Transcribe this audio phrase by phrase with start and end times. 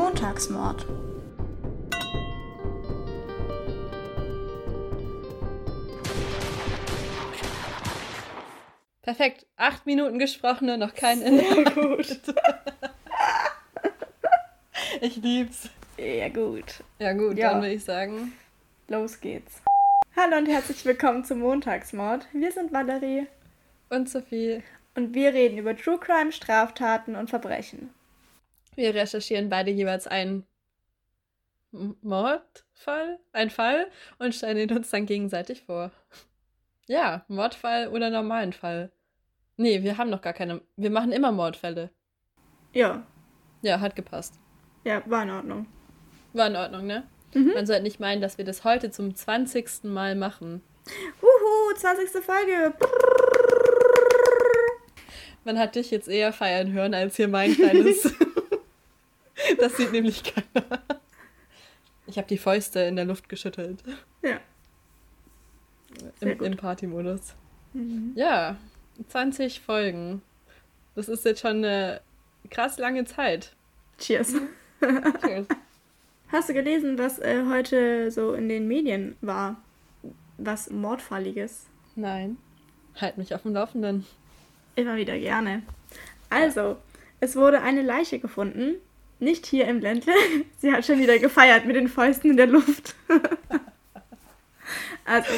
[0.00, 0.86] Montagsmord.
[9.02, 9.44] Perfekt.
[9.58, 11.74] Acht Minuten gesprochene, noch kein Inhalt.
[11.74, 12.18] gut.
[15.02, 15.68] ich lieb's.
[15.98, 16.82] Ja, gut.
[16.98, 17.50] Ja, gut, ja.
[17.50, 18.32] dann würde ich sagen.
[18.88, 19.60] Los geht's.
[20.16, 22.26] Hallo und herzlich willkommen zum Montagsmord.
[22.32, 23.26] Wir sind Valerie.
[23.90, 24.62] Und Sophie.
[24.94, 27.90] Und wir reden über True Crime, Straftaten und Verbrechen.
[28.80, 30.46] Wir recherchieren beide jeweils einen
[31.70, 35.90] Mordfall, ein Fall und stellen ihn uns dann gegenseitig vor.
[36.86, 38.90] Ja, Mordfall oder normalen Fall.
[39.58, 40.62] Nee, wir haben noch gar keine.
[40.76, 41.90] Wir machen immer Mordfälle.
[42.72, 43.06] Ja.
[43.60, 44.40] Ja, hat gepasst.
[44.84, 45.66] Ja, war in Ordnung.
[46.32, 47.06] War in Ordnung, ne?
[47.34, 47.52] Mhm.
[47.52, 49.84] Man sollte nicht meinen, dass wir das heute zum 20.
[49.84, 50.62] Mal machen.
[51.20, 52.24] Uhu, 20.
[52.24, 52.72] Folge.
[55.44, 58.14] Man hat dich jetzt eher feiern hören als hier mein kleines.
[59.58, 60.82] das sieht nämlich keiner.
[62.06, 63.82] Ich habe die Fäuste in der Luft geschüttelt.
[64.22, 64.40] Ja.
[66.20, 67.34] Im, Im Partymodus.
[67.72, 68.12] Mhm.
[68.16, 68.56] Ja,
[69.08, 70.22] 20 Folgen.
[70.94, 72.00] Das ist jetzt schon eine
[72.50, 73.54] krass lange Zeit.
[73.98, 74.34] Cheers.
[75.24, 75.46] Cheers.
[76.32, 79.60] Hast du gelesen, was äh, heute so in den Medien war?
[80.38, 81.66] Was Mordfalliges?
[81.96, 82.36] Nein.
[83.00, 84.06] Halt mich auf dem Laufenden.
[84.76, 85.62] Immer wieder gerne.
[86.28, 86.76] Also,
[87.18, 88.76] es wurde eine Leiche gefunden.
[89.20, 90.12] Nicht hier im Ländle.
[90.58, 92.94] Sie hat schon wieder gefeiert mit den Fäusten in der Luft.
[95.04, 95.32] also,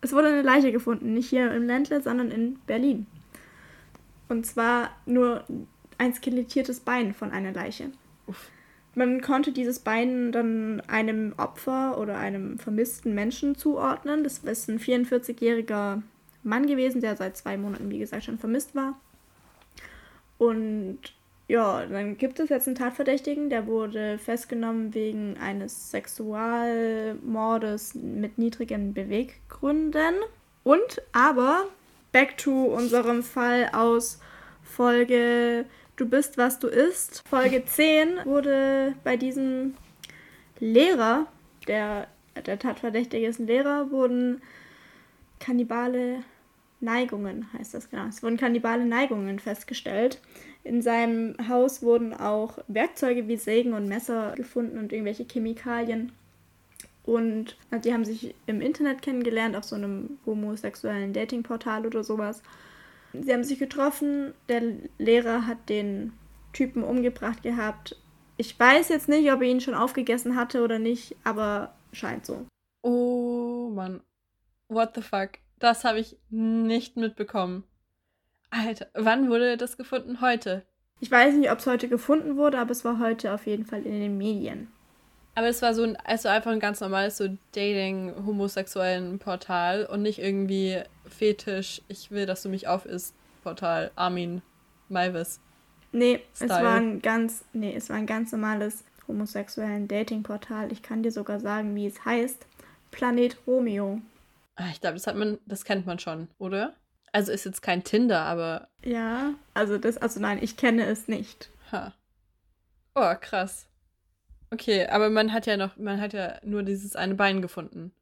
[0.00, 1.12] es wurde eine Leiche gefunden.
[1.12, 3.06] Nicht hier im Ländle, sondern in Berlin.
[4.28, 5.44] Und zwar nur
[5.98, 7.90] ein skelettiertes Bein von einer Leiche.
[8.26, 8.48] Uff.
[8.94, 14.24] Man konnte dieses Bein dann einem Opfer oder einem vermissten Menschen zuordnen.
[14.24, 16.02] Das ist ein 44-jähriger
[16.42, 18.98] Mann gewesen, der seit zwei Monaten, wie gesagt, schon vermisst war.
[20.38, 20.98] Und
[21.50, 28.94] ja, dann gibt es jetzt einen Tatverdächtigen, der wurde festgenommen wegen eines Sexualmordes mit niedrigen
[28.94, 30.14] Beweggründen.
[30.62, 31.64] Und aber,
[32.12, 34.20] back to unserem Fall aus
[34.62, 35.64] Folge
[35.96, 37.24] Du bist, was du isst.
[37.28, 39.74] Folge 10 wurde bei diesem
[40.60, 41.26] Lehrer,
[41.66, 42.06] der,
[42.46, 44.40] der Tatverdächtige ist ein Lehrer, wurden
[45.40, 46.22] kannibale
[46.78, 48.06] Neigungen, heißt das genau.
[48.06, 50.20] Es wurden kannibale Neigungen festgestellt.
[50.62, 56.12] In seinem Haus wurden auch Werkzeuge wie Sägen und Messer gefunden und irgendwelche Chemikalien.
[57.04, 62.42] Und die haben sich im Internet kennengelernt, auf so einem homosexuellen Datingportal oder sowas.
[63.12, 64.62] Sie haben sich getroffen, der
[64.98, 66.12] Lehrer hat den
[66.52, 67.96] Typen umgebracht gehabt.
[68.36, 72.46] Ich weiß jetzt nicht, ob er ihn schon aufgegessen hatte oder nicht, aber scheint so.
[72.82, 74.00] Oh Mann.
[74.68, 75.30] What the fuck?
[75.58, 77.64] Das habe ich nicht mitbekommen.
[78.50, 80.20] Alter, wann wurde das gefunden?
[80.20, 80.64] Heute.
[81.00, 83.84] Ich weiß nicht, ob es heute gefunden wurde, aber es war heute auf jeden Fall
[83.84, 84.70] in den Medien.
[85.34, 90.18] Aber es war so ein, also einfach ein ganz normales so Dating-homosexuellen Portal und nicht
[90.18, 93.90] irgendwie Fetisch, ich will, dass du mich aufisst Portal.
[93.96, 94.42] Armin
[94.88, 95.40] Maivis.
[95.92, 96.50] Nee, Style.
[96.50, 100.70] es war ein ganz, nee, es war ein ganz normales homosexuellen Dating-Portal.
[100.72, 102.46] Ich kann dir sogar sagen, wie es heißt.
[102.90, 104.00] Planet Romeo.
[104.56, 106.74] Ah, ich glaube, das hat man, das kennt man schon, oder?
[107.12, 108.68] Also ist jetzt kein Tinder, aber.
[108.84, 111.50] Ja, also das, also nein, ich kenne es nicht.
[111.72, 111.92] Ha.
[112.94, 113.66] Oh, krass.
[114.50, 117.92] Okay, aber man hat ja noch, man hat ja nur dieses eine Bein gefunden.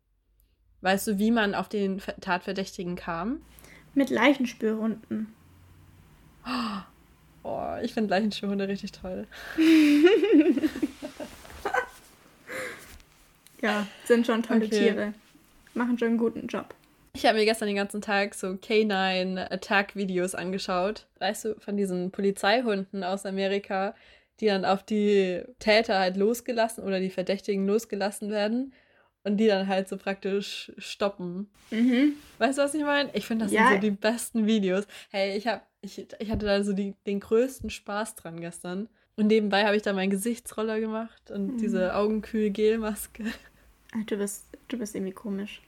[0.81, 3.43] Weißt du, wie man auf den Tatverdächtigen kam?
[3.95, 5.35] Mit Leichenspürhunden.
[7.43, 9.27] Oh, ich finde Leichenspürhunde richtig toll.
[13.61, 14.79] ja, sind schon tolle okay.
[14.79, 15.15] Tiere.
[15.75, 16.75] Machen schon einen guten Job.
[17.19, 21.09] Ich habe mir gestern den ganzen Tag so K9-Attack-Videos angeschaut.
[21.19, 23.97] Weißt du, von diesen Polizeihunden aus Amerika,
[24.39, 28.73] die dann auf die Täter halt losgelassen oder die Verdächtigen losgelassen werden
[29.25, 31.51] und die dann halt so praktisch stoppen.
[31.73, 32.13] Mhm.
[32.39, 33.11] Weißt du, was ich meine?
[33.15, 33.67] Ich finde, das ja.
[33.67, 34.87] sind so die besten Videos.
[35.11, 38.89] Hey, ich habe ich, ich hatte da so die, den größten Spaß dran gestern.
[39.17, 41.59] Und nebenbei habe ich da meinen Gesichtsroller gemacht und mhm.
[41.59, 43.25] diese Augenkühl-Gelmaske.
[44.07, 45.63] Du bist, du bist irgendwie komisch.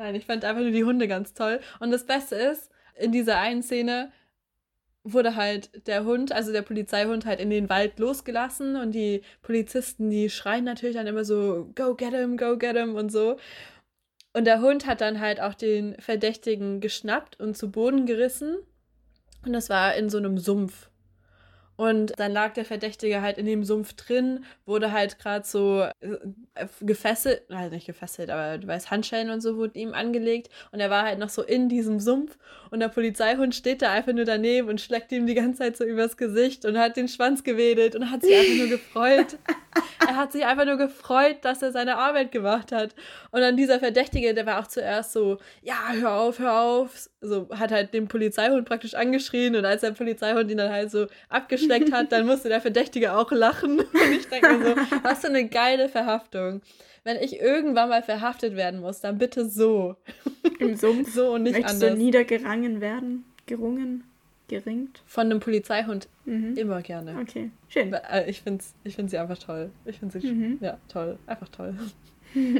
[0.00, 1.60] Nein, ich fand einfach nur die Hunde ganz toll.
[1.78, 4.10] Und das Beste ist, in dieser einen Szene
[5.04, 10.08] wurde halt der Hund, also der Polizeihund, halt in den Wald losgelassen und die Polizisten,
[10.08, 13.36] die schreien natürlich dann immer so, go get him, go get him und so.
[14.32, 18.56] Und der Hund hat dann halt auch den Verdächtigen geschnappt und zu Boden gerissen.
[19.44, 20.89] Und das war in so einem Sumpf.
[21.80, 26.66] Und dann lag der Verdächtige halt in dem Sumpf drin, wurde halt gerade so äh,
[26.82, 30.50] gefesselt, also nicht gefesselt, aber du weißt, Handschellen und so wurden ihm angelegt.
[30.72, 32.36] Und er war halt noch so in diesem Sumpf.
[32.70, 35.84] Und der Polizeihund steht da einfach nur daneben und schlägt ihm die ganze Zeit so
[35.84, 39.38] übers Gesicht und hat den Schwanz gewedelt und hat sich einfach nur gefreut.
[40.06, 42.94] er hat sich einfach nur gefreut, dass er seine Arbeit gemacht hat.
[43.30, 47.08] Und dann dieser Verdächtige, der war auch zuerst so, ja, hör auf, hör auf.
[47.20, 51.06] So hat halt den Polizeihund praktisch angeschrien und als der Polizeihund ihn dann halt so
[51.28, 53.80] abgeschleckt hat, dann musste der Verdächtige auch lachen.
[53.80, 56.62] Und ich denke mir so, was für eine geile Verhaftung.
[57.04, 59.96] Wenn ich irgendwann mal verhaftet werden muss, dann bitte so.
[60.58, 61.10] Im Sumpf?
[61.14, 61.98] so und nicht Möchtest anders.
[61.98, 63.24] du niedergerangen werden?
[63.46, 64.04] Gerungen?
[64.50, 65.02] Geringt?
[65.06, 66.56] Von einem Polizeihund mhm.
[66.56, 67.18] immer gerne.
[67.20, 67.92] Okay, schön.
[67.92, 69.70] Äh, ich finde ich find sie einfach toll.
[69.84, 70.58] Ich finde sie, mhm.
[70.60, 71.18] ja, toll.
[71.26, 71.74] Einfach toll.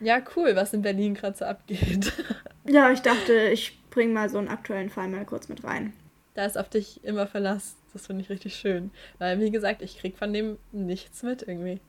[0.00, 2.12] ja, cool, was in Berlin gerade so abgeht.
[2.64, 5.92] Ja, ich dachte, ich bringe mal so einen aktuellen Fall mal kurz mit rein
[6.34, 7.76] da ist auf dich immer Verlass.
[7.92, 8.90] Das finde ich richtig schön.
[9.18, 11.80] Weil, wie gesagt, ich krieg von dem nichts mit irgendwie.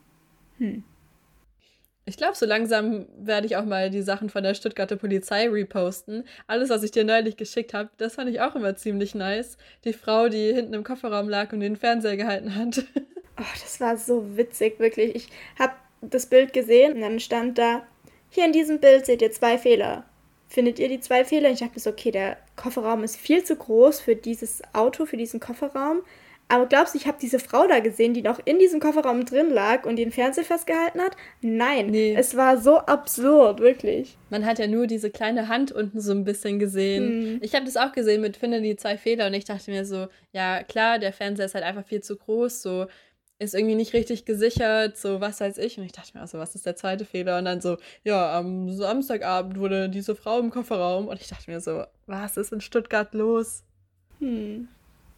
[0.58, 0.84] Hm.
[2.06, 6.24] Ich glaube, so langsam werde ich auch mal die Sachen von der Stuttgarter Polizei reposten.
[6.46, 9.56] Alles, was ich dir neulich geschickt habe, das fand ich auch immer ziemlich nice.
[9.84, 12.84] Die Frau, die hinten im Kofferraum lag und den Fernseher gehalten hat.
[13.36, 15.16] Oh, das war so witzig, wirklich.
[15.16, 15.28] Ich
[15.58, 15.72] habe
[16.02, 17.84] das Bild gesehen und dann stand da,
[18.30, 20.04] hier in diesem Bild seht ihr zwei Fehler
[20.54, 21.50] findet ihr die zwei Fehler?
[21.50, 25.16] Ich dachte mir so, okay, der Kofferraum ist viel zu groß für dieses Auto, für
[25.16, 26.02] diesen Kofferraum.
[26.48, 29.50] Aber glaubst du, ich habe diese Frau da gesehen, die noch in diesem Kofferraum drin
[29.50, 31.16] lag und den Fernseher festgehalten hat?
[31.40, 32.14] Nein, nee.
[32.14, 34.18] es war so absurd, wirklich.
[34.30, 37.08] Man hat ja nur diese kleine Hand unten so ein bisschen gesehen.
[37.08, 37.38] Hm.
[37.42, 40.08] Ich habe das auch gesehen mit Finde die zwei Fehler und ich dachte mir so,
[40.32, 42.86] ja klar, der Fernseher ist halt einfach viel zu groß, so
[43.38, 45.78] ist irgendwie nicht richtig gesichert, so was weiß ich.
[45.78, 47.38] Und ich dachte mir, also was ist der zweite Fehler?
[47.38, 51.08] Und dann so, ja, am Samstagabend wurde diese Frau im Kofferraum.
[51.08, 53.64] Und ich dachte mir so, was ist in Stuttgart los?
[54.20, 54.68] Hm.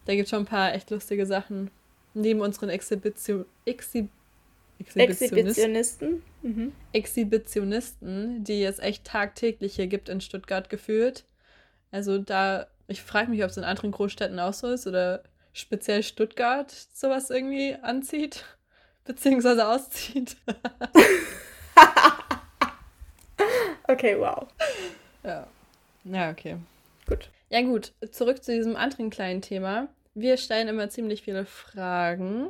[0.07, 1.69] Da gibt es schon ein paar echt lustige Sachen.
[2.13, 4.09] Neben unseren Exhibition, Exhib
[4.95, 6.23] Exhibitionisten.
[6.43, 6.71] Mhm.
[6.93, 11.25] Exhibitionisten, die es echt tagtäglich hier gibt in Stuttgart gefühlt.
[11.91, 16.03] Also da, ich frage mich, ob es in anderen Großstädten auch so ist oder speziell
[16.03, 18.45] Stuttgart sowas irgendwie anzieht,
[19.03, 20.37] beziehungsweise auszieht.
[23.89, 24.47] okay, wow.
[25.23, 25.47] Ja.
[26.05, 26.55] Ja, okay.
[27.07, 27.29] Gut.
[27.49, 27.93] Ja, gut.
[28.11, 29.87] Zurück zu diesem anderen kleinen Thema.
[30.13, 32.49] Wir stellen immer ziemlich viele Fragen.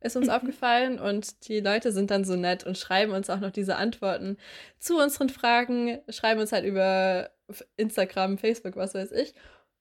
[0.00, 3.52] Ist uns aufgefallen und die Leute sind dann so nett und schreiben uns auch noch
[3.52, 4.36] diese Antworten
[4.80, 7.30] zu unseren Fragen, schreiben uns halt über
[7.76, 9.32] Instagram, Facebook, was weiß ich.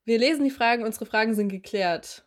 [0.06, 2.24] Wir lesen die Fragen, unsere Fragen sind geklärt.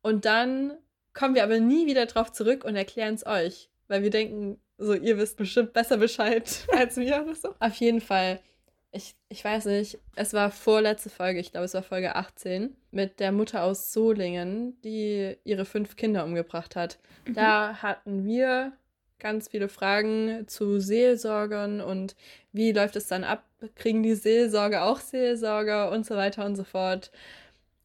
[0.00, 0.72] Und dann
[1.12, 4.94] kommen wir aber nie wieder drauf zurück und erklären es euch, weil wir denken, so,
[4.94, 7.54] ihr wisst bestimmt besser Bescheid als wir oder so.
[7.58, 8.40] Auf jeden Fall,
[8.92, 13.20] ich, ich weiß nicht, es war vorletzte Folge, ich glaube, es war Folge 18, mit
[13.20, 16.98] der Mutter aus Solingen, die ihre fünf Kinder umgebracht hat.
[17.26, 17.34] Mhm.
[17.34, 18.72] Da hatten wir
[19.18, 22.16] ganz viele Fragen zu Seelsorgern und
[22.52, 23.44] wie läuft es dann ab?
[23.74, 27.10] Kriegen die Seelsorger auch Seelsorger und so weiter und so fort.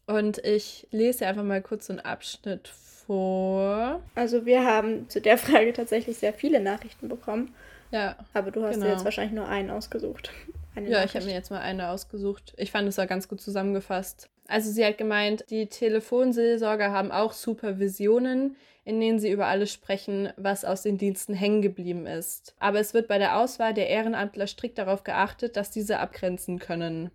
[0.05, 4.01] Und ich lese einfach mal kurz so einen Abschnitt vor.
[4.15, 7.53] Also wir haben zu der Frage tatsächlich sehr viele Nachrichten bekommen.
[7.93, 8.17] Ja.
[8.33, 8.87] Aber du hast genau.
[8.87, 10.31] dir jetzt wahrscheinlich nur einen ausgesucht.
[10.75, 12.55] Eine ja, ich habe mir jetzt mal eine ausgesucht.
[12.57, 14.31] Ich fand es war ganz gut zusammengefasst.
[14.47, 20.33] Also sie hat gemeint, die Telefonseelsorger haben auch Supervisionen, in denen sie über alles sprechen,
[20.35, 22.55] was aus den Diensten hängen geblieben ist.
[22.57, 27.11] Aber es wird bei der Auswahl der Ehrenamtler strikt darauf geachtet, dass diese abgrenzen können.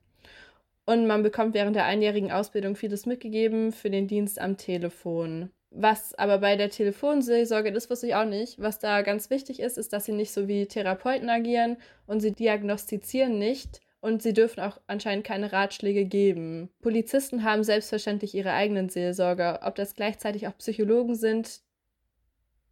[0.87, 5.51] Und man bekommt während der einjährigen Ausbildung vieles mitgegeben für den Dienst am Telefon.
[5.71, 9.77] Was aber bei der Telefonseelsorge, das wusste ich auch nicht, was da ganz wichtig ist,
[9.77, 14.61] ist, dass sie nicht so wie Therapeuten agieren und sie diagnostizieren nicht und sie dürfen
[14.61, 16.71] auch anscheinend keine Ratschläge geben.
[16.81, 19.61] Polizisten haben selbstverständlich ihre eigenen Seelsorger.
[19.65, 21.61] Ob das gleichzeitig auch Psychologen sind,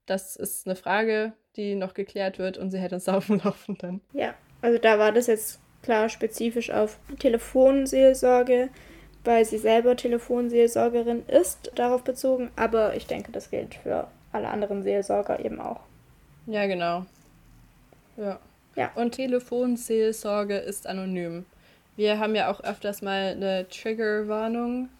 [0.06, 3.40] das ist eine Frage, die noch geklärt wird und sie hält uns da auf dem
[3.44, 4.00] Laufenden.
[4.12, 8.70] Ja, also da war das jetzt klar spezifisch auf Telefonseelsorge,
[9.26, 12.50] weil sie selber Telefonseelsorgerin ist, darauf bezogen.
[12.56, 15.80] Aber ich denke, das gilt für alle anderen Seelsorger eben auch.
[16.46, 17.04] Ja, genau.
[18.16, 18.38] Ja.
[18.76, 18.90] ja.
[18.94, 21.44] Und Telefonseelsorge ist anonym.
[21.96, 24.90] Wir haben ja auch öfters mal eine Triggerwarnung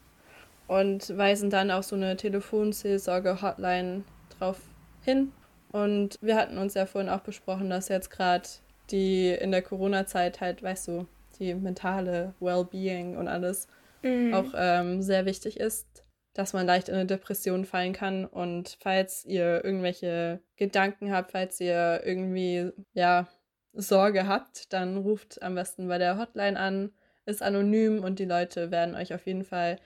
[0.67, 4.03] und weisen dann auch so eine Telefonseelsorge-Hotline
[4.37, 4.57] drauf
[5.03, 5.31] hin.
[5.71, 8.47] Und wir hatten uns ja vorhin auch besprochen, dass jetzt gerade
[8.89, 11.05] die in der Corona-Zeit halt, weißt du,
[11.39, 13.67] die mentale Wellbeing und alles
[14.01, 14.33] mhm.
[14.33, 18.25] auch ähm, sehr wichtig ist, dass man leicht in eine Depression fallen kann.
[18.25, 23.27] Und falls ihr irgendwelche Gedanken habt, falls ihr irgendwie, ja,
[23.73, 26.91] Sorge habt, dann ruft am besten bei der Hotline an,
[27.25, 29.77] ist anonym und die Leute werden euch auf jeden Fall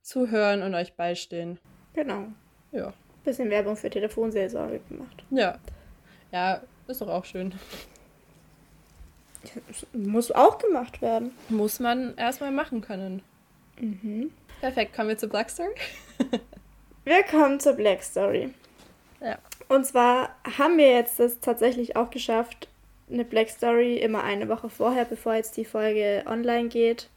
[0.00, 1.58] zuhören und euch beistehen.
[1.94, 2.26] Genau.
[2.72, 2.92] Ja.
[3.24, 5.24] Bisschen Werbung für Telefonseelsorge gemacht.
[5.30, 5.58] Ja.
[6.32, 7.54] Ja, ist doch auch schön.
[9.92, 11.32] Muss auch gemacht werden.
[11.48, 13.22] Muss man erstmal machen können.
[13.78, 14.30] Mhm.
[14.60, 15.74] Perfekt, kommen wir zur Black Story.
[17.04, 18.50] wir kommen zur Black Story.
[19.20, 19.38] Ja.
[19.68, 22.68] Und zwar haben wir jetzt das tatsächlich auch geschafft,
[23.10, 27.08] eine Black Story immer eine Woche vorher, bevor jetzt die Folge online geht,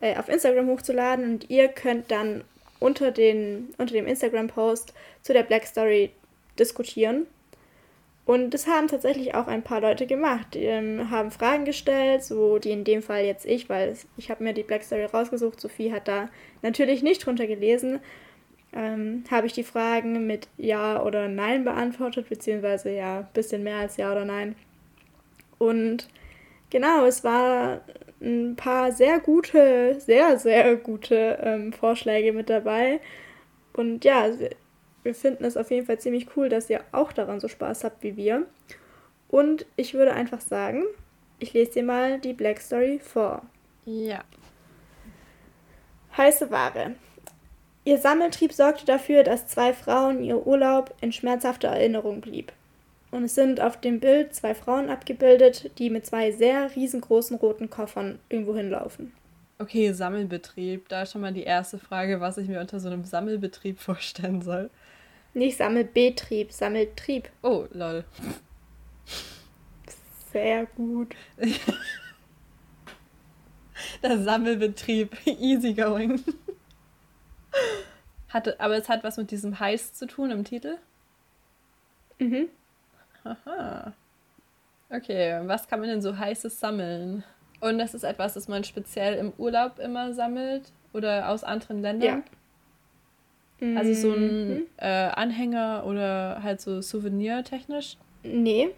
[0.00, 1.24] äh, auf Instagram hochzuladen.
[1.24, 2.44] Und ihr könnt dann
[2.80, 6.10] unter, den, unter dem Instagram-Post zu der Black Story
[6.58, 7.26] diskutieren.
[8.24, 10.54] Und das haben tatsächlich auch ein paar Leute gemacht.
[10.54, 14.44] Die ähm, haben Fragen gestellt, so die in dem Fall jetzt ich, weil ich habe
[14.44, 15.60] mir die Black Story rausgesucht.
[15.60, 16.28] Sophie hat da
[16.62, 17.98] natürlich nicht drunter gelesen.
[18.72, 23.78] Ähm, habe ich die Fragen mit Ja oder Nein beantwortet, beziehungsweise ja, ein bisschen mehr
[23.78, 24.54] als Ja oder Nein.
[25.58, 26.08] Und
[26.70, 27.82] genau, es war
[28.20, 33.00] ein paar sehr gute, sehr, sehr gute ähm, Vorschläge mit dabei.
[33.72, 34.28] Und ja,
[35.02, 38.02] wir finden es auf jeden Fall ziemlich cool, dass ihr auch daran so Spaß habt
[38.02, 38.46] wie wir.
[39.28, 40.84] Und ich würde einfach sagen,
[41.38, 43.42] ich lese dir mal die Black Story vor.
[43.84, 44.22] Ja.
[46.16, 46.94] Heiße Ware.
[47.84, 52.52] Ihr Sammeltrieb sorgte dafür, dass zwei Frauen ihr Urlaub in schmerzhafter Erinnerung blieb.
[53.10, 57.68] Und es sind auf dem Bild zwei Frauen abgebildet, die mit zwei sehr riesengroßen roten
[57.68, 59.12] Koffern irgendwo hinlaufen.
[59.58, 60.88] Okay, Sammelbetrieb.
[60.88, 64.42] Da ist schon mal die erste Frage, was ich mir unter so einem Sammelbetrieb vorstellen
[64.42, 64.70] soll.
[65.34, 67.30] Nicht Sammelbetrieb, Sammeltrieb.
[67.42, 68.04] Oh, lol.
[70.32, 71.14] Sehr gut.
[74.02, 75.16] Der Sammelbetrieb.
[75.26, 76.22] Easy going.
[78.28, 80.78] Hatte, aber es hat was mit diesem Heiß zu tun im Titel?
[82.18, 82.48] Mhm.
[83.24, 83.92] Aha.
[84.90, 87.24] Okay, was kann man denn so heißes sammeln?
[87.60, 92.08] Und das ist etwas, das man speziell im Urlaub immer sammelt oder aus anderen Ländern?
[92.08, 92.22] Ja.
[93.76, 94.66] Also so ein mhm.
[94.76, 97.96] äh, Anhänger oder halt so souvenirtechnisch?
[98.24, 98.70] Nee.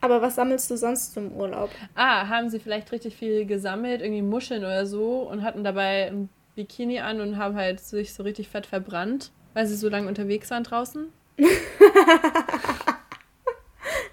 [0.00, 1.70] Aber was sammelst du sonst zum Urlaub?
[1.94, 6.28] Ah, haben sie vielleicht richtig viel gesammelt, irgendwie Muscheln oder so und hatten dabei ein
[6.54, 10.50] Bikini an und haben halt sich so richtig fett verbrannt, weil sie so lange unterwegs
[10.50, 11.12] waren draußen?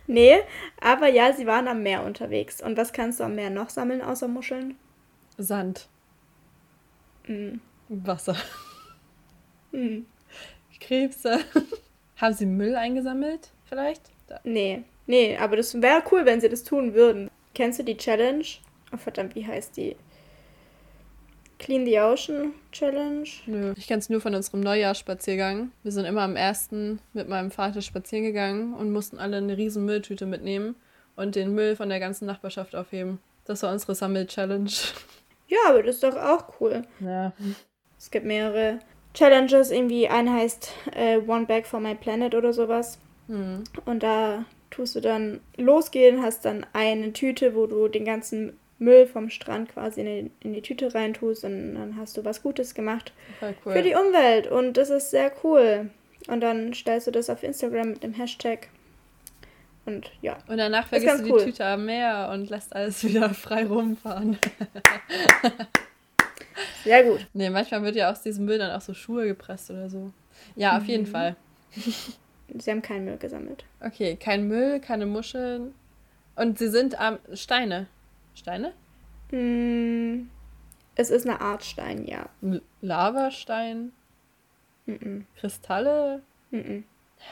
[0.08, 0.38] nee,
[0.82, 2.62] aber ja, sie waren am Meer unterwegs.
[2.62, 4.76] Und was kannst du am Meer noch sammeln außer Muscheln?
[5.38, 5.88] Sand.
[7.28, 7.62] Mhm.
[7.90, 8.36] Wasser.
[9.76, 10.06] Mhm.
[10.80, 11.40] Krebse.
[12.18, 14.02] haben sie Müll eingesammelt, vielleicht?
[14.28, 14.40] Da.
[14.44, 14.84] Nee.
[15.08, 17.30] Nee, aber das wäre cool, wenn sie das tun würden.
[17.54, 18.46] Kennst du die Challenge?
[18.92, 19.96] Oh verdammt, wie heißt die?
[21.60, 23.28] Clean the Ocean Challenge?
[23.46, 25.72] Nö, ich kenne es nur von unserem Neujahrsspaziergang.
[25.84, 29.86] Wir sind immer am ersten mit meinem Vater spazieren gegangen und mussten alle eine riesen
[29.86, 30.76] Mülltüte mitnehmen
[31.16, 33.20] und den Müll von der ganzen Nachbarschaft aufheben.
[33.46, 34.72] Das war unsere Sammel-Challenge.
[35.48, 36.82] Ja, aber das ist doch auch cool.
[37.00, 37.32] Ja.
[37.98, 38.80] Es gibt mehrere
[39.16, 39.72] Challenges.
[39.72, 43.00] Irgendwie eine heißt äh, One Bag for My Planet oder sowas.
[43.28, 43.64] Hm.
[43.86, 49.08] Und da tust du dann losgehen, hast dann eine Tüte, wo du den ganzen Müll
[49.08, 52.76] vom Strand quasi in die, in die Tüte reintust und dann hast du was Gutes
[52.76, 53.74] gemacht cool.
[53.74, 55.90] für die Umwelt und das ist sehr cool.
[56.28, 58.68] Und dann stellst du das auf Instagram mit dem Hashtag
[59.86, 60.38] und ja.
[60.48, 61.44] Und danach vergisst du die cool.
[61.44, 64.38] Tüte am Meer und lässt alles wieder frei rumfahren.
[66.84, 67.28] Sehr gut.
[67.34, 70.12] Nee, manchmal wird ja aus diesem Müll dann auch so Schuhe gepresst oder so.
[70.56, 70.90] Ja, auf mhm.
[70.90, 71.36] jeden Fall.
[72.54, 73.66] Sie haben keinen Müll gesammelt.
[73.82, 75.74] Okay, kein Müll, keine Muscheln.
[76.36, 77.88] Und sie sind am Steine.
[78.36, 78.74] Steine?
[79.32, 80.28] Mm,
[80.96, 82.30] es ist eine Art Stein, ja.
[82.82, 83.94] Lavastein?
[84.86, 86.22] Mm Kristalle?
[86.52, 86.84] Mm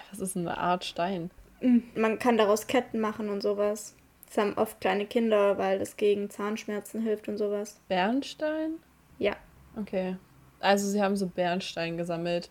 [0.09, 1.29] Was ist eine Art Stein?
[1.61, 3.95] Mm, man kann daraus Ketten machen und sowas.
[4.25, 7.79] Das haben oft kleine Kinder, weil das gegen Zahnschmerzen hilft und sowas.
[7.87, 8.79] Bernstein?
[9.19, 9.35] Ja.
[9.79, 10.17] Okay.
[10.59, 12.49] Also sie haben so Bernstein gesammelt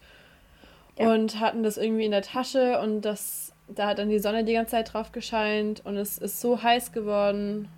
[0.99, 1.13] ja.
[1.13, 4.53] und hatten das irgendwie in der Tasche und das, da hat dann die Sonne die
[4.53, 7.69] ganze Zeit drauf gescheint und es ist so heiß geworden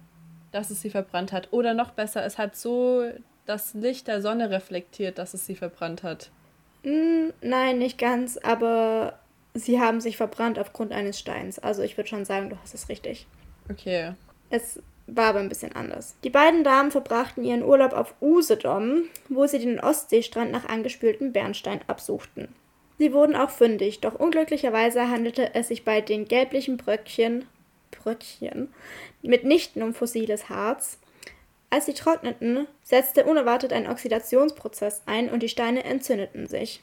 [0.55, 1.53] dass es sie verbrannt hat.
[1.53, 3.11] Oder noch besser, es hat so
[3.45, 6.31] das Licht der Sonne reflektiert, dass es sie verbrannt hat.
[6.85, 9.19] Mm, nein, nicht ganz, aber
[9.53, 11.59] sie haben sich verbrannt aufgrund eines Steins.
[11.59, 13.27] Also ich würde schon sagen, du hast es richtig.
[13.69, 14.13] Okay.
[14.49, 16.17] Es war aber ein bisschen anders.
[16.25, 21.81] Die beiden Damen verbrachten ihren Urlaub auf Usedom, wo sie den Ostseestrand nach angespültem Bernstein
[21.87, 22.49] absuchten.
[22.99, 27.45] Sie wurden auch fündig, doch unglücklicherweise handelte es sich bei den gelblichen Bröckchen
[27.91, 28.73] Bröckchen
[29.23, 30.99] mitnichten um fossiles Harz.
[31.71, 36.83] Als sie trockneten, setzte unerwartet ein Oxidationsprozess ein und die Steine entzündeten sich.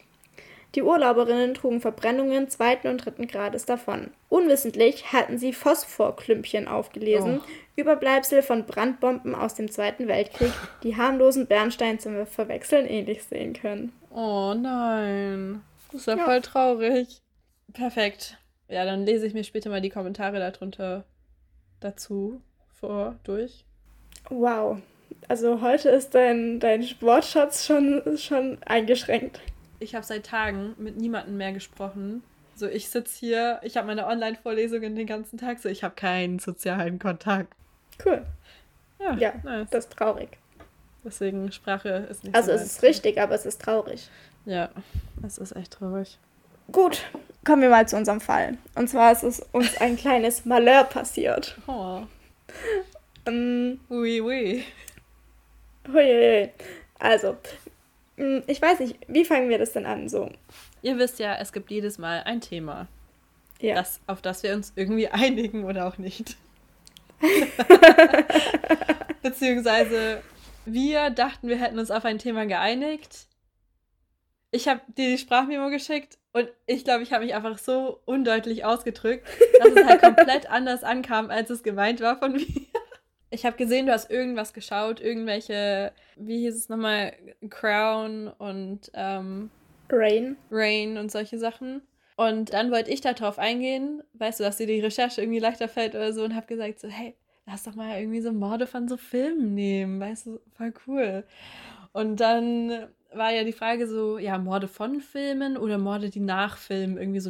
[0.75, 4.11] Die Urlauberinnen trugen Verbrennungen zweiten und dritten Grades davon.
[4.29, 7.49] Unwissentlich hatten sie Phosphorklümpchen aufgelesen, oh.
[7.75, 13.91] Überbleibsel von Brandbomben aus dem Zweiten Weltkrieg, die harmlosen Bernstein zum Verwechseln ähnlich sehen können.
[14.11, 15.61] Oh nein.
[15.91, 16.23] Das ist ja, ja.
[16.23, 17.21] voll traurig.
[17.73, 18.37] Perfekt.
[18.69, 21.03] Ja, dann lese ich mir später mal die Kommentare darunter
[21.81, 22.41] dazu
[22.79, 23.65] vor, durch.
[24.29, 24.77] Wow.
[25.27, 29.41] Also heute ist dein, dein Wortschatz schon, schon eingeschränkt.
[29.81, 32.23] Ich habe seit Tagen mit niemandem mehr gesprochen.
[32.55, 36.37] So, ich sitze hier, ich habe meine Online-Vorlesungen den ganzen Tag, so ich habe keinen
[36.39, 37.53] sozialen Kontakt.
[38.05, 38.25] Cool.
[38.99, 39.67] Ja, ja nice.
[39.71, 40.37] das ist traurig.
[41.03, 44.07] Deswegen Sprache ist nicht Also so es ist richtig, aber es ist traurig.
[44.45, 44.69] Ja,
[45.25, 46.19] es ist echt traurig.
[46.71, 47.03] Gut,
[47.43, 48.57] kommen wir mal zu unserem Fall.
[48.75, 51.57] Und zwar ist es uns ein kleines Malheur passiert.
[51.67, 52.03] Oh.
[53.27, 54.63] Um, oui, oui.
[55.91, 56.49] Hui,
[56.99, 57.37] Also,
[58.17, 60.09] ich weiß nicht, wie fangen wir das denn an?
[60.09, 60.29] So.
[60.81, 62.87] Ihr wisst ja, es gibt jedes Mal ein Thema,
[63.59, 63.75] ja.
[63.75, 66.35] das, auf das wir uns irgendwie einigen oder auch nicht.
[69.21, 70.21] Beziehungsweise
[70.65, 73.27] wir dachten, wir hätten uns auf ein Thema geeinigt.
[74.51, 78.65] Ich habe dir die Sprachmemo geschickt und ich glaube, ich habe mich einfach so undeutlich
[78.65, 79.25] ausgedrückt,
[79.59, 82.45] dass es halt komplett anders ankam, als es gemeint war von mir.
[83.33, 87.13] Ich habe gesehen, du hast irgendwas geschaut, irgendwelche, wie hieß es nochmal,
[87.49, 89.49] Crown und ähm,
[89.89, 90.35] Rain.
[90.51, 91.81] Rain und solche Sachen.
[92.17, 95.95] Und dann wollte ich darauf eingehen, weißt du, dass dir die Recherche irgendwie leichter fällt
[95.95, 98.97] oder so und habe gesagt so, hey, lass doch mal irgendwie so Morde von so
[98.97, 101.23] Filmen nehmen, weißt du, voll cool.
[101.93, 106.57] Und dann war ja die Frage so, ja, Morde von Filmen oder Morde, die nach
[106.57, 107.29] Filmen irgendwie so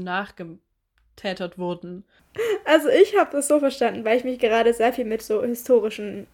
[1.22, 2.04] nachgetätert wurden.
[2.66, 6.28] Also ich habe das so verstanden, weil ich mich gerade sehr viel mit so historischen,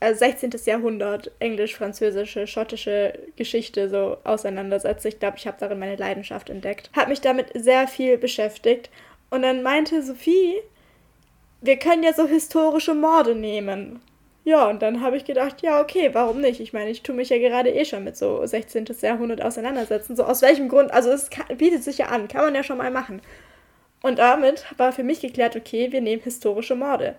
[0.00, 0.50] also 16.
[0.66, 5.08] Jahrhundert, englisch, französische, schottische Geschichte so auseinandersetze.
[5.08, 6.90] Ich glaube, ich habe darin meine Leidenschaft entdeckt.
[6.94, 8.90] Habe mich damit sehr viel beschäftigt.
[9.30, 10.56] Und dann meinte Sophie,
[11.62, 14.00] wir können ja so historische Morde nehmen.
[14.44, 16.58] Ja, und dann habe ich gedacht, ja, okay, warum nicht?
[16.58, 18.86] Ich meine, ich tue mich ja gerade eh schon mit so 16.
[19.00, 20.16] Jahrhundert auseinandersetzen.
[20.16, 20.92] So aus welchem Grund?
[20.92, 23.22] Also es kann, bietet sich ja an, kann man ja schon mal machen.
[24.02, 27.16] Und damit war für mich geklärt, okay, wir nehmen historische Morde.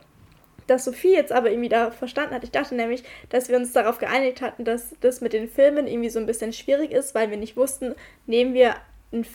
[0.68, 3.98] Dass Sophie jetzt aber irgendwie da verstanden hat, ich dachte nämlich, dass wir uns darauf
[3.98, 7.38] geeinigt hatten, dass das mit den Filmen irgendwie so ein bisschen schwierig ist, weil wir
[7.38, 7.96] nicht wussten,
[8.28, 8.76] nehmen wir
[9.12, 9.26] einen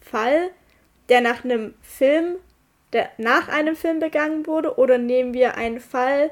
[0.00, 0.50] Fall,
[1.08, 2.36] der nach einem Film
[2.92, 6.30] der nach einem Film begangen wurde, oder nehmen wir einen Fall,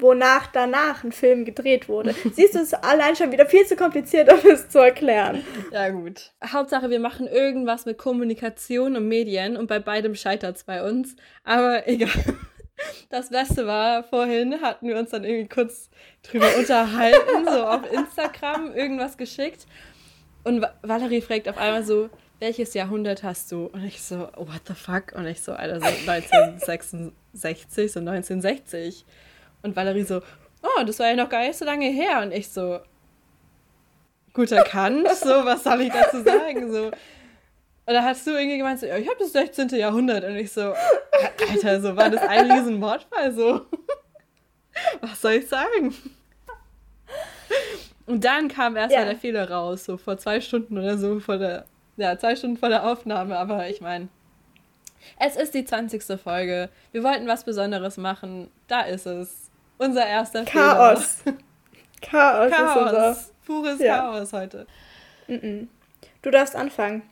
[0.00, 2.14] wonach danach ein Film gedreht wurde.
[2.32, 5.44] Siehst du, es ist allein schon wieder viel zu kompliziert, um es zu erklären.
[5.72, 6.32] Ja, gut.
[6.44, 11.16] Hauptsache, wir machen irgendwas mit Kommunikation und Medien und bei beidem scheitert es bei uns.
[11.44, 12.10] Aber egal.
[13.10, 15.90] Das Beste war, vorhin hatten wir uns dann irgendwie kurz
[16.22, 19.66] drüber unterhalten, so auf Instagram, irgendwas geschickt.
[20.44, 22.08] Und Valerie fragt auf einmal so,
[22.40, 23.66] welches Jahrhundert hast du?
[23.66, 25.12] Und ich so, what the fuck?
[25.14, 29.04] Und ich so, Alter, so 1966, so 1960.
[29.62, 30.22] Und Valerie so,
[30.62, 32.20] oh, das war ja noch gar nicht so lange her.
[32.22, 32.80] Und ich so,
[34.32, 36.72] gut erkannt, so, was soll ich dazu sagen?
[36.72, 36.86] So.
[36.86, 39.68] Und da hast du irgendwie gemeint, so, ja, ich habe das 16.
[39.70, 40.24] Jahrhundert.
[40.24, 40.74] Und ich so,
[41.50, 43.62] Alter, so war das ein riesen Mordfall, so.
[45.00, 45.94] Was soll ich sagen?
[48.06, 49.08] Und dann kam erstmal ja.
[49.10, 51.64] der Fehler raus, so vor zwei Stunden oder so, vor der
[51.98, 54.08] ja, zwei Stunden vor der Aufnahme, aber ich meine,
[55.18, 56.20] es ist die 20.
[56.20, 56.70] Folge.
[56.92, 58.50] Wir wollten was Besonderes machen.
[58.68, 59.47] Da ist es.
[59.78, 61.22] Unser erster Chaos.
[61.22, 61.36] Fehler.
[62.00, 62.50] Chaos.
[62.50, 62.76] Chaos.
[62.76, 63.16] Ist unser...
[63.46, 63.96] Pures ja.
[63.98, 64.66] Chaos heute.
[65.26, 67.02] Du darfst anfangen.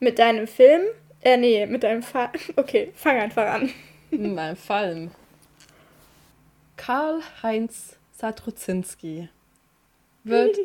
[0.00, 0.82] Mit deinem Film.
[1.20, 2.30] Äh, nee, mit deinem Fall.
[2.56, 3.70] Okay, fang einfach an.
[4.10, 5.10] Mit meinem Fall.
[6.76, 9.28] Karl-Heinz Satrudzinski
[10.24, 10.56] wird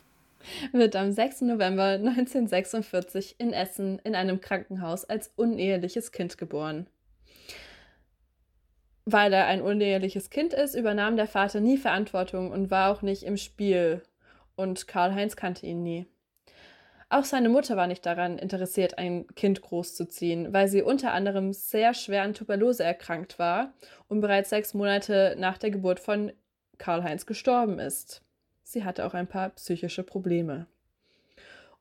[0.72, 1.42] wird am 6.
[1.42, 6.86] November 1946 in Essen in einem Krankenhaus als uneheliches Kind geboren.
[9.08, 13.22] Weil er ein uneheliches Kind ist, übernahm der Vater nie Verantwortung und war auch nicht
[13.22, 14.02] im Spiel.
[14.56, 16.06] Und Karl-Heinz kannte ihn nie.
[17.08, 21.94] Auch seine Mutter war nicht daran interessiert, ein Kind großzuziehen, weil sie unter anderem sehr
[21.94, 23.72] schwer an Tuberkulose erkrankt war
[24.08, 26.32] und bereits sechs Monate nach der Geburt von
[26.78, 28.22] Karl-Heinz gestorben ist.
[28.64, 30.66] Sie hatte auch ein paar psychische Probleme.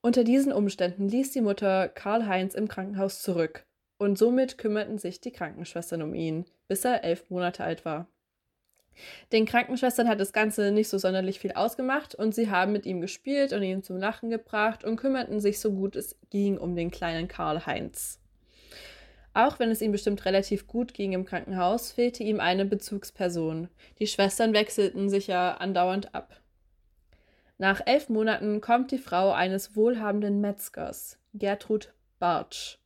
[0.01, 3.65] Unter diesen Umständen ließ die Mutter Karl-Heinz im Krankenhaus zurück
[3.97, 8.07] und somit kümmerten sich die Krankenschwestern um ihn, bis er elf Monate alt war.
[9.31, 13.01] Den Krankenschwestern hat das Ganze nicht so sonderlich viel ausgemacht und sie haben mit ihm
[13.01, 16.91] gespielt und ihn zum Lachen gebracht und kümmerten sich so gut es ging um den
[16.91, 18.19] kleinen Karl-Heinz.
[19.33, 23.67] Auch wenn es ihm bestimmt relativ gut ging im Krankenhaus, fehlte ihm eine Bezugsperson.
[23.99, 26.39] Die Schwestern wechselten sich ja andauernd ab.
[27.57, 32.79] Nach elf Monaten kommt die Frau eines wohlhabenden Metzgers, Gertrud Bartsch,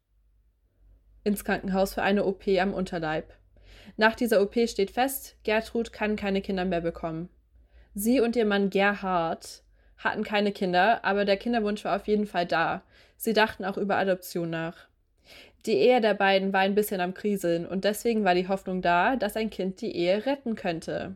[1.23, 3.33] ins Krankenhaus für eine OP am Unterleib.
[3.97, 7.29] Nach dieser OP steht fest, Gertrud kann keine Kinder mehr bekommen.
[7.93, 9.63] Sie und ihr Mann Gerhard
[9.97, 12.83] hatten keine Kinder, aber der Kinderwunsch war auf jeden Fall da.
[13.17, 14.87] Sie dachten auch über Adoption nach.
[15.65, 19.17] Die Ehe der beiden war ein bisschen am Kriseln und deswegen war die Hoffnung da,
[19.17, 21.15] dass ein Kind die Ehe retten könnte.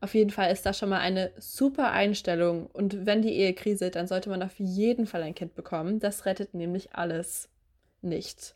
[0.00, 3.96] Auf jeden Fall ist das schon mal eine super Einstellung und wenn die Ehe kriselt,
[3.96, 5.98] dann sollte man auf jeden Fall ein Kind bekommen.
[5.98, 7.48] Das rettet nämlich alles
[8.02, 8.54] nicht.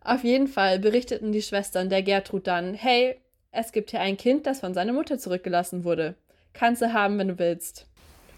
[0.00, 3.16] Auf jeden Fall berichteten die Schwestern der Gertrud dann, hey,
[3.50, 6.14] es gibt hier ein Kind, das von seiner Mutter zurückgelassen wurde.
[6.52, 7.86] Kannst du haben, wenn du willst.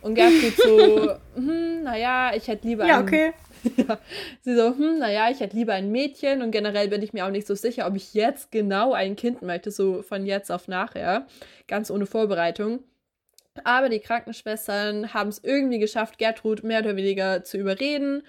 [0.02, 3.32] Und Gertrud so, hm, naja, ich hätte lieber ja, okay.
[3.76, 3.98] ja.
[4.42, 7.30] Sie so, hm, naja, ich hätte lieber ein Mädchen und generell bin ich mir auch
[7.30, 11.26] nicht so sicher, ob ich jetzt genau ein Kind möchte, so von jetzt auf nachher,
[11.68, 12.80] ganz ohne Vorbereitung.
[13.62, 18.24] Aber die Krankenschwestern haben es irgendwie geschafft, Gertrud mehr oder weniger zu überreden.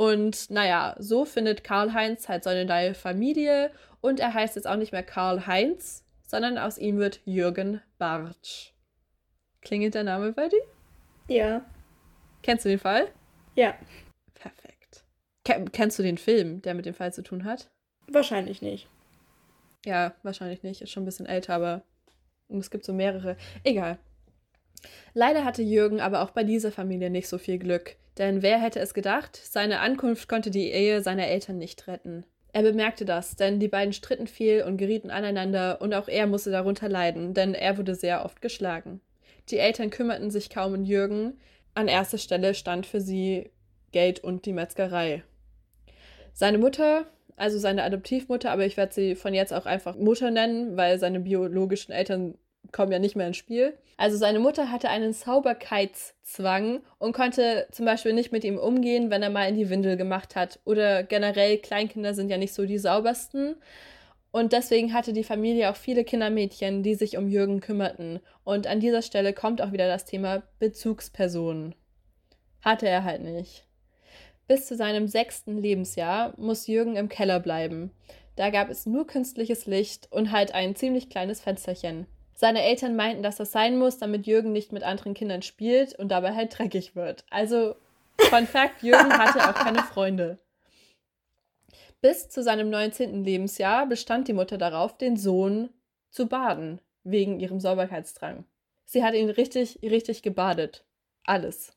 [0.00, 4.92] Und naja, so findet Karl-Heinz halt seine neue Familie und er heißt jetzt auch nicht
[4.92, 8.72] mehr Karl-Heinz, sondern aus ihm wird Jürgen Bartsch.
[9.60, 10.62] Klingelt der Name bei dir?
[11.28, 11.66] Ja.
[12.42, 13.08] Kennst du den Fall?
[13.56, 13.74] Ja.
[14.32, 15.04] Perfekt.
[15.44, 17.68] Ken kennst du den Film, der mit dem Fall zu tun hat?
[18.08, 18.88] Wahrscheinlich nicht.
[19.84, 20.80] Ja, wahrscheinlich nicht.
[20.80, 21.82] Ist schon ein bisschen älter, aber
[22.48, 23.36] es gibt so mehrere.
[23.64, 23.98] Egal.
[25.14, 28.80] Leider hatte Jürgen aber auch bei dieser Familie nicht so viel Glück, denn wer hätte
[28.80, 32.24] es gedacht, seine Ankunft konnte die Ehe seiner Eltern nicht retten.
[32.52, 36.50] Er bemerkte das, denn die beiden stritten viel und gerieten aneinander und auch er musste
[36.50, 39.00] darunter leiden, denn er wurde sehr oft geschlagen.
[39.50, 41.38] Die Eltern kümmerten sich kaum um Jürgen,
[41.74, 43.50] an erster Stelle stand für sie
[43.92, 45.22] Geld und die Metzgerei.
[46.32, 50.76] Seine Mutter, also seine Adoptivmutter, aber ich werde sie von jetzt auch einfach Mutter nennen,
[50.76, 52.36] weil seine biologischen Eltern
[52.72, 53.76] kommen ja nicht mehr ins Spiel.
[53.96, 59.22] Also seine Mutter hatte einen Sauberkeitszwang und konnte zum Beispiel nicht mit ihm umgehen, wenn
[59.22, 60.58] er mal in die Windel gemacht hat.
[60.64, 63.56] Oder generell, Kleinkinder sind ja nicht so die saubersten.
[64.32, 68.20] Und deswegen hatte die Familie auch viele Kindermädchen, die sich um Jürgen kümmerten.
[68.44, 71.74] Und an dieser Stelle kommt auch wieder das Thema Bezugspersonen.
[72.62, 73.66] Hatte er halt nicht.
[74.46, 77.90] Bis zu seinem sechsten Lebensjahr muss Jürgen im Keller bleiben.
[78.36, 82.06] Da gab es nur künstliches Licht und halt ein ziemlich kleines Fensterchen.
[82.40, 86.08] Seine Eltern meinten, dass das sein muss, damit Jürgen nicht mit anderen Kindern spielt und
[86.08, 87.22] dabei halt dreckig wird.
[87.28, 87.76] Also,
[88.18, 90.38] Fun Fact: Jürgen hatte auch keine Freunde.
[92.00, 93.24] Bis zu seinem 19.
[93.24, 95.68] Lebensjahr bestand die Mutter darauf, den Sohn
[96.08, 98.46] zu baden, wegen ihrem Sauberkeitsdrang.
[98.86, 100.82] Sie hat ihn richtig, richtig gebadet.
[101.24, 101.74] Alles.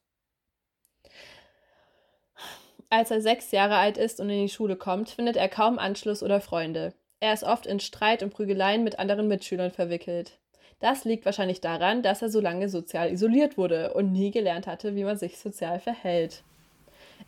[2.89, 6.23] Als er sechs Jahre alt ist und in die Schule kommt, findet er kaum Anschluss
[6.23, 6.93] oder Freunde.
[7.19, 10.39] Er ist oft in Streit und Prügeleien mit anderen Mitschülern verwickelt.
[10.83, 14.97] Das liegt wahrscheinlich daran, dass er so lange sozial isoliert wurde und nie gelernt hatte,
[14.97, 16.43] wie man sich sozial verhält.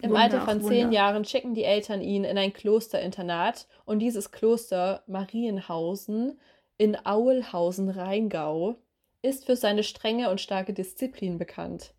[0.02, 4.32] Im Wunder Alter von zehn Jahren schicken die Eltern ihn in ein Klosterinternat und dieses
[4.32, 6.38] Kloster Marienhausen
[6.78, 8.76] in Aulhausen-Rheingau
[9.22, 11.94] ist für seine strenge und starke Disziplin bekannt.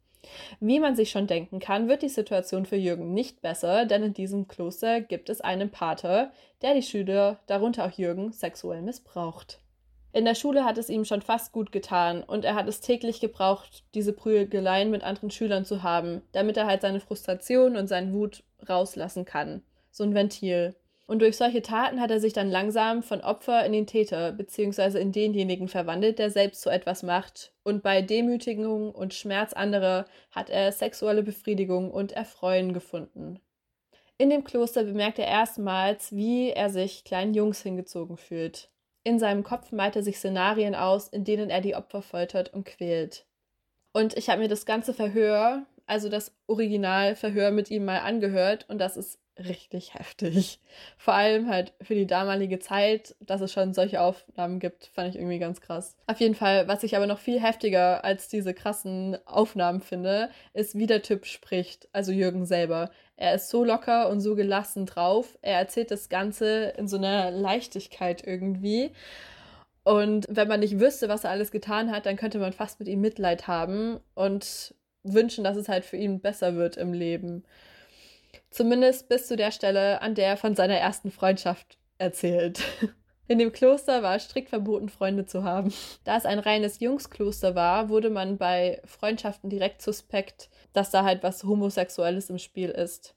[0.61, 4.13] Wie man sich schon denken kann, wird die Situation für Jürgen nicht besser, denn in
[4.13, 9.59] diesem Kloster gibt es einen Pater, der die Schüler, darunter auch Jürgen, sexuell missbraucht.
[10.17, 13.21] In der Schule hat es ihm schon fast gut getan und er hat es täglich
[13.21, 18.15] gebraucht, diese Prügeleien mit anderen Schülern zu haben, damit er halt seine Frustration und seinen
[18.15, 19.63] Wut rauslassen kann.
[19.91, 20.75] So ein Ventil.
[21.07, 24.99] Und durch solche Taten hat er sich dann langsam von Opfer in den Täter bzw.
[24.99, 27.53] in denjenigen verwandelt, der selbst so etwas macht.
[27.63, 33.39] Und bei Demütigung und Schmerz anderer hat er sexuelle Befriedigung und Erfreuen gefunden.
[34.17, 38.71] In dem Kloster bemerkt er erstmals, wie er sich kleinen Jungs hingezogen fühlt.
[39.07, 42.65] In seinem Kopf malt er sich Szenarien aus, in denen er die Opfer foltert und
[42.65, 43.25] quält.
[43.93, 48.79] Und ich habe mir das ganze Verhör, also das Originalverhör mit ihm mal angehört und
[48.79, 50.61] das ist richtig heftig.
[50.97, 55.17] Vor allem halt für die damalige Zeit, dass es schon solche Aufnahmen gibt, fand ich
[55.17, 55.97] irgendwie ganz krass.
[56.07, 60.77] Auf jeden Fall, was ich aber noch viel heftiger als diese krassen Aufnahmen finde, ist,
[60.77, 62.91] wie der Typ spricht, also Jürgen selber.
[63.17, 65.39] Er ist so locker und so gelassen drauf.
[65.43, 68.91] Er erzählt das Ganze in so einer Leichtigkeit irgendwie.
[69.85, 72.89] Und wenn man nicht wüsste, was er alles getan hat, dann könnte man fast mit
[72.89, 77.45] ihm Mitleid haben und wünschen, dass es halt für ihn besser wird im Leben.
[78.51, 82.61] Zumindest bis zu der Stelle, an der er von seiner ersten Freundschaft erzählt.
[83.29, 85.75] In dem Kloster war es strikt verboten, Freunde zu haben.
[86.05, 91.25] Da es ein reines Jungskloster war, wurde man bei Freundschaften direkt suspekt, dass da halt
[91.25, 93.17] was Homosexuelles im Spiel ist.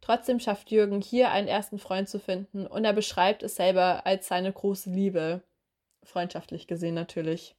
[0.00, 4.28] Trotzdem schafft Jürgen hier einen ersten Freund zu finden und er beschreibt es selber als
[4.28, 5.42] seine große Liebe.
[6.04, 7.56] Freundschaftlich gesehen natürlich.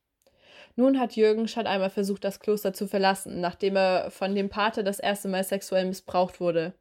[0.75, 4.83] Nun hat Jürgen schon einmal versucht, das Kloster zu verlassen, nachdem er von dem Pater
[4.83, 6.73] das erste Mal sexuell missbraucht wurde.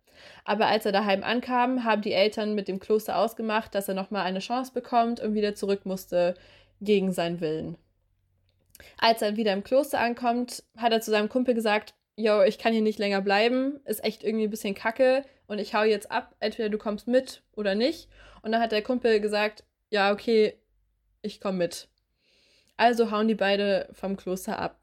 [0.45, 4.25] Aber als er daheim ankam, haben die Eltern mit dem Kloster ausgemacht, dass er nochmal
[4.25, 6.35] eine Chance bekommt und wieder zurück musste,
[6.81, 7.77] gegen seinen Willen.
[8.99, 12.73] Als er wieder im Kloster ankommt, hat er zu seinem Kumpel gesagt, yo, ich kann
[12.73, 16.35] hier nicht länger bleiben, ist echt irgendwie ein bisschen kacke und ich hau jetzt ab,
[16.41, 18.09] entweder du kommst mit oder nicht.
[18.43, 20.55] Und dann hat der Kumpel gesagt, ja, okay,
[21.23, 21.89] ich komm mit.
[22.77, 24.80] Also hauen die beide vom Kloster ab.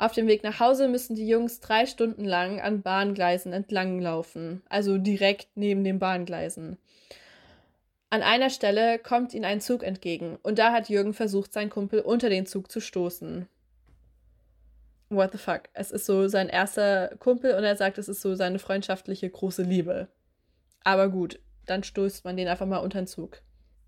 [0.00, 4.62] Auf dem Weg nach Hause müssen die Jungs drei Stunden lang an Bahngleisen entlang laufen,
[4.70, 6.78] also direkt neben den Bahngleisen.
[8.08, 12.00] An einer Stelle kommt ihnen ein Zug entgegen und da hat Jürgen versucht, seinen Kumpel
[12.00, 13.46] unter den Zug zu stoßen.
[15.10, 15.64] What the fuck?
[15.74, 19.64] Es ist so sein erster Kumpel und er sagt, es ist so seine freundschaftliche große
[19.64, 20.08] Liebe.
[20.82, 23.42] Aber gut, dann stoßt man den einfach mal unter den Zug.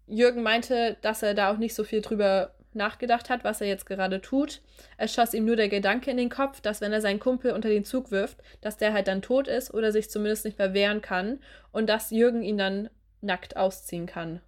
[0.07, 3.87] Jürgen meinte, dass er da auch nicht so viel drüber nachgedacht hat, was er jetzt
[3.87, 4.61] gerade tut.
[4.96, 7.68] Es schoss ihm nur der Gedanke in den Kopf, dass wenn er seinen Kumpel unter
[7.68, 11.02] den Zug wirft, dass der halt dann tot ist oder sich zumindest nicht mehr wehren
[11.02, 14.40] kann und dass Jürgen ihn dann nackt ausziehen kann.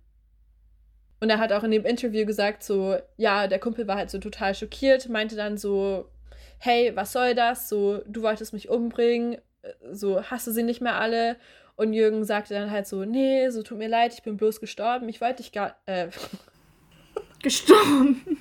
[1.20, 4.18] Und er hat auch in dem Interview gesagt, so, ja, der Kumpel war halt so
[4.18, 6.10] total schockiert, meinte dann so,
[6.58, 7.68] hey, was soll das?
[7.68, 9.38] So, du wolltest mich umbringen,
[9.90, 11.36] so, hast du sie nicht mehr alle?
[11.76, 15.08] Und Jürgen sagte dann halt so, nee, so tut mir leid, ich bin bloß gestorben,
[15.08, 16.08] ich wollte dich gar, äh,
[17.44, 18.38] gestorben.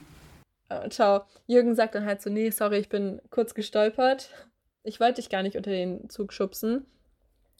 [0.69, 1.25] Oh, ciao.
[1.45, 4.29] Jürgen sagt dann halt so, nee, sorry, ich bin kurz gestolpert.
[4.83, 6.85] Ich wollte dich gar nicht unter den Zug schubsen.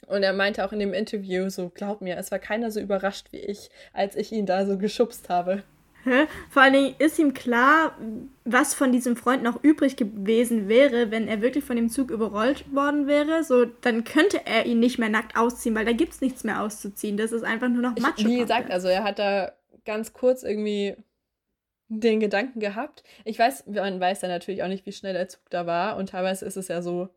[0.07, 3.27] Und er meinte auch in dem Interview so, glaub mir, es war keiner so überrascht
[3.31, 5.63] wie ich, als ich ihn da so geschubst habe.
[6.03, 6.27] Hä?
[6.49, 7.97] Vor allen Dingen ist ihm klar,
[8.43, 12.65] was von diesem Freund noch übrig gewesen wäre, wenn er wirklich von dem Zug überrollt
[12.75, 13.45] worden wäre.
[13.45, 16.61] So, dann könnte er ihn nicht mehr nackt ausziehen, weil da gibt es nichts mehr
[16.61, 17.15] auszuziehen.
[17.15, 18.27] Das ist einfach nur noch Matsche.
[18.27, 19.53] Wie gesagt, also er hat da
[19.85, 20.97] ganz kurz irgendwie
[21.99, 23.03] den Gedanken gehabt.
[23.25, 25.97] Ich weiß, man weiß ja natürlich auch nicht, wie schnell der Zug da war.
[25.97, 27.09] Und teilweise ist es ja so,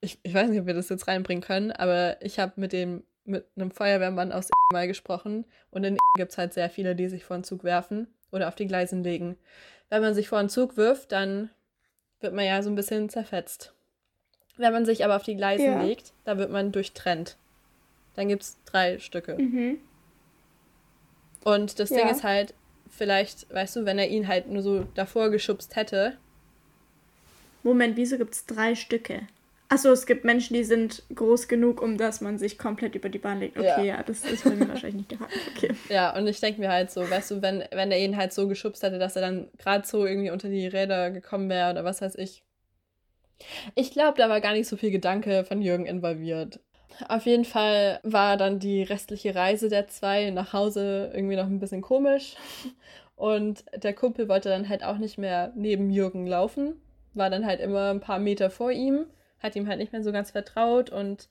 [0.00, 3.04] ich, ich weiß nicht, ob wir das jetzt reinbringen können, aber ich habe mit dem
[3.24, 7.24] mit einem Feuerwehrmann aus mal gesprochen und in gibt es halt sehr viele, die sich
[7.24, 9.36] vor den Zug werfen oder auf die Gleisen legen.
[9.88, 11.50] Wenn man sich vor den Zug wirft, dann
[12.20, 13.74] wird man ja so ein bisschen zerfetzt.
[14.56, 15.82] Wenn man sich aber auf die Gleisen ja.
[15.82, 17.36] legt, da wird man durchtrennt.
[18.14, 19.36] Dann gibt es drei Stücke.
[19.38, 19.78] Mhm.
[21.44, 21.98] Und das ja.
[21.98, 22.54] Ding ist halt,
[22.92, 26.16] vielleicht, weißt du, wenn er ihn halt nur so davor geschubst hätte.
[27.62, 29.22] Moment, wieso gibt es drei Stücke?
[29.68, 33.18] Achso, es gibt Menschen, die sind groß genug, um dass man sich komplett über die
[33.18, 33.56] Bahn legt.
[33.56, 35.28] Okay, ja, ja das ist bei mir wahrscheinlich nicht der Fall.
[35.56, 35.70] Okay.
[35.88, 38.46] Ja, und ich denke mir halt so, weißt du, wenn, wenn er ihn halt so
[38.48, 42.02] geschubst hätte, dass er dann gerade so irgendwie unter die Räder gekommen wäre oder was
[42.02, 42.44] weiß ich.
[43.74, 46.60] Ich glaube, da war gar nicht so viel Gedanke von Jürgen involviert.
[47.08, 51.60] Auf jeden Fall war dann die restliche Reise der zwei nach Hause irgendwie noch ein
[51.60, 52.36] bisschen komisch.
[53.16, 56.80] Und der Kumpel wollte dann halt auch nicht mehr neben Jürgen laufen,
[57.14, 59.06] war dann halt immer ein paar Meter vor ihm
[59.42, 61.28] hat ihm halt nicht mehr so ganz vertraut und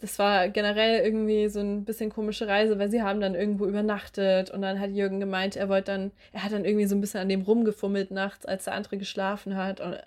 [0.00, 4.50] das war generell irgendwie so ein bisschen komische Reise, weil sie haben dann irgendwo übernachtet
[4.50, 7.20] und dann hat Jürgen gemeint, er wollte dann, er hat dann irgendwie so ein bisschen
[7.20, 9.80] an dem rumgefummelt nachts, als der andere geschlafen hat.
[9.80, 9.98] Und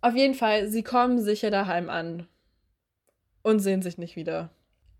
[0.00, 2.28] auf jeden Fall, sie kommen sicher daheim an
[3.44, 4.50] und sehen sich nicht wieder.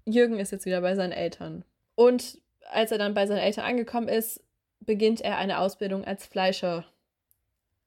[0.07, 1.65] Jürgen ist jetzt wieder bei seinen Eltern.
[1.97, 2.39] Und
[2.71, 4.41] als er dann bei seinen Eltern angekommen ist,
[4.81, 6.85] beginnt er eine Ausbildung als Fleischer.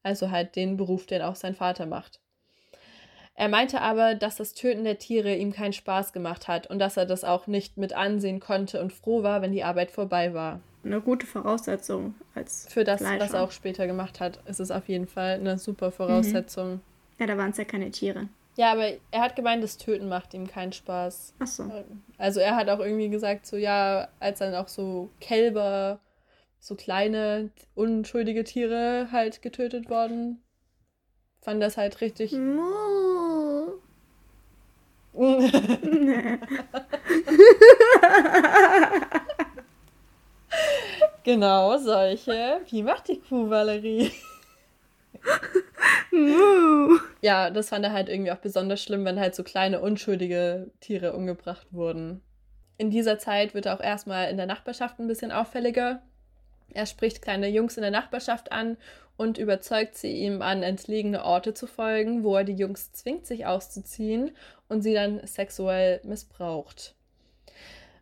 [0.04, 2.20] Also halt den Beruf, den auch sein Vater macht.
[3.36, 6.98] Er meinte aber, dass das Töten der Tiere ihm keinen Spaß gemacht hat und dass
[6.98, 10.60] er das auch nicht mit ansehen konnte und froh war, wenn die Arbeit vorbei war.
[10.84, 13.24] Eine gute Voraussetzung als Für das, Fleischer.
[13.24, 16.76] was er auch später gemacht hat, ist es auf jeden Fall eine super Voraussetzung.
[16.76, 16.82] Mhm.
[17.20, 18.28] Ja, da waren es ja keine Tiere.
[18.58, 21.36] Ja, aber er hat gemeint, das Töten macht ihm keinen Spaß.
[21.38, 21.72] Ach so.
[22.18, 26.00] Also er hat auch irgendwie gesagt, so ja, als dann auch so Kälber,
[26.60, 30.42] so kleine, unschuldige Tiere halt getötet worden,
[31.40, 32.32] fand das halt richtig.
[32.32, 33.74] Mu.
[41.24, 42.62] genau, solche.
[42.70, 44.12] Wie macht die Kuh, Valerie?
[47.22, 51.14] ja, das fand er halt irgendwie auch besonders schlimm, wenn halt so kleine, unschuldige Tiere
[51.14, 52.22] umgebracht wurden.
[52.78, 56.02] In dieser Zeit wird er auch erstmal in der Nachbarschaft ein bisschen auffälliger.
[56.74, 58.78] Er spricht kleine Jungs in der Nachbarschaft an
[59.16, 63.46] und überzeugt sie, ihm an entlegene Orte zu folgen, wo er die Jungs zwingt, sich
[63.46, 64.32] auszuziehen
[64.70, 66.94] und sie dann sexuell missbraucht.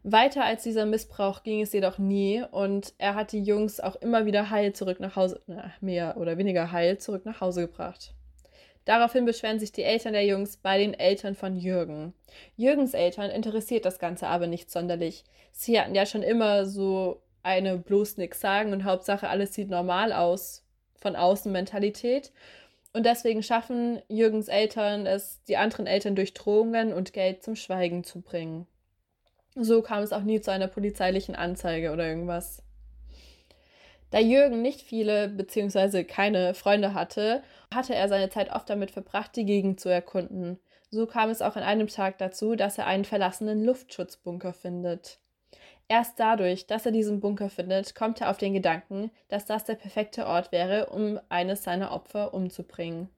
[0.08, 4.28] Weiter als dieser Missbrauch ging es jedoch nie und er hat die Jungs auch immer
[4.28, 8.13] wieder heil zurück nach Hause, na, mehr oder weniger heil zurück nach Hause gebracht.
[8.86, 12.13] Daraufhin beschweren sich die Eltern der Jungs bei den Eltern von Jürgen.
[12.56, 15.24] Jürgens Eltern interessiert das Ganze aber nicht sonderlich.
[15.52, 20.13] Sie hatten ja schon immer so eine bloß nix sagen und Hauptsache alles sieht normal
[20.13, 20.63] aus
[21.02, 22.32] von Außenmentalität.
[22.94, 28.04] Und deswegen schaffen Jürgens Eltern es, die anderen Eltern durch Drohungen und Geld zum Schweigen
[28.04, 28.68] zu bringen.
[29.56, 32.62] So kam es auch nie zu einer polizeilichen Anzeige oder irgendwas.
[34.12, 36.04] Da Jürgen nicht viele bzw.
[36.04, 37.41] keine Freunde hatte,
[37.74, 40.60] hatte er seine Zeit oft damit verbracht, die Gegend zu erkunden.
[40.91, 45.20] So kam es auch an einem Tag dazu, dass er einen verlassenen Luftschutzbunker findet.
[45.88, 49.76] Erst dadurch, dass er diesen Bunker findet, kommt er auf den Gedanken, dass das der
[49.76, 53.10] perfekte Ort wäre, um eines seiner Opfer umzubringen.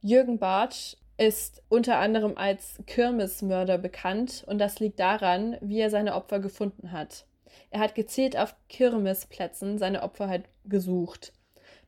[0.00, 6.14] Jürgen Bartsch ist unter anderem als Kirmesmörder bekannt und das liegt daran, wie er seine
[6.14, 7.26] Opfer gefunden hat.
[7.70, 11.32] Er hat gezielt auf Kirmesplätzen seine Opfer halt gesucht.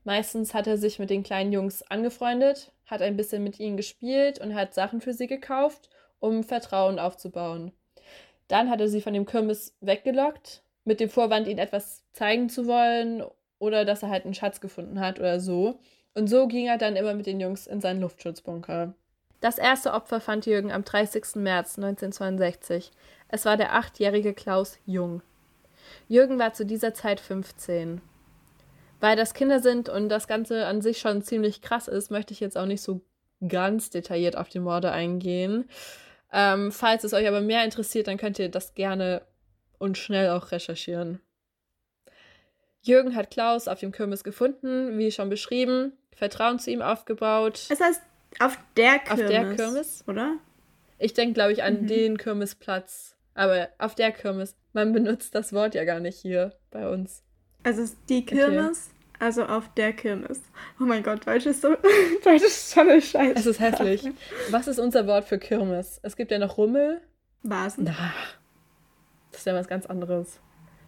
[0.05, 4.39] Meistens hat er sich mit den kleinen Jungs angefreundet, hat ein bisschen mit ihnen gespielt
[4.41, 7.73] und hat Sachen für sie gekauft, um Vertrauen aufzubauen.
[8.49, 12.67] Dann hat er sie von dem Kirmes weggelockt, mit dem Vorwand, ihnen etwas zeigen zu
[12.67, 13.23] wollen
[13.59, 15.79] oder dass er halt einen Schatz gefunden hat oder so.
[16.15, 18.95] Und so ging er dann immer mit den Jungs in seinen Luftschutzbunker.
[19.41, 21.37] Das erste Opfer fand Jürgen am 30.
[21.37, 22.91] März 1962.
[23.29, 25.23] Es war der achtjährige Klaus Jung.
[26.09, 28.01] Jürgen war zu dieser Zeit 15.
[29.01, 32.41] Weil das Kinder sind und das Ganze an sich schon ziemlich krass ist, möchte ich
[32.41, 33.01] jetzt auch nicht so
[33.47, 35.69] ganz detailliert auf die Morde eingehen.
[36.33, 39.23] Ähm, falls es euch aber mehr interessiert, dann könnt ihr das gerne
[39.79, 41.21] und schnell auch recherchieren.
[42.83, 47.67] Jürgen hat Klaus auf dem Kirmes gefunden, wie schon beschrieben, Vertrauen zu ihm aufgebaut.
[47.69, 48.03] Es heißt
[48.41, 49.11] auf der Kirmes.
[49.11, 50.37] Auf der Kirmes, oder?
[50.99, 51.87] Ich denke, glaube ich, an mhm.
[51.87, 53.17] den Kirmesplatz.
[53.35, 54.57] Aber auf der Kirmes.
[54.73, 57.23] Man benutzt das Wort ja gar nicht hier bei uns.
[57.63, 59.25] Also ist die Kirmes, okay.
[59.25, 60.41] also auf der Kirmes.
[60.81, 61.77] Oh mein Gott, Deutsch ist so.
[62.25, 63.35] Deutsch ist schon eine Scheiße.
[63.35, 64.05] Es ist hässlich.
[64.51, 66.01] Was ist unser Wort für Kirmes?
[66.03, 67.01] Es gibt ja noch Rummel.
[67.43, 67.85] Vasen.
[67.85, 68.13] Na,
[69.31, 70.41] das ist ja was ganz anderes.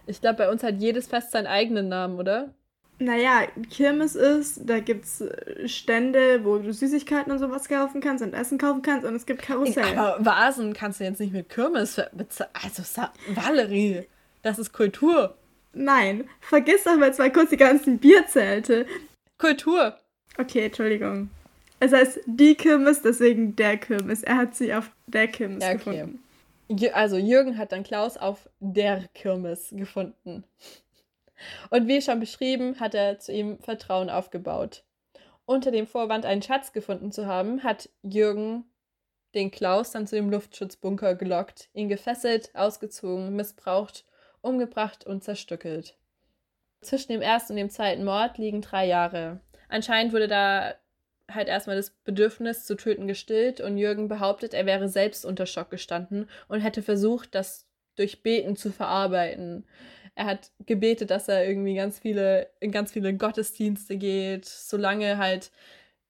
[0.07, 2.53] Ich glaube, bei uns hat jedes Fest seinen eigenen Namen, oder?
[3.01, 5.23] Naja, Kirmes ist, da gibt es
[5.65, 9.41] Stände, wo du Süßigkeiten und sowas kaufen kannst und Essen kaufen kannst und es gibt
[9.41, 9.97] Karussell.
[9.97, 12.51] Aber Vasen kannst du jetzt nicht mit Kirmes bezahlen.
[12.53, 12.83] Also,
[13.29, 14.07] Valerie,
[14.43, 15.35] das ist Kultur.
[15.73, 18.85] Nein, vergiss doch mal zwei kurz die ganzen Bierzelte.
[19.39, 19.97] Kultur.
[20.37, 21.31] Okay, Entschuldigung.
[21.79, 24.21] Es heißt die Kirmes, deswegen der Kirmes.
[24.21, 25.77] Er hat sie auf der Kirmes ja, okay.
[25.77, 26.23] gefunden.
[26.93, 30.43] Also Jürgen hat dann Klaus auf der Kirmes gefunden.
[31.69, 34.83] Und wie schon beschrieben, hat er zu ihm Vertrauen aufgebaut.
[35.45, 38.65] Unter dem Vorwand, einen Schatz gefunden zu haben, hat Jürgen
[39.33, 44.05] den Klaus dann zu dem Luftschutzbunker gelockt, ihn gefesselt, ausgezogen, missbraucht
[44.41, 45.97] umgebracht und zerstückelt.
[46.81, 49.39] Zwischen dem ersten und dem zweiten Mord liegen drei Jahre.
[49.69, 50.73] Anscheinend wurde da
[51.29, 55.69] halt erstmal das Bedürfnis zu töten gestillt und Jürgen behauptet, er wäre selbst unter Schock
[55.69, 59.65] gestanden und hätte versucht, das durch Beten zu verarbeiten.
[60.15, 65.51] Er hat gebetet, dass er irgendwie ganz viele, in ganz viele Gottesdienste geht, solange halt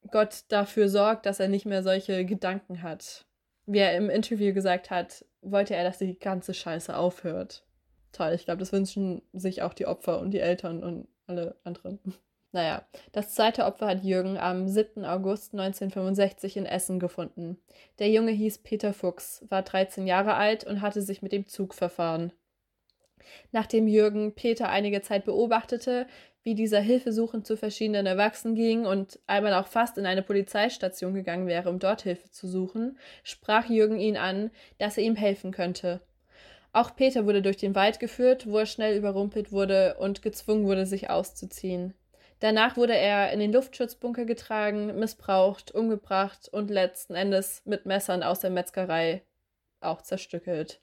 [0.09, 3.25] Gott dafür sorgt, dass er nicht mehr solche Gedanken hat.
[3.67, 7.63] Wie er im Interview gesagt hat, wollte er, dass die ganze Scheiße aufhört
[8.11, 8.33] toll.
[8.33, 11.99] Ich glaube, das wünschen sich auch die Opfer und die Eltern und alle anderen.
[12.53, 15.05] Naja, das zweite Opfer hat Jürgen am 7.
[15.05, 17.57] August 1965 in Essen gefunden.
[17.99, 21.73] Der Junge hieß Peter Fuchs, war 13 Jahre alt und hatte sich mit dem Zug
[21.73, 22.33] verfahren.
[23.51, 26.07] Nachdem Jürgen Peter einige Zeit beobachtete,
[26.43, 31.47] wie dieser hilfesuchend zu verschiedenen Erwachsenen ging und einmal auch fast in eine Polizeistation gegangen
[31.47, 36.01] wäre, um dort Hilfe zu suchen, sprach Jürgen ihn an, dass er ihm helfen könnte.
[36.73, 40.86] Auch Peter wurde durch den Wald geführt, wo er schnell überrumpelt wurde und gezwungen wurde,
[40.86, 41.93] sich auszuziehen.
[42.39, 48.39] Danach wurde er in den Luftschutzbunker getragen, missbraucht, umgebracht und letzten Endes mit Messern aus
[48.39, 49.21] der Metzgerei
[49.79, 50.81] auch zerstückelt.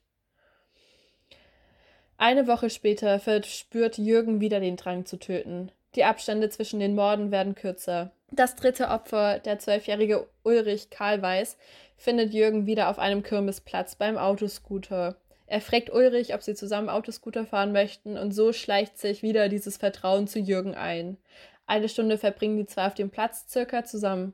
[2.21, 5.71] Eine Woche später verspürt Jürgen wieder den Drang zu töten.
[5.95, 8.11] Die Abstände zwischen den Morden werden kürzer.
[8.29, 11.57] Das dritte Opfer, der zwölfjährige Ulrich Karlweiß,
[11.95, 15.15] findet Jürgen wieder auf einem Kirmesplatz beim Autoscooter.
[15.47, 19.77] Er fragt Ulrich, ob sie zusammen Autoscooter fahren möchten, und so schleicht sich wieder dieses
[19.77, 21.15] Vertrauen zu Jürgen ein.
[21.67, 24.33] Eine Stunde verbringen die zwei auf dem Platz circa zusammen.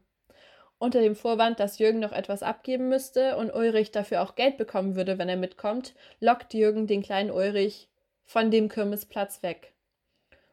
[0.77, 4.95] Unter dem Vorwand, dass Jürgen noch etwas abgeben müsste und Ulrich dafür auch Geld bekommen
[4.95, 7.87] würde, wenn er mitkommt, lockt Jürgen den kleinen Ulrich
[8.25, 9.73] von dem Kirmesplatz weg.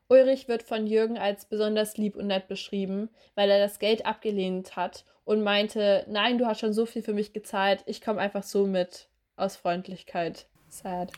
[0.09, 4.77] Ulrich wird von Jürgen als besonders lieb und nett beschrieben, weil er das Geld abgelehnt
[4.77, 8.43] hat und meinte, nein, du hast schon so viel für mich gezahlt, ich komme einfach
[8.43, 10.47] so mit, aus Freundlichkeit.
[10.69, 11.13] Sad.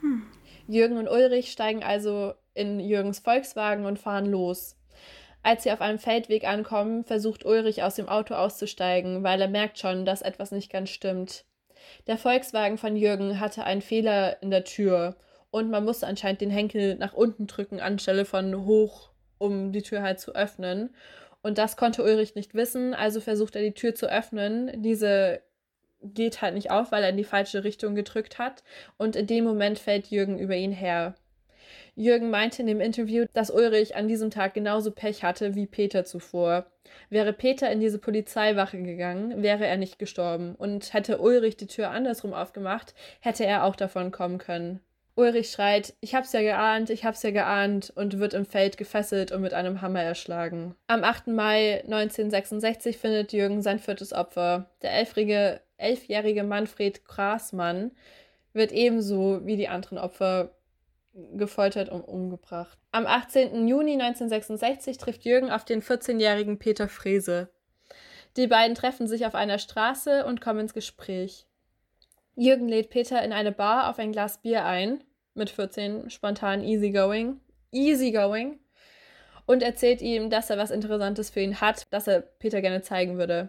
[0.00, 0.26] Hm.
[0.66, 4.76] Jürgen und Ulrich steigen also in Jürgens Volkswagen und fahren los.
[5.48, 9.78] Als sie auf einem Feldweg ankommen, versucht Ulrich aus dem Auto auszusteigen, weil er merkt
[9.78, 11.46] schon, dass etwas nicht ganz stimmt.
[12.06, 15.16] Der Volkswagen von Jürgen hatte einen Fehler in der Tür
[15.50, 20.02] und man musste anscheinend den Henkel nach unten drücken anstelle von hoch um die Tür
[20.02, 20.94] halt zu öffnen.
[21.40, 24.82] Und das konnte Ulrich nicht wissen, also versucht er die Tür zu öffnen.
[24.82, 25.40] Diese
[26.02, 28.64] geht halt nicht auf, weil er in die falsche Richtung gedrückt hat.
[28.98, 31.14] Und in dem Moment fällt Jürgen über ihn her.
[31.98, 36.04] Jürgen meinte in dem Interview, dass Ulrich an diesem Tag genauso Pech hatte wie Peter
[36.04, 36.66] zuvor.
[37.10, 40.54] Wäre Peter in diese Polizeiwache gegangen, wäre er nicht gestorben.
[40.54, 44.80] Und hätte Ulrich die Tür andersrum aufgemacht, hätte er auch davon kommen können.
[45.16, 49.32] Ulrich schreit, ich hab's ja geahnt, ich hab's ja geahnt und wird im Feld gefesselt
[49.32, 50.76] und mit einem Hammer erschlagen.
[50.86, 51.26] Am 8.
[51.26, 54.70] Mai 1966 findet Jürgen sein viertes Opfer.
[54.82, 57.90] Der elfjährige, elfjährige Manfred Grasmann
[58.52, 60.52] wird ebenso wie die anderen Opfer
[61.34, 62.78] gefoltert und umgebracht.
[62.92, 63.66] Am 18.
[63.66, 67.50] Juni 1966 trifft Jürgen auf den 14-jährigen Peter Frese.
[68.36, 71.46] Die beiden treffen sich auf einer Straße und kommen ins Gespräch.
[72.34, 75.02] Jürgen lädt Peter in eine Bar auf ein Glas Bier ein
[75.34, 77.40] mit 14 spontan easygoing.
[77.72, 78.60] Easygoing.
[79.46, 83.18] Und erzählt ihm, dass er was Interessantes für ihn hat, das er Peter gerne zeigen
[83.18, 83.48] würde.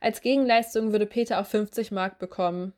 [0.00, 2.72] Als Gegenleistung würde Peter auch 50 Mark bekommen.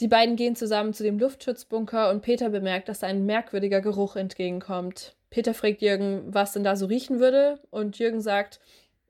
[0.00, 5.14] Die beiden gehen zusammen zu dem Luftschutzbunker und Peter bemerkt, dass ein merkwürdiger Geruch entgegenkommt.
[5.28, 8.60] Peter fragt Jürgen, was denn da so riechen würde, und Jürgen sagt,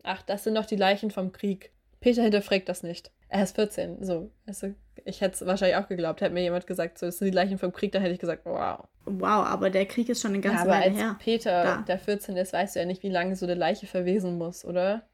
[0.03, 1.71] ach, das sind doch die Leichen vom Krieg.
[2.01, 3.13] Peter hinterfragt das nicht.
[3.29, 4.31] Er ist 14, so.
[4.47, 4.75] Also,
[5.05, 6.21] ich hätte es wahrscheinlich auch geglaubt.
[6.21, 8.45] Hätte mir jemand gesagt, so, das sind die Leichen vom Krieg, dann hätte ich gesagt,
[8.45, 8.89] wow.
[9.05, 11.17] Wow, aber der Krieg ist schon eine ganze ja, aber Weile als her.
[11.21, 11.85] Peter, da.
[11.87, 15.09] der 14 ist, weißt du ja nicht, wie lange so eine Leiche verwesen muss, oder?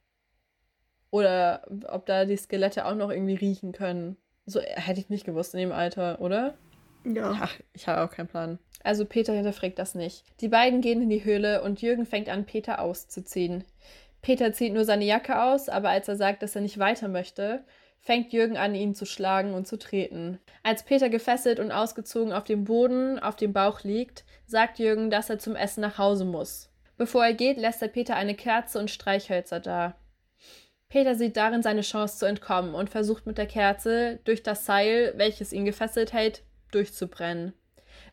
[1.11, 4.16] Oder ob da die Skelette auch noch irgendwie riechen können.
[4.47, 6.55] So hätte ich nicht gewusst in dem Alter, oder?
[7.05, 7.39] Ja.
[7.41, 8.59] Ach, ich habe auch keinen Plan.
[8.83, 10.25] Also Peter hinterfragt das nicht.
[10.41, 13.65] Die beiden gehen in die Höhle und Jürgen fängt an, Peter auszuziehen.
[14.23, 17.65] Peter zieht nur seine Jacke aus, aber als er sagt, dass er nicht weiter möchte,
[18.01, 20.39] fängt Jürgen an, ihn zu schlagen und zu treten.
[20.63, 25.31] Als Peter gefesselt und ausgezogen auf dem Boden auf dem Bauch liegt, sagt Jürgen, dass
[25.31, 26.71] er zum Essen nach Hause muss.
[26.97, 29.97] Bevor er geht, lässt er Peter eine Kerze und Streichhölzer da.
[30.97, 35.13] Peter sieht darin seine Chance zu entkommen und versucht mit der Kerze durch das Seil,
[35.17, 37.53] welches ihn gefesselt hält, durchzubrennen.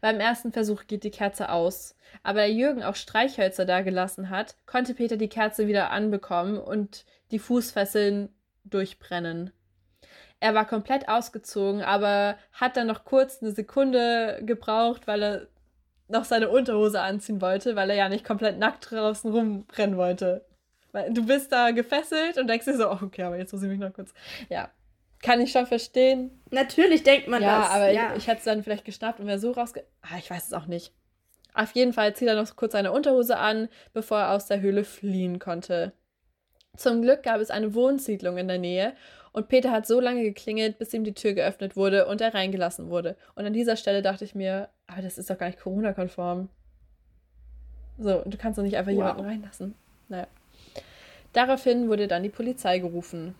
[0.02, 1.96] Beim ersten Versuch geht die Kerze aus.
[2.24, 7.40] Aber da Jürgen auch Streichhölzer dagelassen hat, konnte Peter die Kerze wieder anbekommen und die
[7.40, 9.54] Fußfesseln durchbrennen.
[10.42, 15.48] Er war komplett ausgezogen, aber hat dann noch kurz eine Sekunde gebraucht, weil er
[16.10, 20.46] noch seine Unterhose anziehen wollte, weil er ja nicht komplett nackt draußen rumrennen wollte.
[20.94, 23.80] Weil du bist da gefesselt und denkst dir so, okay, aber jetzt muss ich mich
[23.80, 24.14] noch kurz.
[24.48, 24.70] Ja.
[25.22, 26.42] Kann ich schon verstehen.
[26.52, 27.70] Natürlich denkt man ja, das.
[27.72, 29.84] Aber ja, aber ich, ich hätte es dann vielleicht geschnappt und wäre so rausge.
[30.02, 30.94] Ah, ich weiß es auch nicht.
[31.54, 34.84] Auf jeden Fall zieht er noch kurz seine Unterhose an, bevor er aus der Höhle
[34.84, 35.94] fliehen konnte.
[36.78, 38.94] Zum Glück gab es eine Wohnsiedlung in der Nähe
[39.32, 42.90] und Peter hat so lange geklingelt, bis ihm die Tür geöffnet wurde und er reingelassen
[42.90, 43.16] wurde.
[43.36, 46.50] Und an dieser Stelle dachte ich mir, aber das ist doch gar nicht Corona-konform.
[48.00, 48.98] So, du kannst doch nicht einfach wow.
[48.98, 49.76] jemanden reinlassen.
[50.10, 50.28] Naja.
[51.34, 53.36] Daraufhin wurde dann die Polizei gerufen.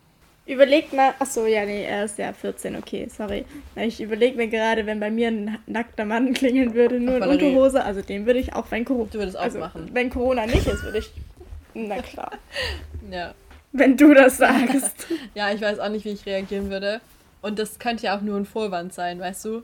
[0.46, 3.46] Überlegt mal, achso, ja, nee, er ist ja 14, okay, sorry.
[3.76, 7.82] Ich überlege mir gerade, wenn bei mir ein nackter Mann klingeln würde, nur in Unterhose,
[7.82, 9.08] also den würde ich auch, wenn Corona.
[9.10, 9.88] Du würdest auch also, machen.
[9.94, 11.10] Wenn Corona nicht ist, würde ich.
[11.72, 12.32] Na klar.
[13.10, 13.34] ja
[13.74, 15.08] wenn du das sagst.
[15.34, 17.00] ja, ich weiß auch nicht, wie ich reagieren würde.
[17.42, 19.62] Und das könnte ja auch nur ein Vorwand sein, weißt du?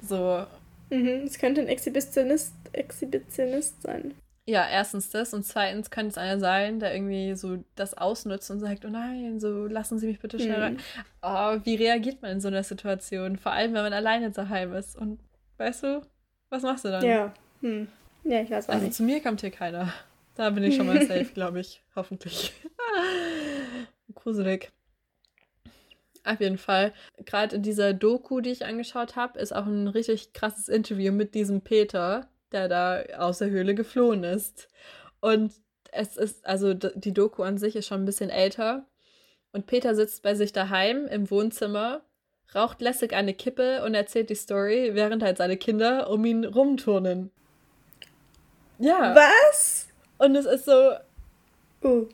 [0.00, 0.46] So.
[0.90, 4.14] Mhm, es könnte ein Exhibitionist, Exhibitionist sein.
[4.48, 8.60] Ja, erstens das und zweitens könnte es einer sein, der irgendwie so das ausnutzt und
[8.60, 10.74] sagt, oh nein, so lassen Sie mich bitte schnell rein.
[10.74, 10.80] Mhm.
[11.22, 13.38] Oh, wie reagiert man in so einer Situation?
[13.38, 14.96] Vor allem, wenn man alleine daheim ist.
[14.96, 15.18] Und
[15.58, 16.02] weißt du,
[16.48, 17.04] was machst du dann?
[17.04, 17.34] Ja.
[17.60, 17.88] Hm.
[18.22, 18.96] Ja, ich weiß auch also nicht.
[18.96, 19.92] zu mir kommt hier keiner.
[20.36, 21.82] Da bin ich schon mal safe, glaube ich.
[21.96, 22.52] Hoffentlich.
[24.14, 24.70] Gruselig.
[26.22, 26.92] Auf jeden Fall.
[27.24, 31.34] Gerade in dieser Doku, die ich angeschaut habe, ist auch ein richtig krasses Interview mit
[31.34, 34.68] diesem Peter, der da aus der Höhle geflohen ist.
[35.20, 35.52] Und
[35.92, 38.86] es ist, also die Doku an sich ist schon ein bisschen älter.
[39.52, 42.02] Und Peter sitzt bei sich daheim im Wohnzimmer,
[42.54, 47.30] raucht lässig eine Kippe und erzählt die Story, während halt seine Kinder um ihn rumturnen.
[48.78, 49.14] Ja.
[49.14, 49.88] Was?
[50.18, 50.92] Und es ist so.
[51.82, 52.08] Uh.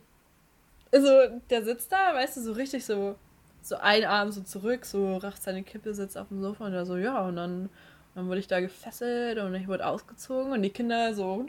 [0.93, 3.17] Also, der sitzt da, weißt du, so richtig so,
[3.63, 6.85] so ein Arm so zurück, so racht seine Kippe, sitzt auf dem Sofa und er
[6.85, 7.71] so, ja, und dann,
[8.15, 11.47] dann wurde ich da gefesselt und ich wurde ausgezogen und die Kinder so.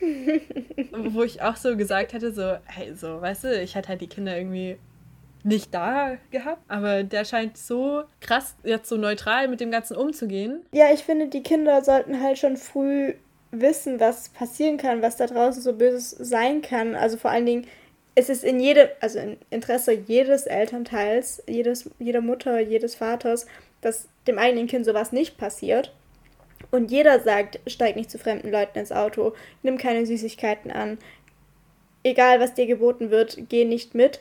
[0.92, 4.06] wo ich auch so gesagt hätte, so, hey, so, weißt du, ich hätte halt die
[4.06, 4.78] Kinder irgendwie
[5.42, 10.64] nicht da gehabt, aber der scheint so krass jetzt so neutral mit dem Ganzen umzugehen.
[10.72, 13.14] Ja, ich finde, die Kinder sollten halt schon früh
[13.50, 16.94] wissen, was passieren kann, was da draußen so Böses sein kann.
[16.94, 17.66] Also vor allen Dingen
[18.14, 23.46] ist es in jedem, also im Interesse jedes Elternteils, jedes, jeder Mutter, jedes Vaters,
[23.80, 25.92] dass dem eigenen Kind sowas nicht passiert.
[26.70, 30.98] Und jeder sagt, steig nicht zu fremden Leuten ins Auto, nimm keine Süßigkeiten an,
[32.02, 34.20] egal was dir geboten wird, geh nicht mit.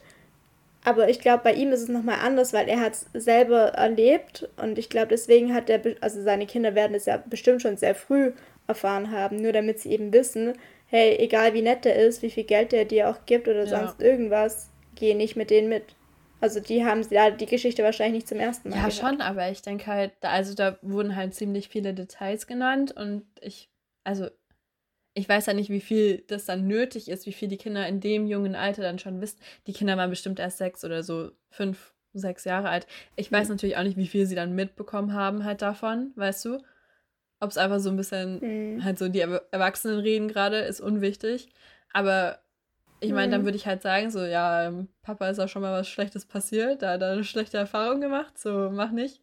[0.83, 4.49] Aber ich glaube, bei ihm ist es nochmal anders, weil er hat es selber erlebt
[4.57, 7.95] und ich glaube, deswegen hat er, also seine Kinder werden es ja bestimmt schon sehr
[7.95, 8.33] früh
[8.67, 10.53] erfahren haben, nur damit sie eben wissen,
[10.87, 13.67] hey, egal wie nett der ist, wie viel Geld der dir auch gibt oder ja.
[13.67, 15.95] sonst irgendwas, geh nicht mit denen mit.
[16.43, 18.75] Also die haben ja die Geschichte wahrscheinlich nicht zum ersten Mal.
[18.75, 18.95] Ja, gehört.
[18.95, 23.69] schon, aber ich denke halt, also da wurden halt ziemlich viele Details genannt und ich,
[24.03, 24.27] also
[25.13, 28.01] ich weiß ja nicht, wie viel das dann nötig ist, wie viel die Kinder in
[28.01, 29.39] dem jungen Alter dann schon wissen.
[29.67, 32.87] Die Kinder waren bestimmt erst sechs oder so fünf, sechs Jahre alt.
[33.15, 33.53] Ich weiß mhm.
[33.53, 36.61] natürlich auch nicht, wie viel sie dann mitbekommen haben halt davon, weißt du?
[37.39, 38.83] Ob es einfach so ein bisschen mhm.
[38.83, 41.47] halt so die Erwachsenen reden gerade, ist unwichtig.
[41.93, 42.42] Aber
[43.03, 43.31] ich meine, mhm.
[43.31, 46.25] dann würde ich halt sagen, so, ja, ähm, Papa ist auch schon mal was Schlechtes
[46.25, 49.21] passiert, da hat er eine schlechte Erfahrung gemacht, so mach nicht.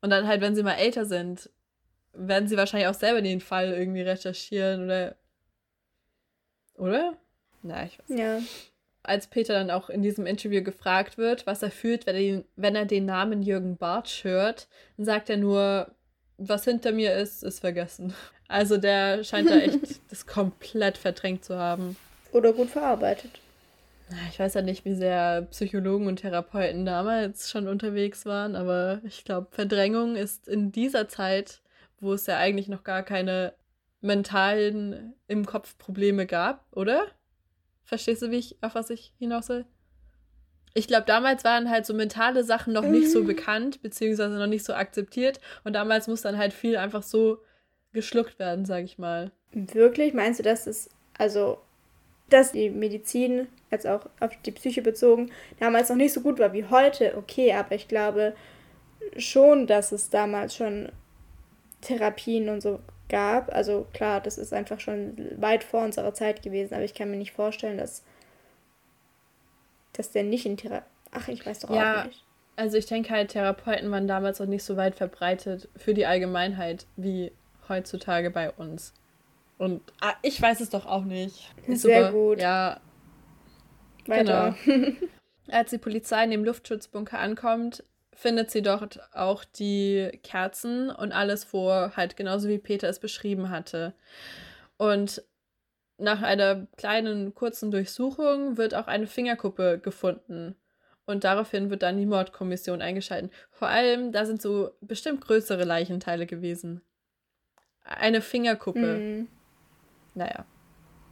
[0.00, 1.50] Und dann halt, wenn sie mal älter sind,
[2.12, 5.16] werden sie wahrscheinlich auch selber den Fall irgendwie recherchieren oder.
[6.76, 7.14] Oder?
[7.62, 8.20] Na, ich weiß nicht.
[8.20, 8.38] Ja.
[9.02, 12.44] Als Peter dann auch in diesem Interview gefragt wird, was er fühlt, wenn er den,
[12.56, 15.90] wenn er den Namen Jürgen Bartsch hört, dann sagt er nur,
[16.38, 18.14] was hinter mir ist, ist vergessen.
[18.48, 21.96] Also der scheint da echt das komplett verdrängt zu haben.
[22.36, 23.30] Oder gut verarbeitet.
[24.30, 29.24] Ich weiß ja nicht, wie sehr Psychologen und Therapeuten damals schon unterwegs waren, aber ich
[29.24, 31.60] glaube, Verdrängung ist in dieser Zeit
[32.00, 33.54] wo es ja eigentlich noch gar keine
[34.00, 37.06] mentalen im Kopf Probleme gab, oder?
[37.84, 39.64] Verstehst du, wie ich, auf was ich hinaus will?
[40.74, 43.28] Ich glaube, damals waren halt so mentale Sachen noch nicht so mhm.
[43.28, 45.40] bekannt, beziehungsweise noch nicht so akzeptiert.
[45.64, 47.38] Und damals muss dann halt viel einfach so
[47.92, 49.30] geschluckt werden, sag ich mal.
[49.52, 50.12] Wirklich?
[50.12, 51.58] Meinst du, dass es, also,
[52.28, 56.52] dass die Medizin, jetzt auch auf die Psyche bezogen, damals noch nicht so gut war
[56.52, 57.16] wie heute?
[57.16, 58.34] Okay, aber ich glaube
[59.16, 60.90] schon, dass es damals schon
[61.80, 63.54] Therapien und so gab.
[63.54, 67.16] Also klar, das ist einfach schon weit vor unserer Zeit gewesen, aber ich kann mir
[67.16, 68.02] nicht vorstellen, dass,
[69.92, 70.86] dass der nicht in Therapie.
[71.12, 72.22] Ach, ich weiß doch ja, auch nicht.
[72.56, 76.86] Also ich denke halt, Therapeuten waren damals noch nicht so weit verbreitet für die Allgemeinheit
[76.96, 77.32] wie
[77.68, 78.94] heutzutage bei uns.
[79.58, 81.52] Und ah, ich weiß es doch auch nicht.
[81.66, 82.12] Sehr Super.
[82.12, 82.40] gut.
[82.40, 82.80] Ja.
[84.06, 84.56] Weiter.
[84.64, 84.92] Genau.
[85.48, 91.44] Als die Polizei in dem Luftschutzbunker ankommt, findet sie dort auch die Kerzen und alles
[91.44, 93.94] vor, halt genauso wie Peter es beschrieben hatte.
[94.76, 95.22] Und
[95.98, 100.56] nach einer kleinen kurzen Durchsuchung wird auch eine Fingerkuppe gefunden.
[101.06, 103.32] Und daraufhin wird dann die Mordkommission eingeschaltet.
[103.50, 106.82] Vor allem, da sind so bestimmt größere Leichenteile gewesen.
[107.84, 108.98] Eine Fingerkuppe.
[108.98, 109.28] Mhm.
[110.16, 110.44] Naja.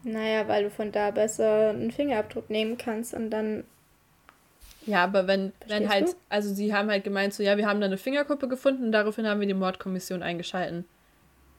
[0.03, 3.65] Naja, weil du von da besser einen Fingerabdruck nehmen kannst und dann
[4.87, 6.13] ja, aber wenn, wenn halt, du?
[6.29, 9.27] also sie haben halt gemeint, so ja, wir haben da eine Fingerkuppe gefunden und daraufhin
[9.27, 10.85] haben wir die Mordkommission eingeschalten.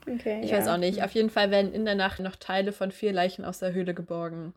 [0.07, 0.41] Okay.
[0.43, 0.57] Ich ja.
[0.57, 1.03] weiß auch nicht.
[1.03, 3.95] Auf jeden Fall werden in der Nacht noch Teile von vier Leichen aus der Höhle
[3.95, 4.53] geborgen.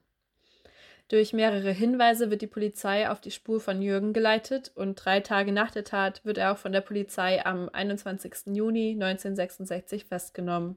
[1.09, 5.53] Durch mehrere Hinweise wird die Polizei auf die Spur von Jürgen geleitet und drei Tage
[5.53, 8.55] nach der Tat wird er auch von der Polizei am 21.
[8.55, 10.77] Juni 1966 festgenommen.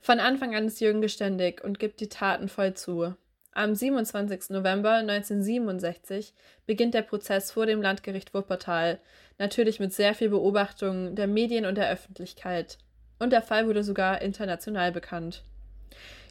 [0.00, 3.14] Von Anfang an ist Jürgen geständig und gibt die Taten voll zu.
[3.52, 4.50] Am 27.
[4.50, 6.32] November 1967
[6.66, 9.00] beginnt der Prozess vor dem Landgericht Wuppertal,
[9.38, 12.78] natürlich mit sehr viel Beobachtung der Medien und der Öffentlichkeit.
[13.18, 15.42] Und der Fall wurde sogar international bekannt.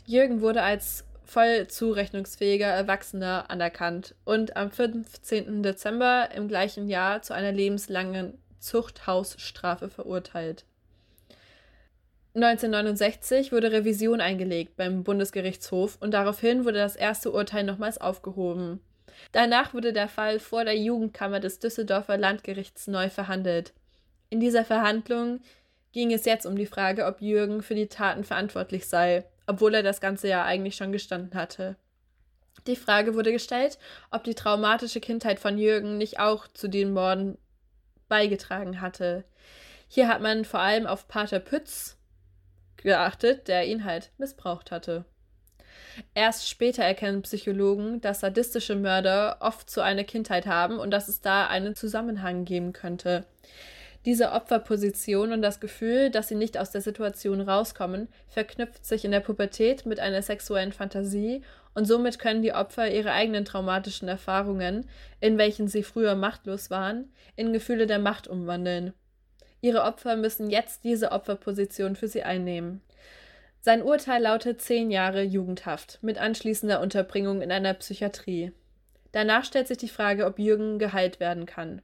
[0.05, 5.61] Jürgen wurde als voll zurechnungsfähiger Erwachsener anerkannt und am 15.
[5.61, 10.65] Dezember im gleichen Jahr zu einer lebenslangen Zuchthausstrafe verurteilt.
[12.35, 18.79] 1969 wurde Revision eingelegt beim Bundesgerichtshof und daraufhin wurde das erste Urteil nochmals aufgehoben.
[19.31, 23.73] Danach wurde der Fall vor der Jugendkammer des Düsseldorfer Landgerichts neu verhandelt.
[24.29, 25.41] In dieser Verhandlung
[25.91, 29.83] ging es jetzt um die Frage, ob Jürgen für die Taten verantwortlich sei, obwohl er
[29.83, 31.75] das ganze Jahr eigentlich schon gestanden hatte.
[32.67, 33.79] Die Frage wurde gestellt,
[34.11, 37.37] ob die traumatische Kindheit von Jürgen nicht auch zu den Morden
[38.07, 39.23] beigetragen hatte.
[39.87, 41.97] Hier hat man vor allem auf Pater Pütz,
[42.83, 45.05] geachtet, der ihn halt missbraucht hatte.
[46.13, 51.21] Erst später erkennen Psychologen, dass sadistische Mörder oft so eine Kindheit haben und dass es
[51.21, 53.25] da einen Zusammenhang geben könnte.
[54.05, 59.11] Diese Opferposition und das Gefühl, dass sie nicht aus der Situation rauskommen, verknüpft sich in
[59.11, 61.41] der Pubertät mit einer sexuellen Fantasie
[61.73, 67.11] und somit können die Opfer ihre eigenen traumatischen Erfahrungen, in welchen sie früher machtlos waren,
[67.35, 68.93] in Gefühle der Macht umwandeln.
[69.61, 72.81] Ihre Opfer müssen jetzt diese Opferposition für sie einnehmen.
[73.61, 78.53] Sein Urteil lautet zehn Jahre Jugendhaft mit anschließender Unterbringung in einer Psychiatrie.
[79.11, 81.81] Danach stellt sich die Frage, ob Jürgen geheilt werden kann.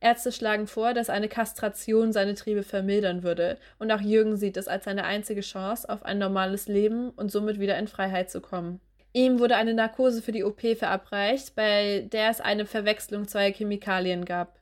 [0.00, 4.68] Ärzte schlagen vor, dass eine Kastration seine Triebe vermildern würde, und auch Jürgen sieht es
[4.68, 8.80] als seine einzige Chance auf ein normales Leben und somit wieder in Freiheit zu kommen.
[9.12, 14.24] Ihm wurde eine Narkose für die OP verabreicht, bei der es eine Verwechslung zweier Chemikalien
[14.24, 14.59] gab.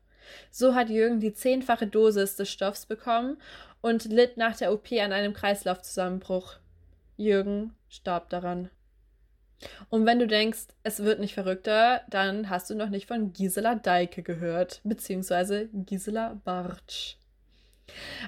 [0.51, 3.39] So hat Jürgen die zehnfache Dosis des Stoffs bekommen
[3.81, 6.57] und litt nach der OP an einem Kreislaufzusammenbruch.
[7.16, 8.70] Jürgen starb daran.
[9.89, 13.74] Und wenn du denkst, es wird nicht verrückter, dann hast du noch nicht von Gisela
[13.74, 17.16] Deike gehört, beziehungsweise Gisela Bartsch.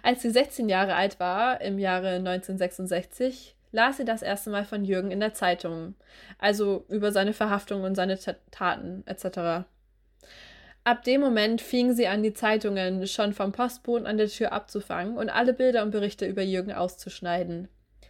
[0.02, 4.84] Als sie 16 Jahre alt war, im Jahre 1966, las sie das erste Mal von
[4.84, 5.94] Jürgen in der Zeitung,
[6.38, 8.18] also über seine Verhaftung und seine
[8.50, 9.66] Taten etc.
[10.82, 15.18] Ab dem Moment fing sie an, die Zeitungen schon vom Postboten an der Tür abzufangen
[15.18, 17.68] und alle Bilder und Berichte über Jürgen auszuschneiden.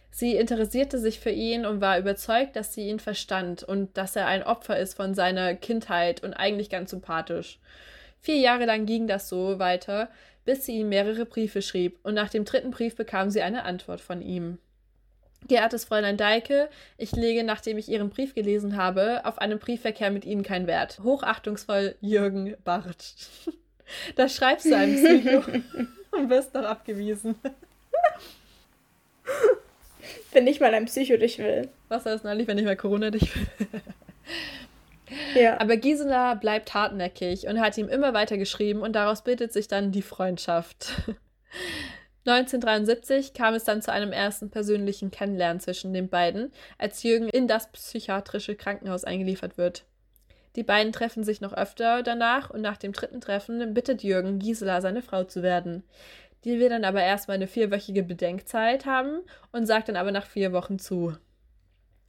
[0.09, 4.27] Sie interessierte sich für ihn und war überzeugt, dass sie ihn verstand und dass er
[4.27, 7.59] ein Opfer ist von seiner Kindheit und eigentlich ganz sympathisch.
[8.19, 10.09] Vier Jahre lang ging das so weiter,
[10.45, 14.01] bis sie ihm mehrere Briefe schrieb, und nach dem dritten Brief bekam sie eine Antwort
[14.01, 14.59] von ihm.
[15.47, 20.23] Geehrtes Fräulein Deike, ich lege, nachdem ich Ihren Brief gelesen habe, auf einen Briefverkehr mit
[20.25, 20.99] Ihnen keinen Wert.
[21.03, 23.15] Hochachtungsvoll Jürgen Barth.
[24.15, 25.43] da schreibst du einem Psycho
[26.11, 27.35] und wirst noch abgewiesen.
[30.31, 31.69] Wenn nicht mal ein Psycho dich will.
[31.89, 33.47] Was heißt neulich, wenn nicht mal Corona dich will?
[35.35, 35.59] ja.
[35.59, 39.91] Aber Gisela bleibt hartnäckig und hat ihm immer weiter geschrieben und daraus bildet sich dann
[39.91, 40.93] die Freundschaft.
[42.25, 47.47] 1973 kam es dann zu einem ersten persönlichen Kennenlernen zwischen den beiden, als Jürgen in
[47.47, 49.85] das psychiatrische Krankenhaus eingeliefert wird.
[50.55, 54.81] Die beiden treffen sich noch öfter danach und nach dem dritten Treffen bittet Jürgen, Gisela
[54.81, 55.83] seine Frau zu werden.
[56.43, 60.51] Die will dann aber erstmal eine vierwöchige Bedenkzeit haben und sagt dann aber nach vier
[60.51, 61.15] Wochen zu.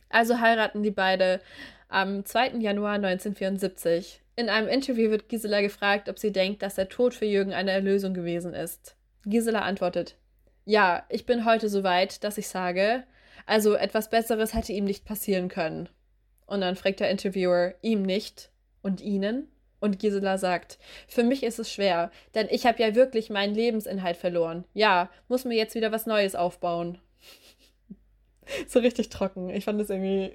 [0.08, 1.40] Also heiraten die beide
[1.88, 2.58] am 2.
[2.58, 4.20] Januar 1974.
[4.36, 7.70] In einem Interview wird Gisela gefragt, ob sie denkt, dass der Tod für Jürgen eine
[7.70, 8.96] Erlösung gewesen ist.
[9.24, 10.16] Gisela antwortet,
[10.64, 13.04] ja, ich bin heute so weit, dass ich sage,
[13.46, 15.88] also etwas Besseres hätte ihm nicht passieren können.
[16.46, 18.50] Und dann fragt der Interviewer, ihm nicht
[18.82, 19.48] und ihnen?
[19.80, 24.16] Und Gisela sagt, für mich ist es schwer, denn ich habe ja wirklich meinen Lebensinhalt
[24.16, 24.64] verloren.
[24.74, 26.98] Ja, muss mir jetzt wieder was Neues aufbauen.
[28.68, 29.50] so richtig trocken.
[29.50, 30.32] Ich fand das irgendwie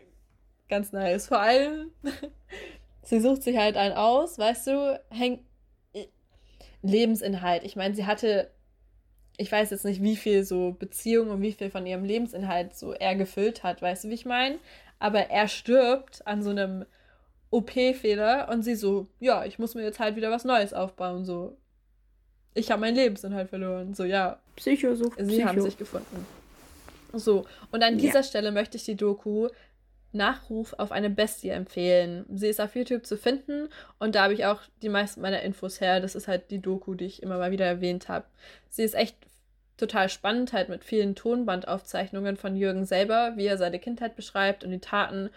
[0.67, 1.27] ganz nice.
[1.27, 1.91] Vor allem,
[3.03, 5.41] sie sucht sich halt einen aus, weißt du, hängt
[6.81, 7.63] Lebensinhalt.
[7.63, 8.51] Ich meine, sie hatte
[9.37, 12.93] ich weiß jetzt nicht, wie viel so Beziehung und wie viel von ihrem Lebensinhalt so
[12.93, 14.57] er gefüllt hat, weißt du, wie ich meine?
[14.99, 16.85] Aber er stirbt an so einem
[17.51, 21.55] OP-Fehler und sie so, ja, ich muss mir jetzt halt wieder was Neues aufbauen, so.
[22.55, 24.39] Ich habe meinen Lebensinhalt verloren, so, ja.
[24.55, 25.47] Psycho sucht Sie Psycho.
[25.47, 26.25] haben sich gefunden.
[27.13, 28.23] So, und an dieser ja.
[28.23, 29.49] Stelle möchte ich die Doku
[30.13, 32.25] Nachruf auf eine Bestie empfehlen.
[32.33, 33.69] Sie ist auf YouTube zu finden
[33.99, 35.99] und da habe ich auch die meisten meiner Infos her.
[35.99, 38.25] Das ist halt die Doku, die ich immer mal wieder erwähnt habe.
[38.69, 39.15] Sie ist echt
[39.77, 44.71] total spannend, halt mit vielen Tonbandaufzeichnungen von Jürgen selber, wie er seine Kindheit beschreibt und
[44.71, 45.29] die Taten.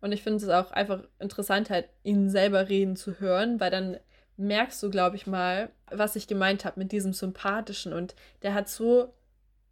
[0.00, 3.98] Und ich finde es auch einfach interessant, halt ihn selber reden zu hören, weil dann
[4.36, 7.92] merkst du, glaube ich mal, was ich gemeint habe mit diesem Sympathischen.
[7.92, 9.12] Und der hat so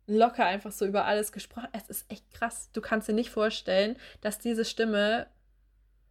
[0.06, 1.68] locker einfach so über alles gesprochen.
[1.72, 2.70] Es ist echt krass.
[2.72, 5.26] Du kannst dir nicht vorstellen, dass diese Stimme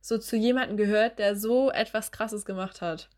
[0.01, 3.09] so zu jemandem gehört, der so etwas Krasses gemacht hat.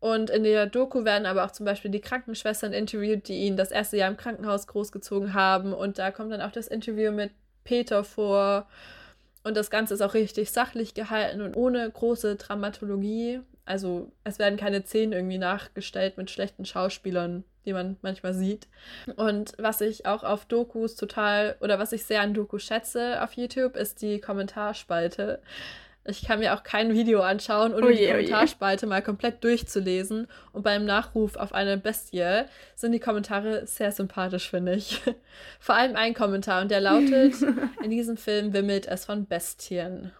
[0.00, 3.70] Und in der Doku werden aber auch zum Beispiel die Krankenschwestern interviewt, die ihn das
[3.70, 5.72] erste Jahr im Krankenhaus großgezogen haben.
[5.72, 7.32] Und da kommt dann auch das Interview mit
[7.64, 8.66] Peter vor.
[9.44, 13.40] Und das Ganze ist auch richtig sachlich gehalten und ohne große Dramatologie.
[13.66, 18.68] Also es werden keine Szenen irgendwie nachgestellt mit schlechten Schauspielern die man manchmal sieht.
[19.16, 23.34] Und was ich auch auf Dokus total oder was ich sehr an Dokus schätze auf
[23.34, 25.40] YouTube, ist die Kommentarspalte.
[26.04, 30.28] Ich kann mir auch kein Video anschauen, ohne oh die Kommentarspalte mal komplett durchzulesen.
[30.52, 32.44] Und beim Nachruf auf eine Bestie
[32.74, 35.02] sind die Kommentare sehr sympathisch, finde ich.
[35.60, 37.34] Vor allem ein Kommentar und der lautet:
[37.84, 40.12] In diesem Film wimmelt es von Bestien.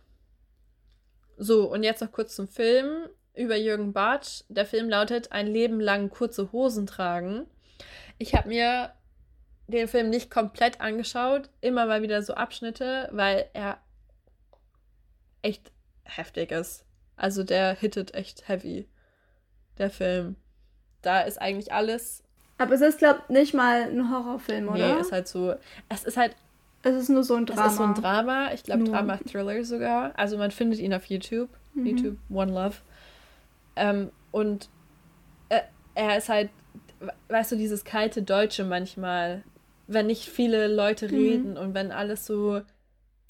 [1.39, 4.43] So, und jetzt noch kurz zum Film über Jürgen Bartsch.
[4.49, 7.47] Der Film lautet Ein Leben lang kurze Hosen tragen.
[8.19, 8.93] Ich habe mir
[9.67, 13.79] den Film nicht komplett angeschaut, immer mal wieder so Abschnitte, weil er
[15.43, 15.73] echt
[16.05, 16.85] heftig ist.
[17.17, 18.89] Also der hittet echt heavy,
[19.79, 20.37] der Film.
[21.03, 22.23] Da ist eigentlich alles.
[22.59, 24.95] Aber es ist, glaube ich, nicht mal ein Horrorfilm, oder?
[24.95, 25.55] Nee, ist halt so.
[25.89, 26.37] Es ist halt.
[26.83, 27.67] Es ist nur so ein Drama.
[27.67, 28.53] Es ist so ein Drama.
[28.55, 30.13] Ich glaube, Drama-Thriller sogar.
[30.19, 31.51] Also man findet ihn auf YouTube.
[31.75, 31.87] Mhm.
[31.87, 32.77] YouTube One Love.
[33.77, 34.69] Ähm, und
[35.51, 35.61] äh,
[35.95, 36.51] er ist halt,
[37.29, 39.45] weißt du, dieses kalte Deutsche manchmal,
[39.87, 41.15] wenn nicht viele Leute mhm.
[41.15, 42.63] reden und wenn alles so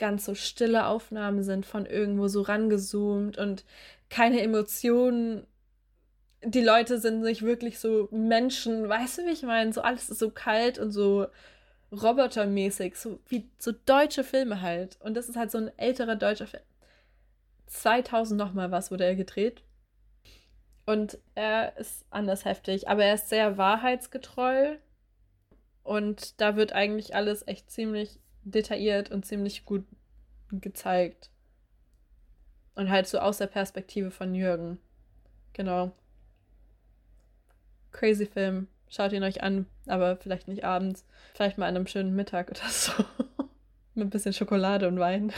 [0.00, 3.64] ganz so stille Aufnahmen sind von irgendwo so rangezoomt und
[4.08, 5.46] keine Emotionen
[6.42, 9.72] die Leute sind nicht wirklich so Menschen, weißt du, wie ich meine?
[9.72, 11.26] So alles ist so kalt und so
[11.92, 14.98] robotermäßig, so wie so deutsche Filme halt.
[15.00, 16.62] Und das ist halt so ein älterer deutscher Film.
[17.66, 19.62] 2000 nochmal was wurde er gedreht.
[20.86, 24.76] Und er ist anders heftig, aber er ist sehr wahrheitsgetreu.
[25.82, 29.84] Und da wird eigentlich alles echt ziemlich detailliert und ziemlich gut
[30.50, 31.30] gezeigt.
[32.74, 34.78] Und halt so aus der Perspektive von Jürgen.
[35.52, 35.92] Genau.
[37.92, 38.68] Crazy Film.
[38.88, 41.04] Schaut ihn euch an, aber vielleicht nicht abends.
[41.34, 42.92] Vielleicht mal an einem schönen Mittag oder so.
[43.94, 45.32] Mit ein bisschen Schokolade und Wein.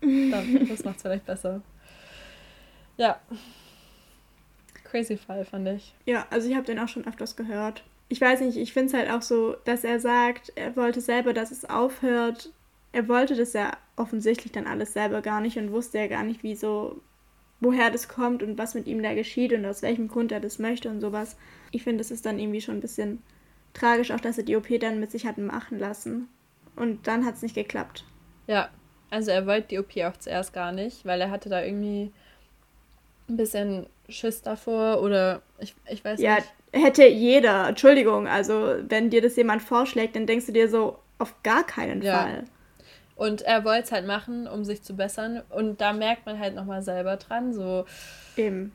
[0.68, 1.62] das macht es vielleicht besser.
[2.96, 3.20] Ja.
[4.84, 5.94] Crazy Fall, fand ich.
[6.04, 7.82] Ja, also ich habe den auch schon öfters gehört.
[8.08, 11.32] Ich weiß nicht, ich finde es halt auch so, dass er sagt, er wollte selber,
[11.32, 12.52] dass es aufhört.
[12.92, 16.42] Er wollte das ja offensichtlich dann alles selber gar nicht und wusste ja gar nicht,
[16.42, 17.00] wie so,
[17.60, 20.58] woher das kommt und was mit ihm da geschieht und aus welchem Grund er das
[20.58, 21.36] möchte und sowas.
[21.72, 23.22] Ich finde, es ist dann irgendwie schon ein bisschen
[23.74, 26.28] tragisch, auch dass er die OP dann mit sich hat machen lassen.
[26.76, 28.04] Und dann hat es nicht geklappt.
[28.46, 28.70] Ja,
[29.10, 32.12] also er wollte die OP auch zuerst gar nicht, weil er hatte da irgendwie
[33.28, 36.46] ein bisschen Schiss davor oder ich, ich weiß ja, nicht.
[36.46, 37.68] Ja, hätte jeder.
[37.68, 42.02] Entschuldigung, also wenn dir das jemand vorschlägt, dann denkst du dir so, auf gar keinen
[42.02, 42.18] ja.
[42.18, 42.44] Fall.
[43.16, 45.42] Und er wollte es halt machen, um sich zu bessern.
[45.48, 47.86] Und da merkt man halt nochmal selber dran, so.
[48.36, 48.72] Eben.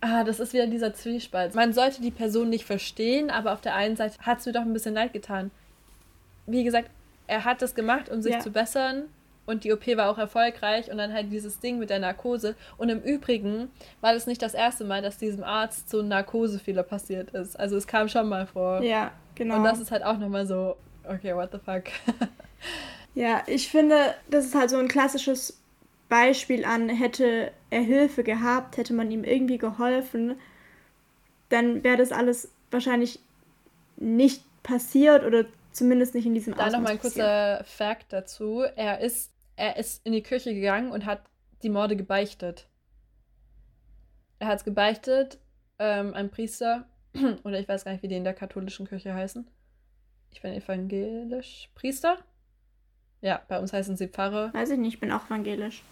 [0.00, 1.54] Ah, das ist wieder dieser Zwiespalt.
[1.54, 4.62] Man sollte die Person nicht verstehen, aber auf der einen Seite hat es mir doch
[4.62, 5.50] ein bisschen leid getan.
[6.46, 6.90] Wie gesagt,
[7.26, 8.40] er hat das gemacht, um sich ja.
[8.40, 9.04] zu bessern
[9.46, 12.56] und die OP war auch erfolgreich und dann halt dieses Ding mit der Narkose.
[12.76, 13.70] Und im Übrigen
[14.00, 17.58] war das nicht das erste Mal, dass diesem Arzt so ein Narkosefehler passiert ist.
[17.58, 18.82] Also es kam schon mal vor.
[18.82, 19.56] Ja, genau.
[19.56, 20.76] Und das ist halt auch nochmal so,
[21.08, 21.84] okay, what the fuck.
[23.14, 25.60] ja, ich finde, das ist halt so ein klassisches
[26.08, 30.36] Beispiel an, hätte er Hilfe gehabt, hätte man ihm irgendwie geholfen,
[31.48, 33.20] dann wäre das alles wahrscheinlich
[33.96, 38.64] nicht passiert oder zumindest nicht in diesem Ausmaß Da nochmal ein kurzer Fact dazu.
[38.76, 41.22] Er ist er ist in die Kirche gegangen und hat
[41.62, 42.68] die Morde gebeichtet.
[44.38, 45.38] Er hat es gebeichtet,
[45.78, 46.86] ähm, ein Priester,
[47.44, 49.46] oder ich weiß gar nicht, wie die in der katholischen Kirche heißen.
[50.30, 51.70] Ich bin evangelisch.
[51.74, 52.18] Priester?
[53.22, 54.52] Ja, bei uns heißen sie Pfarrer.
[54.52, 55.82] Weiß ich nicht, ich bin auch evangelisch.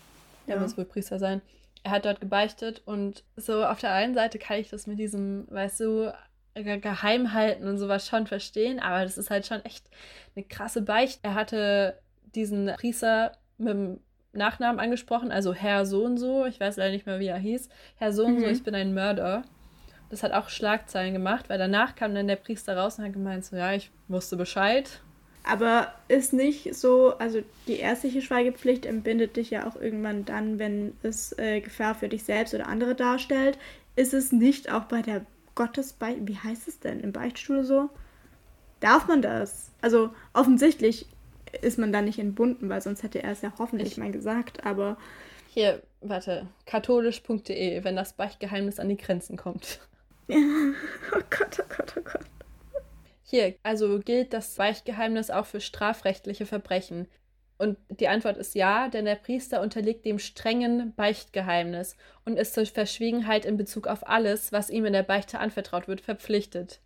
[0.47, 0.61] Der ja.
[0.63, 1.41] muss wohl Priester sein.
[1.83, 5.47] Er hat dort gebeichtet und so auf der einen Seite kann ich das mit diesem,
[5.51, 6.15] weißt du,
[6.55, 9.89] geheim halten und sowas schon verstehen, aber das ist halt schon echt
[10.37, 11.21] eine krasse Beichte.
[11.23, 11.99] Er hatte
[12.35, 14.01] diesen Priester mit dem
[14.33, 17.69] Nachnamen angesprochen, also Herr so und so, ich weiß leider nicht mehr, wie er hieß,
[17.97, 18.53] Herr so und so, mhm.
[18.53, 19.43] ich bin ein Mörder.
[20.11, 23.45] Das hat auch Schlagzeilen gemacht, weil danach kam dann der Priester raus und hat gemeint,
[23.45, 25.01] so ja, ich wusste Bescheid.
[25.45, 30.97] Aber ist nicht so, also die ärztliche Schweigepflicht entbindet dich ja auch irgendwann dann, wenn
[31.03, 33.59] es äh, Gefahr für dich selbst oder andere darstellt.
[33.95, 37.91] Ist es nicht auch bei der Gottesbeichte, wie heißt es denn, im Beichtstuhl so?
[38.81, 39.71] Darf man das?
[39.83, 41.07] Also offensichtlich
[41.63, 44.65] ist man da nicht entbunden, weil sonst hätte er es ja hoffentlich ich, mal gesagt,
[44.65, 44.97] aber.
[45.49, 49.81] Hier, warte, katholisch.de, wenn das Beichtgeheimnis an die Grenzen kommt.
[50.27, 50.39] Ja.
[51.15, 52.25] Oh Gott, oh Gott, oh Gott.
[53.25, 57.09] Hier, also gilt das Beichtgeheimnis auch für strafrechtliche Verbrechen.
[57.59, 62.67] Und die Antwort ist ja, denn der Priester unterliegt dem strengen Beichtgeheimnis und ist zur
[62.67, 66.81] Verschwiegenheit in Bezug auf alles, was ihm in der Beichte anvertraut wird, verpflichtet.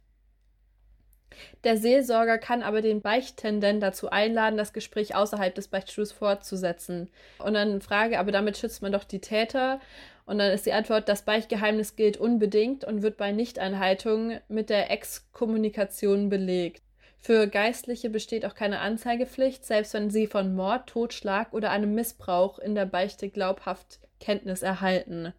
[1.65, 7.09] Der Seelsorger kann aber den Beichtenden dazu einladen, das Gespräch außerhalb des Beichtstuhls fortzusetzen.
[7.39, 9.81] Und dann Frage, aber damit schützt man doch die Täter.
[10.27, 14.91] Und dann ist die Antwort, das Beichtgeheimnis gilt unbedingt und wird bei Nichteinhaltung mit der
[14.91, 16.83] Exkommunikation belegt.
[17.21, 22.59] Für Geistliche besteht auch keine Anzeigepflicht, selbst wenn sie von Mord, Totschlag oder einem Missbrauch
[22.59, 25.33] in der Beichte glaubhaft Kenntnis erhalten.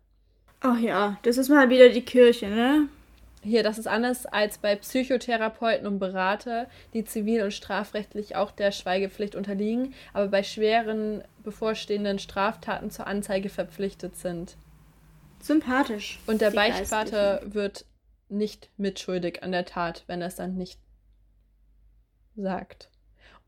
[0.61, 2.89] Ach ja, das ist mal wieder die Kirche, ne?
[3.41, 8.71] Hier, das ist anders als bei Psychotherapeuten und Berater, die zivil- und strafrechtlich auch der
[8.71, 14.57] Schweigepflicht unterliegen, aber bei schweren bevorstehenden Straftaten zur Anzeige verpflichtet sind.
[15.41, 16.19] Sympathisch.
[16.27, 17.85] Und der Beichtvater wird
[18.27, 20.79] nicht mitschuldig an der Tat, wenn er es dann nicht
[22.35, 22.89] sagt.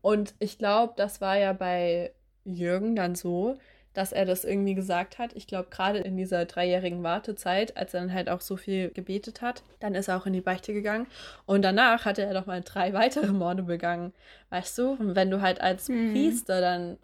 [0.00, 2.12] Und ich glaube, das war ja bei
[2.44, 3.58] Jürgen dann so,
[3.94, 5.34] dass er das irgendwie gesagt hat.
[5.34, 9.42] Ich glaube, gerade in dieser dreijährigen Wartezeit, als er dann halt auch so viel gebetet
[9.42, 11.06] hat, dann ist er auch in die Beichte gegangen.
[11.46, 14.12] Und danach hatte er doch mal drei weitere Morde begangen.
[14.50, 14.92] Weißt du?
[14.92, 16.12] Und wenn du halt als mhm.
[16.12, 16.98] Priester dann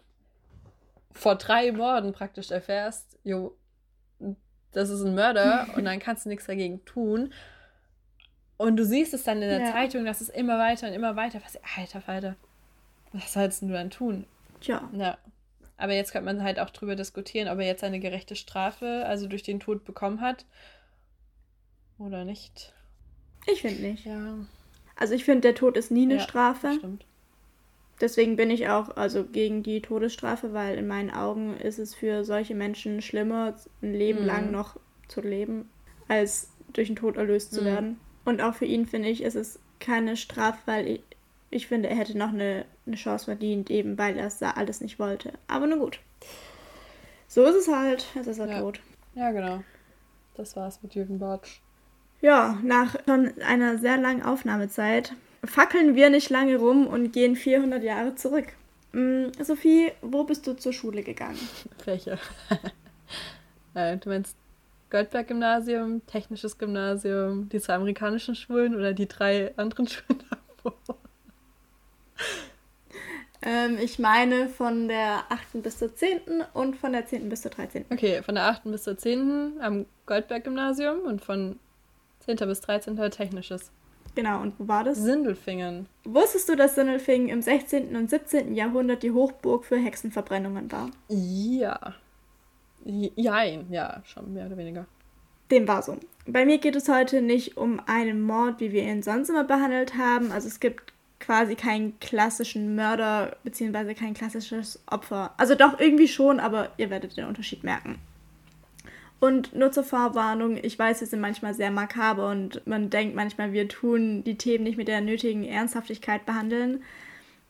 [1.11, 3.55] vor drei Morden praktisch erfährst, jo,
[4.71, 7.33] das ist ein Mörder und dann kannst du nichts dagegen tun.
[8.57, 9.71] Und du siehst es dann in der ja.
[9.71, 11.39] Zeitung, dass es immer weiter und immer weiter.
[11.43, 12.35] Was, alter Falter,
[13.13, 14.25] was sollst du dann tun?
[14.59, 14.89] Tja.
[14.91, 15.17] Ja.
[15.79, 19.27] Aber jetzt könnte man halt auch drüber diskutieren, ob er jetzt eine gerechte Strafe, also
[19.27, 20.45] durch den Tod bekommen hat.
[21.99, 22.73] Oder nicht?
[23.47, 24.05] Ich finde nicht.
[24.05, 24.45] Ja.
[24.95, 26.73] Also ich finde, der Tod ist nie eine Ja, Strafe.
[26.77, 27.05] Stimmt.
[28.01, 32.23] Deswegen bin ich auch also gegen die Todesstrafe, weil in meinen Augen ist es für
[32.23, 34.25] solche Menschen schlimmer, ein Leben Mhm.
[34.25, 35.69] lang noch zu leben,
[36.07, 37.65] als durch den Tod erlöst zu Mhm.
[37.65, 37.99] werden.
[38.25, 41.03] Und auch für ihn finde ich, ist es keine Strafe, weil ich,
[41.49, 44.81] ich finde, er hätte noch eine, eine Chance verdient, eben weil er es da alles
[44.81, 45.33] nicht wollte.
[45.47, 45.99] Aber nun gut.
[47.27, 48.05] So ist es halt.
[48.15, 48.59] Jetzt ist er Ja.
[48.59, 48.79] tot.
[49.15, 49.63] Ja, genau.
[50.35, 51.59] Das war's mit Jürgen Bartsch.
[52.21, 55.13] Ja, nach schon einer sehr langen Aufnahmezeit
[55.43, 58.47] fackeln wir nicht lange rum und gehen 400 Jahre zurück.
[58.91, 61.37] Mm, Sophie, wo bist du zur Schule gegangen?
[61.85, 62.17] Welche?
[63.73, 64.35] äh, du meinst
[64.89, 70.73] Goldberg-Gymnasium, Technisches Gymnasium, die zwei amerikanischen Schulen oder die drei anderen Schulen davor?
[73.41, 75.63] Ähm, ich meine von der 8.
[75.63, 76.43] bis zur 10.
[76.53, 77.29] und von der 10.
[77.29, 77.85] bis zur 13.
[77.89, 78.63] Okay, von der 8.
[78.65, 79.53] bis zur 10.
[79.61, 81.57] am Goldberg-Gymnasium und von
[82.25, 82.35] 10.
[82.47, 82.97] bis 13.
[83.11, 83.71] Technisches.
[84.15, 84.97] Genau, und wo war das?
[84.97, 85.87] Sindelfingen.
[86.03, 87.95] Wusstest du, dass Sindelfingen im 16.
[87.95, 88.55] und 17.
[88.55, 90.89] Jahrhundert die Hochburg für Hexenverbrennungen war?
[91.07, 91.95] Ja.
[92.83, 94.85] Jein, ja, schon mehr oder weniger.
[95.51, 95.97] Dem war so.
[96.27, 99.97] Bei mir geht es heute nicht um einen Mord, wie wir ihn sonst immer behandelt
[99.97, 100.31] haben.
[100.31, 105.33] Also es gibt quasi keinen klassischen Mörder beziehungsweise kein klassisches Opfer.
[105.37, 107.99] Also doch irgendwie schon, aber ihr werdet den Unterschied merken.
[109.19, 113.51] Und nur zur Vorwarnung, ich weiß, wir sind manchmal sehr makaber und man denkt manchmal,
[113.51, 116.83] wir tun die Themen nicht mit der nötigen Ernsthaftigkeit behandeln.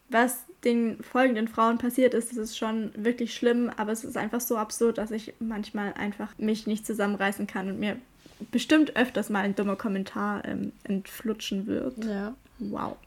[0.09, 4.41] Was den folgenden Frauen passiert ist, das ist schon wirklich schlimm, aber es ist einfach
[4.41, 7.97] so absurd, dass ich manchmal einfach mich nicht zusammenreißen kann und mir
[8.51, 12.03] bestimmt öfters mal ein dummer Kommentar ähm, entflutschen wird.
[12.03, 12.33] Ja.
[12.59, 12.97] Wow.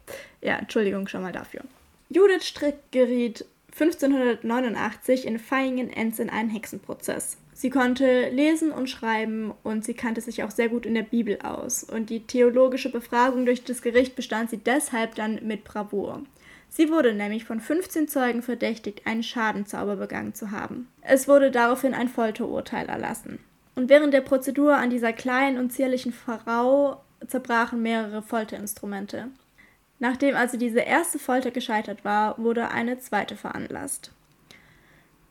[0.41, 1.63] Ja, Entschuldigung schon mal dafür.
[2.09, 7.39] Judith Strick geriet 1589 in Vaihingen-Enz in einen Hexenprozess.
[7.55, 11.39] Sie konnte lesen und schreiben und sie kannte sich auch sehr gut in der Bibel
[11.43, 11.85] aus.
[11.85, 16.23] Und die theologische Befragung durch das Gericht bestand sie deshalb dann mit Bravour.
[16.69, 20.89] Sie wurde nämlich von 15 Zeugen verdächtigt, einen Schadenzauber begangen zu haben.
[21.03, 23.39] Es wurde daraufhin ein Folterurteil erlassen.
[23.75, 29.29] Und während der Prozedur an dieser kleinen und zierlichen Frau zerbrachen mehrere Folterinstrumente.
[30.03, 34.11] Nachdem also diese erste Folter gescheitert war, wurde eine zweite veranlasst.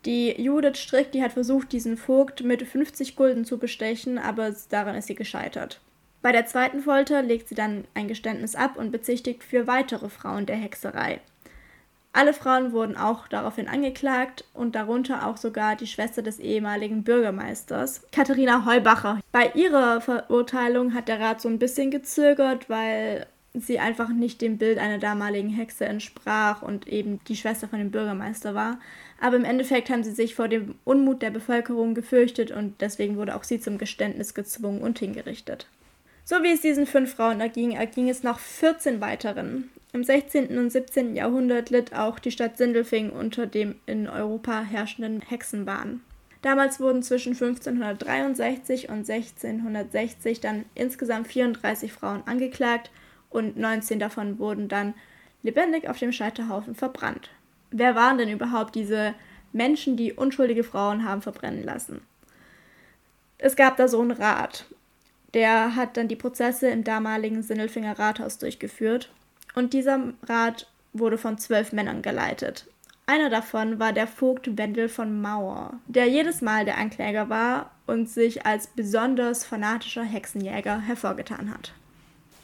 [0.06, 4.96] Die Judith Strick, die hat versucht, diesen Vogt mit 50 Gulden zu bestechen, aber daran
[4.96, 5.82] ist sie gescheitert.
[6.22, 10.46] Bei der zweiten Folter legt sie dann ein Geständnis ab und bezichtigt für weitere Frauen
[10.46, 11.20] der Hexerei.
[12.14, 18.04] Alle Frauen wurden auch daraufhin angeklagt und darunter auch sogar die Schwester des ehemaligen Bürgermeisters,
[18.14, 19.20] Katharina Heubacher.
[19.34, 24.58] Bei ihrer Verurteilung hat der Rat so ein bisschen gezögert, weil sie einfach nicht dem
[24.58, 28.80] Bild einer damaligen Hexe entsprach und eben die Schwester von dem Bürgermeister war.
[29.20, 33.36] Aber im Endeffekt haben sie sich vor dem Unmut der Bevölkerung gefürchtet und deswegen wurde
[33.36, 35.68] auch sie zum Geständnis gezwungen und hingerichtet.
[36.24, 39.70] So wie es diesen fünf Frauen erging, erging es noch 14 weiteren.
[39.92, 40.58] Im 16.
[40.58, 41.16] und 17.
[41.18, 46.02] Jahrhundert litt auch die Stadt Sindelfingen unter dem in Europa herrschenden Hexenwahn.
[46.42, 52.90] Damals wurden zwischen 1563 und 1660 dann insgesamt 34 Frauen angeklagt
[53.32, 54.94] und 19 davon wurden dann
[55.42, 57.30] lebendig auf dem Scheiterhaufen verbrannt.
[57.72, 59.16] Wer waren denn überhaupt diese
[59.54, 62.02] Menschen, die unschuldige Frauen haben verbrennen lassen?
[63.38, 64.66] Es gab da so einen Rat.
[65.34, 69.10] Der hat dann die Prozesse im damaligen Sindelfinger Rathaus durchgeführt.
[69.56, 72.68] Und dieser Rat wurde von zwölf Männern geleitet.
[73.06, 78.10] Einer davon war der Vogt Wendel von Mauer, der jedes Mal der Ankläger war und
[78.10, 81.74] sich als besonders fanatischer Hexenjäger hervorgetan hat.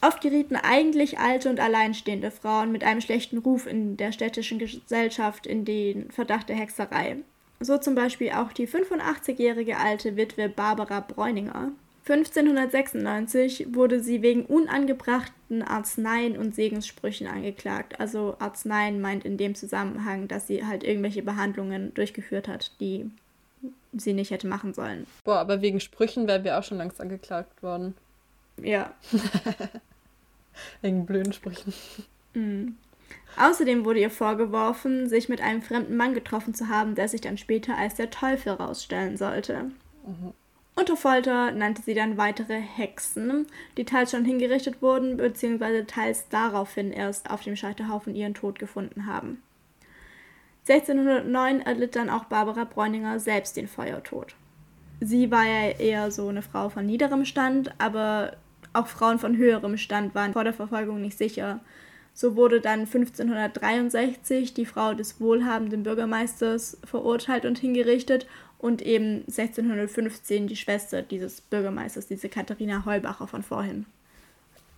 [0.01, 5.47] Oft gerieten eigentlich alte und alleinstehende Frauen mit einem schlechten Ruf in der städtischen Gesellschaft
[5.47, 7.17] in den Verdacht der Hexerei.
[7.59, 11.71] So zum Beispiel auch die 85-jährige alte Witwe Barbara Bräuninger.
[12.07, 17.99] 1596 wurde sie wegen unangebrachten Arzneien und Segenssprüchen angeklagt.
[17.99, 23.09] Also Arzneien meint in dem Zusammenhang, dass sie halt irgendwelche Behandlungen durchgeführt hat, die
[23.91, 25.05] sie nicht hätte machen sollen.
[25.25, 27.95] Boah, aber wegen Sprüchen wären wir auch schon längst angeklagt worden.
[28.61, 28.93] Ja.
[30.81, 31.73] Wegen blöden Sprüchen.
[32.33, 32.77] Mhm.
[33.37, 37.37] Außerdem wurde ihr vorgeworfen, sich mit einem fremden Mann getroffen zu haben, der sich dann
[37.37, 39.71] später als der Teufel rausstellen sollte.
[40.05, 40.33] Mhm.
[40.75, 43.47] Unter Folter nannte sie dann weitere Hexen,
[43.77, 49.07] die teils schon hingerichtet wurden, beziehungsweise teils daraufhin erst auf dem Scheiterhaufen ihren Tod gefunden
[49.07, 49.41] haben.
[50.69, 54.35] 1609 erlitt dann auch Barbara Bräuninger selbst den Feuertod.
[54.99, 58.37] Sie war ja eher so eine Frau von niederem Stand, aber
[58.77, 61.59] auch Frauen von höherem Stand waren vor der Verfolgung nicht sicher.
[62.13, 70.47] So wurde dann 1563 die Frau des wohlhabenden Bürgermeisters verurteilt und hingerichtet und eben 1615
[70.47, 73.85] die Schwester dieses Bürgermeisters, diese Katharina Heulbacher von vorhin.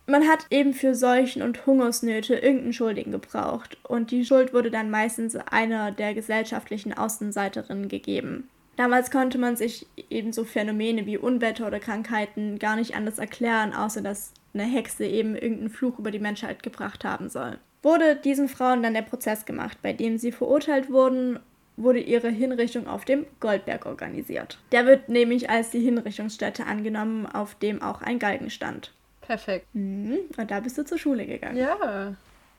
[0.05, 4.89] Man hat eben für Seuchen und Hungersnöte irgendeinen Schuldigen gebraucht und die Schuld wurde dann
[4.89, 8.49] meistens einer der gesellschaftlichen Außenseiterinnen gegeben.
[8.79, 13.73] Damals konnte man sich eben so Phänomene wie Unwetter oder Krankheiten gar nicht anders erklären,
[13.73, 17.57] außer dass eine Hexe eben irgendeinen Fluch über die Menschheit gebracht haben soll.
[17.83, 21.41] Wurde diesen Frauen dann der Prozess gemacht, bei dem sie verurteilt wurden,
[21.75, 24.57] wurde ihre Hinrichtung auf dem Goldberg organisiert.
[24.71, 28.93] Der wird nämlich als die Hinrichtungsstätte angenommen, auf dem auch ein Galgen stand.
[29.19, 29.67] Perfekt.
[29.73, 30.19] Mhm.
[30.37, 31.57] Und da bist du zur Schule gegangen.
[31.57, 32.15] Ja,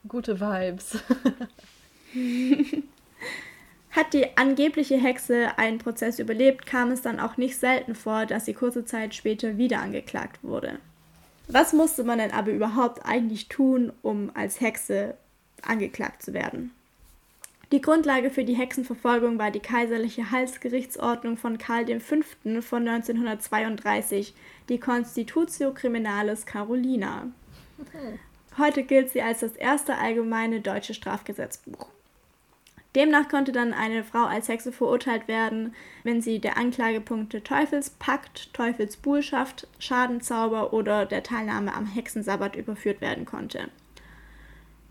[0.07, 0.99] gute Vibes.
[3.91, 8.45] Hat die angebliche Hexe einen Prozess überlebt, kam es dann auch nicht selten vor, dass
[8.45, 10.79] sie kurze Zeit später wieder angeklagt wurde.
[11.49, 15.17] Was musste man denn aber überhaupt eigentlich tun, um als Hexe
[15.63, 16.71] angeklagt zu werden?
[17.73, 22.17] Die Grundlage für die Hexenverfolgung war die kaiserliche Halsgerichtsordnung von Karl V.
[22.63, 24.35] von 1932,
[24.69, 27.29] die Constitutio Criminalis Carolina.
[28.59, 31.87] Heute gilt sie als das erste allgemeine deutsche Strafgesetzbuch.
[32.97, 39.69] Demnach konnte dann eine Frau als Hexe verurteilt werden, wenn sie der Anklagepunkte Teufelspakt, Teufelsbuhlschaft,
[39.79, 43.69] Schadenzauber oder der Teilnahme am Hexensabbat überführt werden konnte.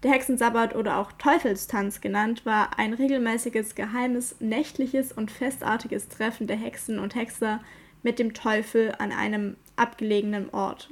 [0.04, 6.56] Der Hexensabbat oder auch Teufelstanz genannt war ein regelmäßiges, geheimes, nächtliches und festartiges Treffen der
[6.56, 7.60] Hexen und Hexer
[8.02, 10.90] mit dem Teufel an einem abgelegenen Ort,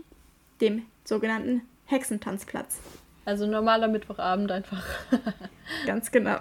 [0.59, 2.79] dem sogenannten Hexentanzplatz.
[3.27, 4.85] Also normaler Mittwochabend einfach.
[5.85, 6.39] Ganz genau.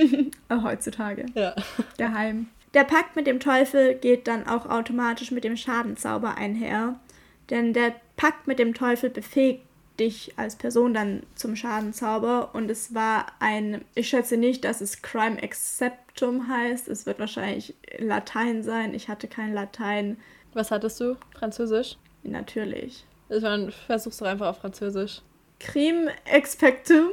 [0.50, 1.24] Heutzutage.
[1.34, 1.54] Ja.
[1.96, 2.48] Geheim.
[2.74, 7.00] Der Pakt mit dem Teufel geht dann auch automatisch mit dem Schadenzauber einher,
[7.48, 9.62] denn der Pakt mit dem Teufel befähigt
[9.98, 12.50] dich als Person dann zum Schadenzauber.
[12.52, 16.86] Und es war ein, ich schätze nicht, dass es Crime Acceptum heißt.
[16.88, 18.92] Es wird wahrscheinlich Latein sein.
[18.92, 20.18] Ich hatte kein Latein.
[20.52, 21.16] Was hattest du?
[21.38, 21.96] Französisch?
[22.24, 23.06] Natürlich.
[23.30, 25.22] Dann versuchst du einfach auf Französisch.
[25.60, 27.10] Crime Expectum.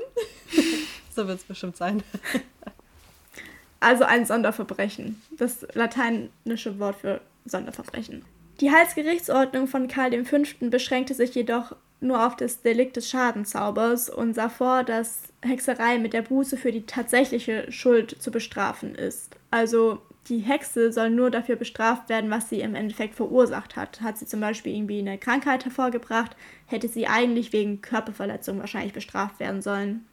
[1.16, 2.04] so wird es bestimmt sein.
[3.80, 5.22] also ein Sonderverbrechen.
[5.38, 8.26] Das lateinische Wort für Sonderverbrechen.
[8.60, 10.38] Die Halsgerichtsordnung von Karl V.
[10.70, 16.14] beschränkte sich jedoch nur auf das Delikt des Schadenzaubers und sah vor, dass Hexerei mit
[16.14, 19.36] der Buße für die tatsächliche Schuld zu bestrafen ist.
[19.52, 24.02] Also die Hexe soll nur dafür bestraft werden, was sie im Endeffekt verursacht hat.
[24.02, 29.40] Hat sie zum Beispiel irgendwie eine Krankheit hervorgebracht, hätte sie eigentlich wegen Körperverletzung wahrscheinlich bestraft
[29.40, 30.06] werden sollen.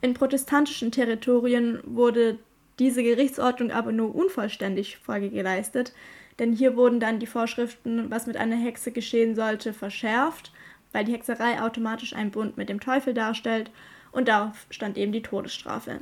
[0.00, 2.38] In protestantischen Territorien wurde
[2.78, 5.94] diese Gerichtsordnung aber nur unvollständig Folge geleistet,
[6.38, 10.52] denn hier wurden dann die Vorschriften, was mit einer Hexe geschehen sollte, verschärft
[10.96, 13.70] weil die Hexerei automatisch einen Bund mit dem Teufel darstellt
[14.12, 16.00] und darauf stand eben die Todesstrafe.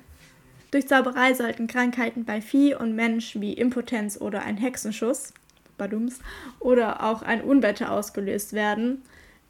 [0.75, 5.33] Durch Zauberei sollten Krankheiten bei Vieh und Mensch wie Impotenz oder ein Hexenschuss
[5.79, 6.19] badums,
[6.59, 9.03] oder auch ein Unwetter ausgelöst werden,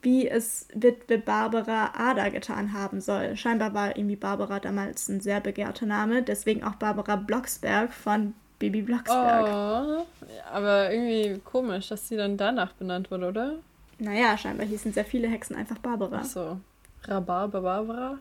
[0.03, 3.39] wie es Witwe Barbara Ada getan haben soll.
[3.39, 8.83] Scheinbar war irgendwie Barbara damals ein sehr begehrter Name, deswegen auch Barbara Blocksberg von Bibi
[8.83, 9.47] Blocksberg.
[9.47, 10.07] Oh,
[10.53, 13.55] aber irgendwie komisch, dass sie dann danach benannt wurde, oder?
[13.99, 16.21] Naja, scheinbar hießen sehr viele Hexen einfach Barbara.
[16.21, 16.61] Ach so.
[17.05, 18.19] Rhabarber Barbara?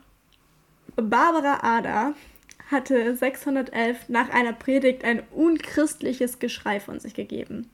[0.96, 2.14] Barbara Ada
[2.70, 7.70] hatte 611 nach einer Predigt ein unchristliches Geschrei von sich gegeben.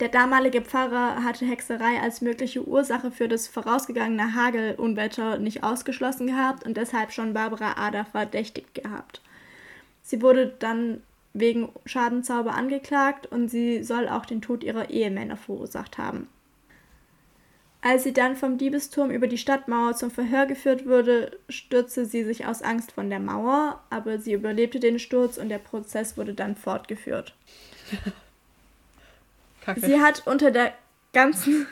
[0.00, 6.64] Der damalige Pfarrer hatte Hexerei als mögliche Ursache für das vorausgegangene Hagelunwetter nicht ausgeschlossen gehabt
[6.64, 9.20] und deshalb schon Barbara Ada verdächtigt gehabt.
[10.02, 11.00] Sie wurde dann
[11.32, 16.28] wegen Schadenzauber angeklagt und sie soll auch den Tod ihrer Ehemänner verursacht haben.
[17.86, 22.46] Als sie dann vom Diebesturm über die Stadtmauer zum Verhör geführt wurde, stürzte sie sich
[22.46, 26.56] aus Angst von der Mauer, aber sie überlebte den Sturz und der Prozess wurde dann
[26.56, 27.34] fortgeführt.
[29.60, 29.80] Kacke.
[29.80, 30.72] Sie hat unter der
[31.12, 31.66] ganzen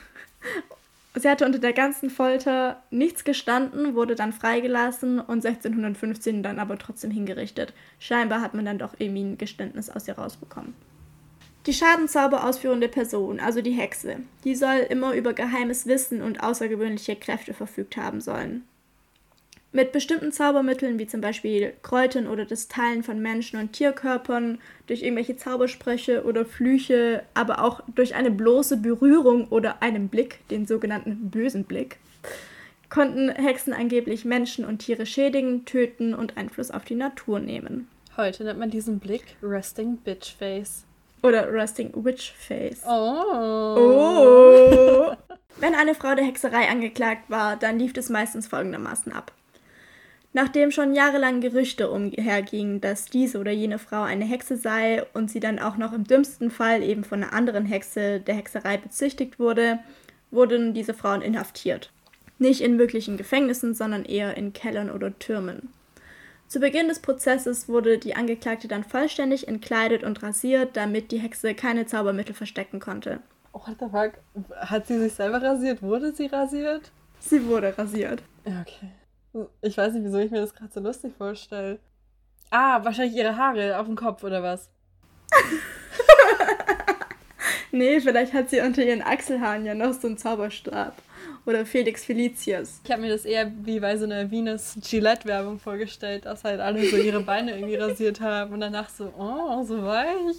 [1.14, 6.78] Sie hatte unter der ganzen Folter nichts gestanden, wurde dann freigelassen und 1615 dann aber
[6.78, 7.72] trotzdem hingerichtet.
[7.98, 10.74] Scheinbar hat man dann doch irgendwie ein Geständnis aus ihr rausbekommen.
[11.66, 17.14] Die Schadenzauber ausführende Person, also die Hexe, die soll immer über geheimes Wissen und außergewöhnliche
[17.14, 18.64] Kräfte verfügt haben sollen.
[19.74, 25.02] Mit bestimmten Zaubermitteln, wie zum Beispiel Kräutern oder das Teilen von Menschen- und Tierkörpern, durch
[25.02, 31.30] irgendwelche Zaubersprüche oder Flüche, aber auch durch eine bloße Berührung oder einen Blick, den sogenannten
[31.30, 31.98] bösen Blick,
[32.90, 37.88] konnten Hexen angeblich Menschen und Tiere schädigen, töten und Einfluss auf die Natur nehmen.
[38.16, 40.84] Heute nennt man diesen Blick Resting Bitch Face.
[41.22, 42.82] Oder Rusting Witch Face.
[42.86, 43.76] Oh.
[43.78, 45.16] oh.
[45.56, 49.32] Wenn eine Frau der Hexerei angeklagt war, dann lief es meistens folgendermaßen ab.
[50.32, 55.40] Nachdem schon jahrelang Gerüchte umhergingen, dass diese oder jene Frau eine Hexe sei und sie
[55.40, 59.78] dann auch noch im dümmsten Fall eben von einer anderen Hexe der Hexerei bezichtigt wurde,
[60.30, 61.92] wurden diese Frauen inhaftiert.
[62.38, 65.68] Nicht in wirklichen Gefängnissen, sondern eher in Kellern oder Türmen.
[66.52, 71.54] Zu Beginn des Prozesses wurde die Angeklagte dann vollständig entkleidet und rasiert, damit die Hexe
[71.54, 73.20] keine Zaubermittel verstecken konnte.
[73.54, 74.12] What the fuck?
[74.56, 75.80] Hat sie sich selber rasiert?
[75.80, 76.92] Wurde sie rasiert?
[77.20, 78.22] Sie wurde rasiert.
[78.44, 79.46] Ja, okay.
[79.62, 81.78] Ich weiß nicht, wieso ich mir das gerade so lustig vorstelle.
[82.50, 84.68] Ah, wahrscheinlich ihre Haare auf dem Kopf oder was?
[87.72, 90.96] nee, vielleicht hat sie unter ihren Achselhaaren ja noch so einen Zauberstab.
[91.44, 92.80] Oder Felix Felicius.
[92.84, 96.84] Ich habe mir das eher wie bei so einer Venus Gillette-Werbung vorgestellt, dass halt alle
[96.88, 100.36] so ihre Beine irgendwie rasiert haben und danach so, oh, so weich.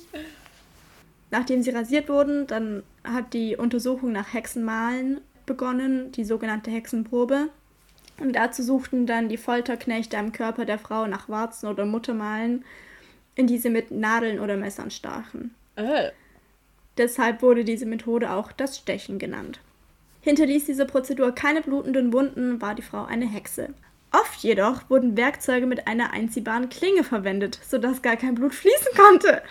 [1.30, 7.50] Nachdem sie rasiert wurden, dann hat die Untersuchung nach Hexenmalen begonnen, die sogenannte Hexenprobe.
[8.20, 12.64] Und dazu suchten dann die Folterknechte am Körper der Frau nach Warzen oder Muttermalen,
[13.36, 15.54] in die sie mit Nadeln oder Messern stachen.
[15.76, 16.12] Äh.
[16.98, 19.60] Deshalb wurde diese Methode auch das Stechen genannt.
[20.24, 23.74] Hinterließ diese Prozedur keine blutenden Wunden, war die Frau eine Hexe.
[24.14, 29.42] Oft jedoch wurden Werkzeuge mit einer einziehbaren Klinge verwendet, sodass gar kein Blut fließen konnte.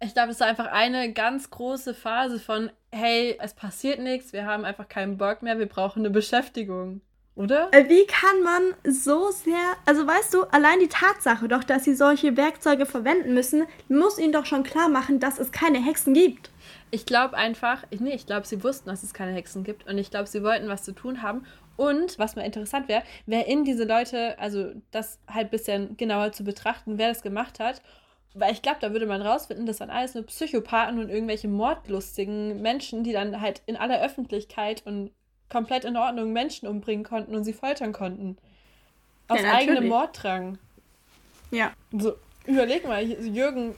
[0.00, 4.46] Ich glaube, es war einfach eine ganz große Phase von, hey, es passiert nichts, wir
[4.46, 7.02] haben einfach keinen Bock mehr, wir brauchen eine Beschäftigung.
[7.34, 7.68] Oder?
[7.72, 11.94] Äh, wie kann man so sehr, also weißt du, allein die Tatsache doch, dass sie
[11.94, 16.50] solche Werkzeuge verwenden müssen, muss ihnen doch schon klar machen, dass es keine Hexen gibt.
[16.94, 19.96] Ich glaube einfach, ich, nee, ich glaube, sie wussten, dass es keine Hexen gibt und
[19.96, 21.44] ich glaube, sie wollten was zu tun haben.
[21.76, 26.32] Und was mir interessant wäre, wer in diese Leute, also das halt ein bisschen genauer
[26.32, 27.80] zu betrachten, wer das gemacht hat.
[28.34, 32.60] Weil ich glaube, da würde man rausfinden, das waren alles nur Psychopathen und irgendwelche mordlustigen
[32.62, 35.10] Menschen, die dann halt in aller Öffentlichkeit und
[35.48, 38.36] komplett in Ordnung Menschen umbringen konnten und sie foltern konnten.
[39.28, 40.58] Aus ja, eigenem Morddrang.
[41.50, 41.72] Ja.
[41.90, 42.14] So,
[42.46, 43.74] überleg mal, Jürgen,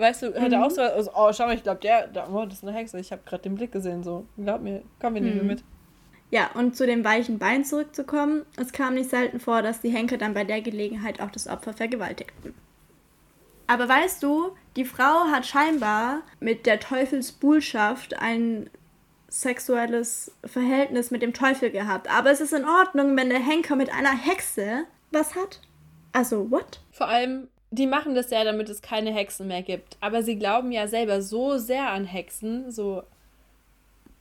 [0.00, 0.62] weißt du, hätte mhm.
[0.62, 2.98] auch so, also, oh, schau mal, ich glaube, der, der, oh, das ist eine Hexe,
[2.98, 4.26] ich habe gerade den Blick gesehen, so.
[4.36, 5.46] Glaub mir, komm, wir nehmen mhm.
[5.46, 5.64] mit.
[6.30, 10.16] Ja, und zu dem weichen Bein zurückzukommen, es kam nicht selten vor, dass die Henker
[10.16, 12.54] dann bei der Gelegenheit auch das Opfer vergewaltigten.
[13.66, 18.68] Aber weißt du, die Frau hat scheinbar mit der Teufelsbuhlschaft ein
[19.28, 22.10] sexuelles Verhältnis mit dem Teufel gehabt.
[22.10, 25.60] Aber es ist in Ordnung, wenn der Henker mit einer Hexe was hat.
[26.12, 26.80] Also, what?
[26.90, 29.96] Vor allem, die machen das ja, damit es keine Hexen mehr gibt.
[30.00, 33.02] Aber sie glauben ja selber so sehr an Hexen, so.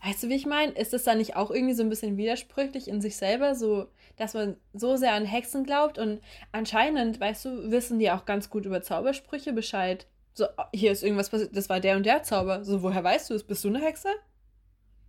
[0.04, 0.72] Weißt du, wie ich meine?
[0.74, 4.34] Ist das dann nicht auch irgendwie so ein bisschen widersprüchlich in sich selber, so, dass
[4.34, 6.22] man so sehr an Hexen glaubt und
[6.52, 10.06] anscheinend, weißt du, wissen die auch ganz gut über Zaubersprüche Bescheid.
[10.34, 12.64] So, hier ist irgendwas passiert, das war der und der Zauber.
[12.64, 13.44] So, woher weißt du es?
[13.44, 14.10] Bist du eine Hexe?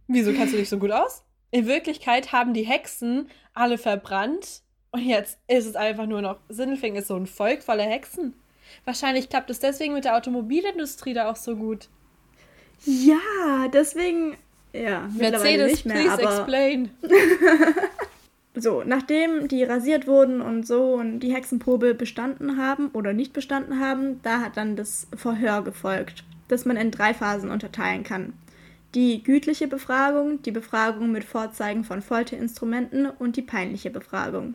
[0.09, 1.23] Wieso kannst du dich so gut aus?
[1.53, 4.63] In Wirklichkeit haben die Hexen alle verbrannt
[4.93, 6.39] und jetzt ist es einfach nur noch.
[6.49, 8.35] Sindelfing ist so ein Volk voller Hexen.
[8.85, 11.89] Wahrscheinlich klappt es deswegen mit der Automobilindustrie da auch so gut.
[12.85, 14.37] Ja, deswegen.
[14.73, 16.91] Ja, Mercedes, nicht mehr, please aber explain.
[18.55, 23.81] so, nachdem die rasiert wurden und so und die Hexenprobe bestanden haben oder nicht bestanden
[23.81, 28.33] haben, da hat dann das Verhör gefolgt, das man in drei Phasen unterteilen kann
[28.95, 34.55] die gütliche Befragung, die Befragung mit Vorzeigen von Folterinstrumenten und die peinliche Befragung.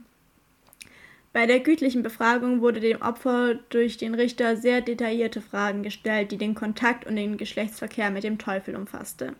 [1.35, 6.37] Bei der gütlichen Befragung wurde dem Opfer durch den Richter sehr detaillierte Fragen gestellt, die
[6.37, 9.35] den Kontakt und den Geschlechtsverkehr mit dem Teufel umfasste.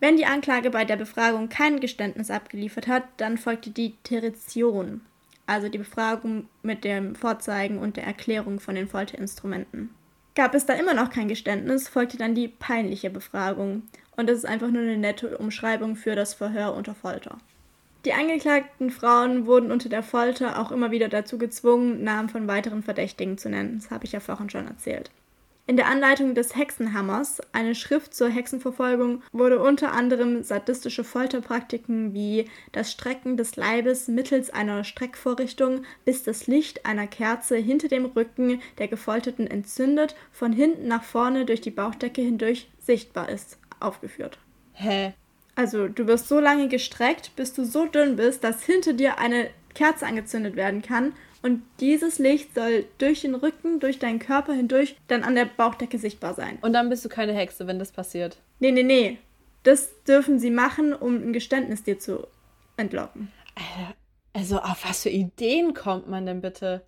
[0.00, 5.02] Wenn die Anklage bei der Befragung kein Geständnis abgeliefert hat, dann folgte die Terition,
[5.44, 9.90] also die Befragung mit dem Vorzeigen und der Erklärung von den Folterinstrumenten.
[10.34, 13.82] Gab es da immer noch kein Geständnis, folgte dann die peinliche Befragung.
[14.16, 17.36] Und das ist einfach nur eine nette Umschreibung für das Verhör unter Folter.
[18.06, 22.84] Die angeklagten Frauen wurden unter der Folter auch immer wieder dazu gezwungen, Namen von weiteren
[22.84, 23.80] Verdächtigen zu nennen.
[23.80, 25.10] Das habe ich ja vorhin schon erzählt.
[25.66, 32.48] In der Anleitung des Hexenhammers, eine Schrift zur Hexenverfolgung, wurde unter anderem sadistische Folterpraktiken wie
[32.70, 38.60] das Strecken des Leibes mittels einer Streckvorrichtung, bis das Licht einer Kerze hinter dem Rücken
[38.78, 44.38] der Gefolterten entzündet, von hinten nach vorne durch die Bauchdecke hindurch sichtbar ist, aufgeführt.
[44.74, 45.14] Hä?
[45.56, 49.50] Also, du wirst so lange gestreckt, bis du so dünn bist, dass hinter dir eine
[49.74, 51.12] Kerze angezündet werden kann
[51.42, 55.98] und dieses Licht soll durch den Rücken, durch deinen Körper hindurch dann an der Bauchdecke
[55.98, 56.58] sichtbar sein.
[56.60, 58.38] Und dann bist du keine Hexe, wenn das passiert.
[58.58, 59.18] Nee, nee, nee.
[59.62, 62.26] Das dürfen sie machen, um ein Geständnis dir zu
[62.76, 63.32] entlocken.
[64.32, 66.82] Also, auf was für Ideen kommt man denn bitte?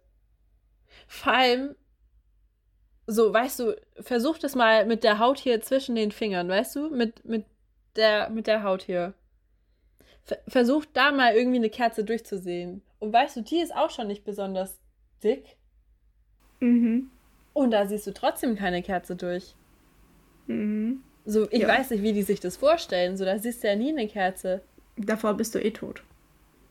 [1.06, 1.74] Vor allem,
[3.06, 6.90] so, weißt du, versuch das mal mit der Haut hier zwischen den Fingern, weißt du?
[6.90, 7.46] Mit, mit,
[7.98, 9.14] der, mit der Haut hier.
[10.46, 12.82] versucht da mal irgendwie eine Kerze durchzusehen.
[12.98, 14.78] Und weißt du, die ist auch schon nicht besonders
[15.22, 15.56] dick.
[16.60, 17.10] Mhm.
[17.52, 19.54] Und da siehst du trotzdem keine Kerze durch.
[20.46, 21.02] Mhm.
[21.24, 21.68] So, ich ja.
[21.68, 23.16] weiß nicht, wie die sich das vorstellen.
[23.16, 24.62] So, da siehst du ja nie eine Kerze.
[24.96, 26.02] Davor bist du eh tot.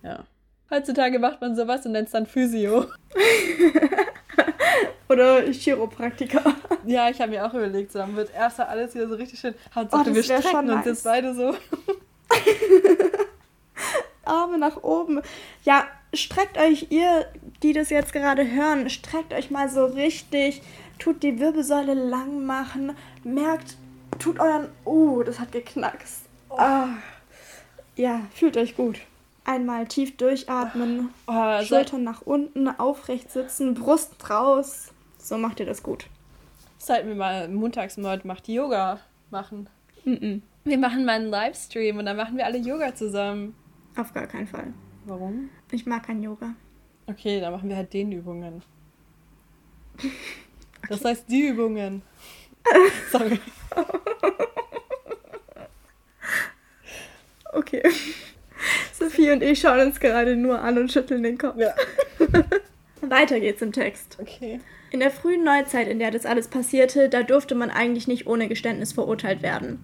[0.03, 0.25] Ja.
[0.69, 2.85] Heutzutage macht man sowas und nennt es dann Physio.
[5.09, 6.55] Oder Chiropraktiker.
[6.85, 9.53] Ja, ich habe mir auch überlegt, so, dann wird erst alles wieder so richtig schön.
[9.75, 11.53] Hauptsache, oh, wir strecken uns jetzt beide so.
[14.23, 15.21] Arme nach oben.
[15.65, 17.25] Ja, streckt euch, ihr,
[17.61, 20.61] die das jetzt gerade hören, streckt euch mal so richtig,
[20.97, 23.75] tut die Wirbelsäule lang machen, merkt,
[24.19, 26.21] tut euren, oh, das hat geknackst.
[26.49, 26.88] Ah.
[27.97, 28.99] Ja, fühlt euch gut.
[29.43, 34.89] Einmal tief durchatmen, oh, Schultern nach unten, aufrecht sitzen, Brust raus.
[35.27, 36.07] So macht ihr das gut.
[36.77, 39.67] Sollten wir mal Montagsmord macht Yoga machen.
[40.05, 40.41] Mm -mm.
[40.63, 43.53] Wir machen mal einen Livestream und dann machen wir alle Yoga zusammen.
[43.97, 44.73] Auf gar keinen Fall.
[45.05, 45.49] Warum?
[45.69, 46.53] Ich mag kein Yoga.
[47.07, 48.63] Okay, dann machen wir halt den Übungen.
[50.89, 52.01] Das heißt die Übungen.
[53.11, 53.41] Sorry.
[57.51, 57.83] Okay.
[58.93, 61.57] Sophie und ich schauen uns gerade nur an und schütteln den Kopf.
[61.57, 61.73] Ja.
[63.01, 64.17] Weiter geht's im Text.
[64.19, 64.59] Okay.
[64.89, 68.47] In der frühen Neuzeit, in der das alles passierte, da durfte man eigentlich nicht ohne
[68.47, 69.79] Geständnis verurteilt werden.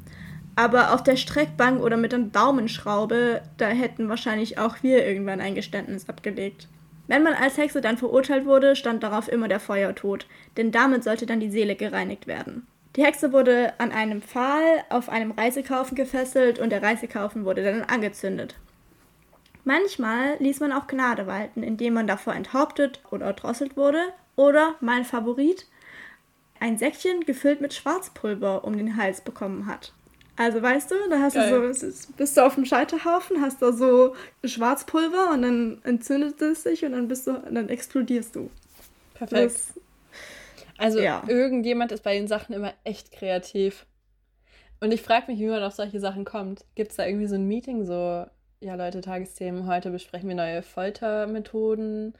[0.55, 5.55] Aber auf der Streckbank oder mit einer Daumenschraube, da hätten wahrscheinlich auch wir irgendwann ein
[5.55, 6.67] Geständnis abgelegt.
[7.07, 10.25] Wenn man als Hexe dann verurteilt wurde, stand darauf immer der Feuertod,
[10.55, 12.65] denn damit sollte dann die Seele gereinigt werden.
[12.95, 17.81] Die Hexe wurde an einem Pfahl auf einem Reisekaufen gefesselt und der Reisekaufen wurde dann
[17.81, 18.55] angezündet.
[19.63, 23.99] Manchmal ließ man auch Gnade walten, indem man davor enthauptet oder erdrosselt wurde.
[24.35, 25.67] Oder, mein Favorit,
[26.59, 29.93] ein Säckchen gefüllt mit Schwarzpulver um den Hals bekommen hat.
[30.35, 31.51] Also weißt du, da hast Geil.
[31.51, 36.63] du so, bist du auf dem Scheiterhaufen, hast da so Schwarzpulver und dann entzündet es
[36.63, 38.49] sich und dann bist du, dann explodierst du.
[39.13, 39.43] Perfekt.
[39.43, 39.73] Das,
[40.77, 41.23] also ja.
[41.27, 43.85] irgendjemand ist bei den Sachen immer echt kreativ.
[44.79, 46.65] Und ich frage mich, wie man auf solche Sachen kommt.
[46.73, 48.25] Gibt es da irgendwie so ein Meeting, so
[48.63, 52.13] ja Leute, Tagesthemen, heute besprechen wir neue Foltermethoden.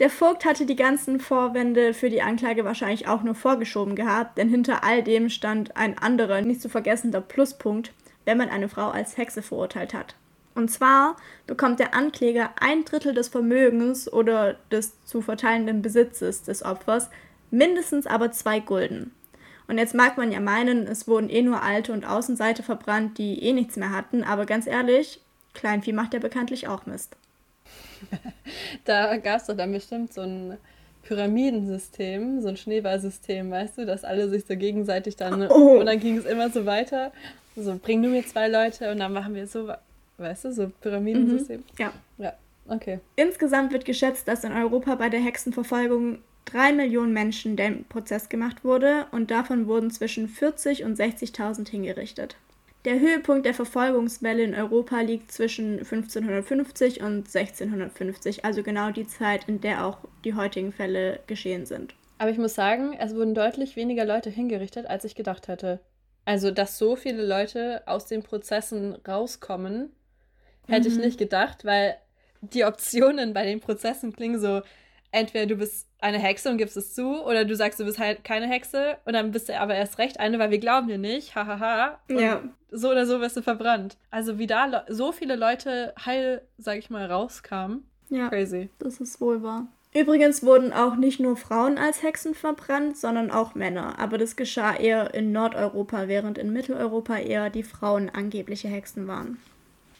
[0.00, 4.48] Der Vogt hatte die ganzen Vorwände für die Anklage wahrscheinlich auch nur vorgeschoben gehabt, denn
[4.48, 7.92] hinter all dem stand ein anderer, nicht zu vergessender Pluspunkt,
[8.24, 10.14] wenn man eine Frau als Hexe verurteilt hat.
[10.54, 11.16] Und zwar
[11.46, 17.10] bekommt der Ankläger ein Drittel des Vermögens oder des zu verteilenden Besitzes des Opfers,
[17.50, 19.12] mindestens aber zwei Gulden.
[19.68, 23.42] Und jetzt mag man ja meinen, es wurden eh nur Alte und Außenseite verbrannt, die
[23.42, 25.21] eh nichts mehr hatten, aber ganz ehrlich,
[25.54, 27.16] Kleinvieh macht ja bekanntlich auch Mist.
[28.84, 30.58] da gab es doch dann bestimmt so ein
[31.02, 35.42] Pyramidensystem, so ein Schneeballsystem, weißt du, dass alle sich so gegenseitig dann.
[35.50, 35.78] Oh.
[35.80, 37.12] Und dann ging es immer so weiter.
[37.56, 39.70] So, bring du mir zwei Leute und dann machen wir so,
[40.18, 41.60] weißt du, so Pyramidensystem.
[41.60, 41.64] Mhm.
[41.78, 41.92] Ja.
[42.18, 42.32] Ja,
[42.68, 43.00] okay.
[43.16, 48.64] Insgesamt wird geschätzt, dass in Europa bei der Hexenverfolgung drei Millionen Menschen der Prozess gemacht
[48.64, 52.36] wurde und davon wurden zwischen 40 und 60.000 hingerichtet.
[52.84, 59.48] Der Höhepunkt der Verfolgungswelle in Europa liegt zwischen 1550 und 1650, also genau die Zeit,
[59.48, 61.94] in der auch die heutigen Fälle geschehen sind.
[62.18, 65.80] Aber ich muss sagen, es wurden deutlich weniger Leute hingerichtet, als ich gedacht hätte.
[66.24, 69.90] Also, dass so viele Leute aus den Prozessen rauskommen,
[70.68, 70.96] hätte mhm.
[70.96, 71.96] ich nicht gedacht, weil
[72.40, 74.62] die Optionen bei den Prozessen klingen so,
[75.12, 78.24] entweder du bist eine Hexe und gibst es zu, oder du sagst, du bist halt
[78.24, 81.36] keine Hexe und dann bist du aber erst recht eine, weil wir glauben dir nicht,
[81.36, 82.00] hahaha.
[82.08, 82.42] ja.
[82.74, 83.98] So oder so wirst du verbrannt.
[84.10, 87.84] Also wie da so viele Leute heil, sag ich mal, rauskamen.
[88.08, 88.28] Ja.
[88.30, 88.70] Crazy.
[88.78, 89.66] Das ist wohl wahr.
[89.94, 93.98] Übrigens wurden auch nicht nur Frauen als Hexen verbrannt, sondern auch Männer.
[93.98, 99.36] Aber das geschah eher in Nordeuropa, während in Mitteleuropa eher die Frauen angebliche Hexen waren.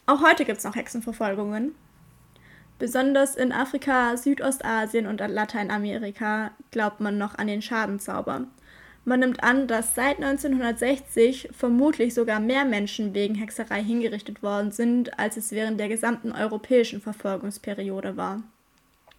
[0.07, 1.75] Auch heute gibt es noch Hexenverfolgungen.
[2.79, 8.47] Besonders in Afrika, Südostasien und Lateinamerika glaubt man noch an den Schadenzauber.
[9.05, 15.19] Man nimmt an, dass seit 1960 vermutlich sogar mehr Menschen wegen Hexerei hingerichtet worden sind,
[15.19, 18.41] als es während der gesamten europäischen Verfolgungsperiode war.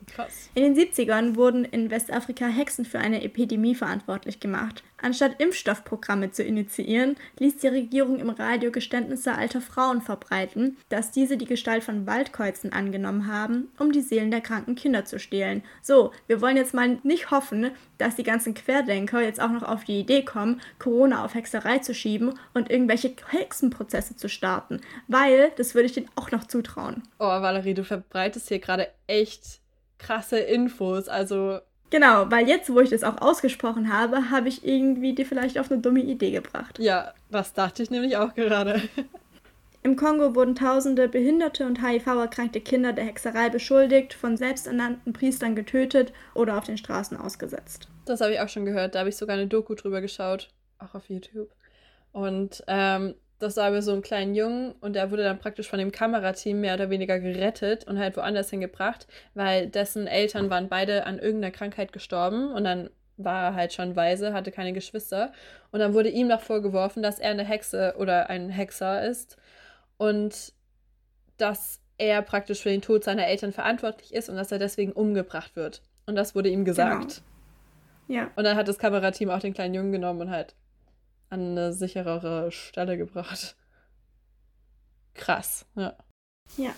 [0.06, 0.50] Krass.
[0.54, 4.82] In den 70ern wurden in Westafrika Hexen für eine Epidemie verantwortlich gemacht.
[5.04, 11.36] Anstatt Impfstoffprogramme zu initiieren, ließ die Regierung im Radio Geständnisse alter Frauen verbreiten, dass diese
[11.36, 15.62] die Gestalt von Waldkreuzen angenommen haben, um die Seelen der kranken Kinder zu stehlen.
[15.82, 19.84] So, wir wollen jetzt mal nicht hoffen, dass die ganzen Querdenker jetzt auch noch auf
[19.84, 25.74] die Idee kommen, Corona auf Hexerei zu schieben und irgendwelche Hexenprozesse zu starten, weil das
[25.74, 27.02] würde ich denen auch noch zutrauen.
[27.18, 29.60] Oh, Valerie, du verbreitest hier gerade echt
[29.98, 31.08] krasse Infos.
[31.08, 31.60] Also.
[31.90, 35.70] Genau, weil jetzt, wo ich das auch ausgesprochen habe, habe ich irgendwie dir vielleicht auf
[35.70, 36.78] eine dumme Idee gebracht.
[36.78, 38.82] Ja, das dachte ich nämlich auch gerade.
[39.84, 46.14] Im Kongo wurden tausende behinderte und HIV-erkrankte Kinder der Hexerei beschuldigt, von selbsternannten Priestern getötet
[46.34, 47.88] oder auf den Straßen ausgesetzt.
[48.06, 48.94] Das habe ich auch schon gehört.
[48.94, 50.48] Da habe ich sogar eine Doku drüber geschaut,
[50.78, 51.50] auch auf YouTube.
[52.12, 55.78] Und ähm, das war über so einen kleinen Jungen und der wurde dann praktisch von
[55.78, 61.04] dem Kamerateam mehr oder weniger gerettet und halt woanders hingebracht, weil dessen Eltern waren beide
[61.06, 65.32] an irgendeiner Krankheit gestorben und dann war er halt schon weise, hatte keine Geschwister
[65.70, 69.36] und dann wurde ihm noch vorgeworfen, dass er eine Hexe oder ein Hexer ist
[69.96, 70.52] und
[71.36, 75.54] dass er praktisch für den Tod seiner Eltern verantwortlich ist und dass er deswegen umgebracht
[75.54, 75.82] wird.
[76.06, 77.22] Und das wurde ihm gesagt.
[78.08, 78.20] Genau.
[78.20, 78.30] Ja.
[78.36, 80.54] Und dann hat das Kamerateam auch den kleinen Jungen genommen und halt
[81.30, 83.56] an eine sicherere Stelle gebracht.
[85.14, 85.96] Krass, ja.
[86.56, 86.74] Ja.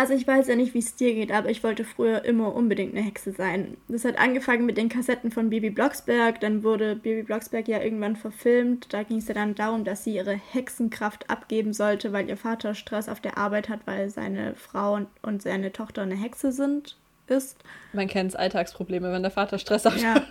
[0.00, 2.96] Also ich weiß ja nicht, wie es dir geht, aber ich wollte früher immer unbedingt
[2.96, 3.76] eine Hexe sein.
[3.86, 8.16] Das hat angefangen mit den Kassetten von Bibi Blocksberg, dann wurde Bibi Blocksberg ja irgendwann
[8.16, 8.94] verfilmt.
[8.94, 12.74] Da ging es ja dann darum, dass sie ihre Hexenkraft abgeben sollte, weil ihr Vater
[12.74, 17.58] Stress auf der Arbeit hat, weil seine Frau und seine Tochter eine Hexe sind, ist.
[17.92, 20.26] Man kennt Alltagsprobleme, wenn der Vater Stress auf ja.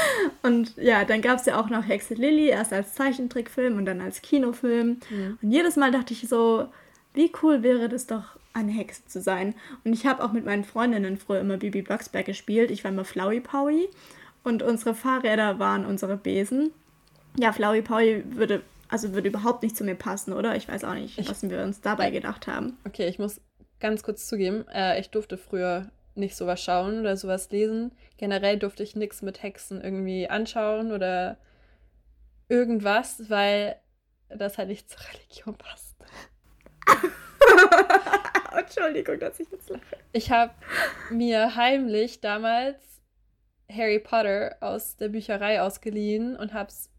[0.42, 4.00] Und ja, dann gab es ja auch noch Hexe Lilly, erst als Zeichentrickfilm und dann
[4.00, 5.00] als Kinofilm.
[5.10, 5.38] Mhm.
[5.40, 6.68] Und jedes Mal dachte ich so,
[7.14, 9.54] wie cool wäre das doch, eine Hexe zu sein.
[9.84, 12.70] Und ich habe auch mit meinen Freundinnen früher immer Bibi Blocksberg gespielt.
[12.70, 13.88] Ich war immer Flowey Powie
[14.44, 16.70] und unsere Fahrräder waren unsere Besen.
[17.38, 20.54] Ja, Flowey Powie würde, also würde überhaupt nicht zu mir passen, oder?
[20.56, 22.76] Ich weiß auch nicht, ich, was wir uns dabei gedacht haben.
[22.84, 23.40] Okay, ich muss
[23.80, 27.92] ganz kurz zugeben, äh, ich durfte früher nicht sowas schauen oder sowas lesen.
[28.16, 31.38] Generell durfte ich nichts mit Hexen irgendwie anschauen oder
[32.48, 33.76] irgendwas, weil
[34.28, 35.96] das halt nicht zur Religion passt.
[38.56, 39.82] Entschuldigung, dass ich jetzt lache.
[40.12, 40.52] Ich habe
[41.10, 42.76] mir heimlich damals
[43.70, 46.90] Harry Potter aus der Bücherei ausgeliehen und habe es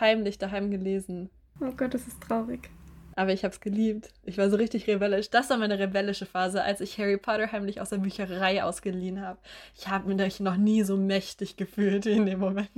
[0.00, 1.30] heimlich daheim gelesen.
[1.60, 2.70] Oh Gott, das ist traurig.
[3.16, 4.10] Aber ich habe es geliebt.
[4.24, 5.30] Ich war so richtig rebellisch.
[5.30, 9.38] Das war meine rebellische Phase, als ich Harry Potter heimlich aus der Bücherei ausgeliehen habe.
[9.76, 12.68] Ich habe mich noch nie so mächtig gefühlt wie in dem Moment.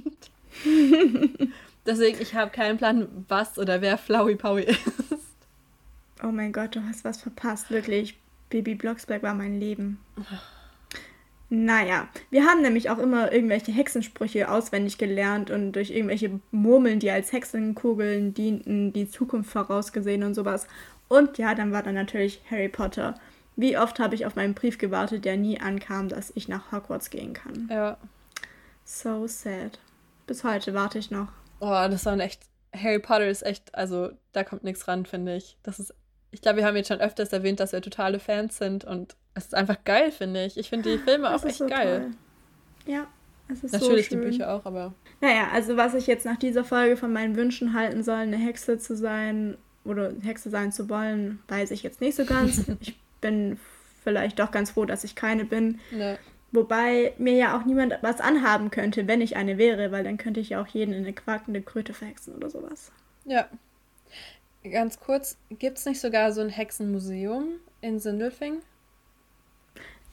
[1.87, 4.81] Deswegen, ich habe keinen Plan, was oder wer Flowey Powie ist.
[6.23, 8.17] Oh mein Gott, du hast was verpasst, wirklich.
[8.51, 10.01] Baby Blocksberg war mein Leben.
[11.49, 17.11] Naja, wir haben nämlich auch immer irgendwelche Hexensprüche auswendig gelernt und durch irgendwelche Murmeln, die
[17.11, 20.67] als Hexenkugeln dienten, die Zukunft vorausgesehen und sowas.
[21.09, 23.15] Und ja, dann war da natürlich Harry Potter.
[23.55, 27.11] Wie oft habe ich auf meinen Brief gewartet, der nie ankam, dass ich nach Hogwarts
[27.11, 27.69] gehen kann.
[27.71, 27.97] Ja.
[28.85, 29.79] So sad.
[30.27, 31.29] Bis heute warte ich noch.
[31.61, 32.43] Oh, das war echt.
[32.75, 35.57] Harry Potter ist echt, also da kommt nichts ran, finde ich.
[35.63, 35.95] Das ist
[36.37, 39.47] ich glaube, wir haben jetzt schon öfters erwähnt, dass wir totale Fans sind und es
[39.47, 40.59] ist einfach geil, finde ich.
[40.59, 42.13] Ich finde die Filme auch echt so geil.
[42.85, 42.95] Toll.
[42.95, 43.07] Ja,
[43.49, 44.93] es ist Natürlich so die Bücher auch, aber.
[45.23, 48.79] Naja, also was ich jetzt nach dieser Folge von meinen Wünschen halten soll, eine Hexe
[48.79, 49.57] zu sein
[49.87, 52.65] oder Hexe sein zu wollen, weiß ich jetzt nicht so ganz.
[52.81, 53.59] ich bin
[54.05, 55.81] vielleicht doch ganz froh, dass ich keine bin.
[55.91, 56.19] Ja.
[56.53, 60.41] Wobei mir ja auch niemand was anhaben könnte, wenn ich eine wäre, weil dann könnte
[60.41, 62.93] ich ja auch jeden in eine quakende Kröte verhexen oder sowas.
[63.25, 63.49] Ja,
[64.71, 68.61] Ganz kurz, gibt es nicht sogar so ein Hexenmuseum in Sindelfing?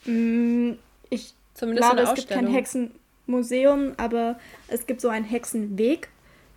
[0.04, 0.72] Mm,
[1.10, 6.08] ich Zumindest glaube, es gibt kein Hexenmuseum, aber es gibt so einen Hexenweg.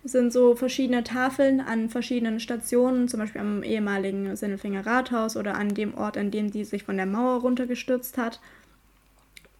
[0.04, 5.54] Es sind so verschiedene Tafeln an verschiedenen Stationen, zum Beispiel am ehemaligen Sindelfinger Rathaus oder
[5.54, 8.40] an dem Ort, an dem sie sich von der Mauer runtergestürzt hat.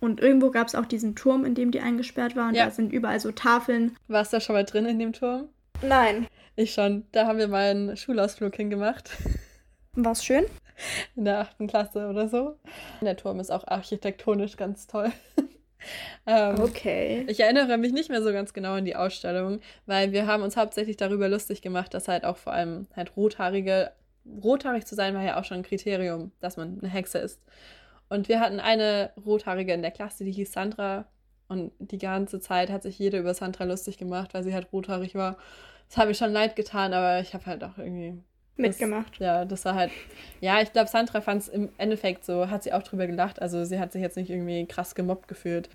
[0.01, 2.49] Und irgendwo gab es auch diesen Turm, in dem die eingesperrt war.
[2.49, 2.67] Und ja.
[2.67, 3.97] da sind überall so Tafeln.
[4.07, 5.49] Warst du da schon mal drin in dem Turm?
[5.83, 6.29] Nein.
[6.59, 7.05] Ich schon.
[7.13, 9.11] Da haben wir mal einen Schulausflug hingemacht.
[9.93, 10.45] War's schön?
[11.15, 12.57] In der achten Klasse oder so.
[13.01, 15.13] Der Turm ist auch architektonisch ganz toll.
[16.27, 17.25] ähm, okay.
[17.29, 20.57] Ich erinnere mich nicht mehr so ganz genau an die Ausstellung, weil wir haben uns
[20.57, 23.93] hauptsächlich darüber lustig gemacht, dass halt auch vor allem halt rothaarige,
[24.43, 27.41] rothaarig zu sein war ja auch schon ein Kriterium, dass man eine Hexe ist.
[28.09, 31.07] Und wir hatten eine rothaarige in der Klasse, die hieß Sandra.
[31.47, 35.15] Und die ganze Zeit hat sich jeder über Sandra lustig gemacht, weil sie halt rothaarig
[35.15, 35.37] war.
[35.89, 38.23] Das hat mir schon leid getan, aber ich habe halt auch irgendwie.
[38.57, 39.13] Mitgemacht.
[39.13, 39.93] Das, ja, das war halt.
[40.41, 43.41] Ja, ich glaube, Sandra fand es im Endeffekt so, hat sie auch drüber gelacht.
[43.41, 45.69] Also sie hat sich jetzt nicht irgendwie krass gemobbt gefühlt.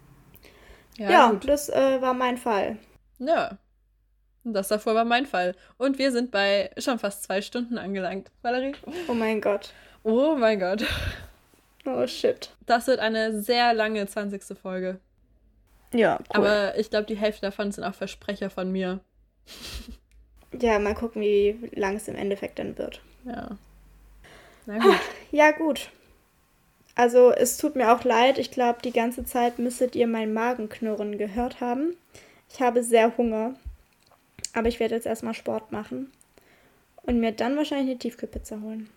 [0.97, 2.77] Ja, ja das äh, war mein Fall.
[3.19, 3.57] Ja.
[4.43, 5.55] Das davor war mein Fall.
[5.77, 8.29] Und wir sind bei schon fast zwei Stunden angelangt.
[8.41, 8.73] Valerie?
[9.07, 9.73] Oh mein Gott.
[10.03, 10.83] Oh mein Gott.
[11.85, 12.49] Oh shit.
[12.65, 14.57] Das wird eine sehr lange 20.
[14.57, 14.99] Folge.
[15.93, 16.25] Ja, cool.
[16.29, 18.99] Aber ich glaube, die Hälfte davon sind auch Versprecher von mir.
[20.59, 23.01] Ja, mal gucken, wie lang es im Endeffekt dann wird.
[23.25, 23.57] Ja.
[24.65, 24.99] Na gut.
[25.31, 25.89] Ja, gut.
[26.95, 28.37] Also, es tut mir auch leid.
[28.37, 31.95] Ich glaube, die ganze Zeit müsstet ihr mein Magenknurren gehört haben.
[32.51, 33.55] Ich habe sehr Hunger.
[34.53, 36.11] Aber ich werde jetzt erstmal Sport machen.
[37.01, 38.89] Und mir dann wahrscheinlich eine Tiefkühlpizza holen.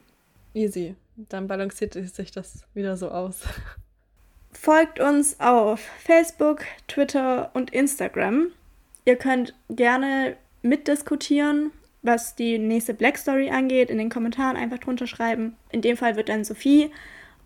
[0.53, 0.95] Easy.
[1.17, 3.41] Dann balanciert sich das wieder so aus.
[4.53, 8.49] Folgt uns auf Facebook, Twitter und Instagram.
[9.05, 10.37] Ihr könnt gerne
[10.69, 11.71] mitdiskutieren,
[12.03, 15.57] was die nächste Black Story angeht, in den Kommentaren einfach drunter schreiben.
[15.71, 16.91] In dem Fall wird dann Sophie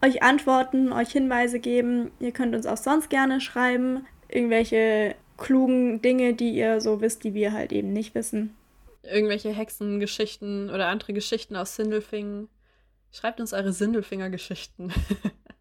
[0.02, 2.10] euch antworten, euch Hinweise geben.
[2.20, 7.34] Ihr könnt uns auch sonst gerne schreiben, irgendwelche klugen Dinge, die ihr so wisst, die
[7.34, 8.56] wir halt eben nicht wissen.
[9.02, 12.48] Irgendwelche Hexengeschichten oder andere Geschichten aus Sindelfingen.
[13.12, 14.92] Schreibt uns eure Sindelfinger-Geschichten.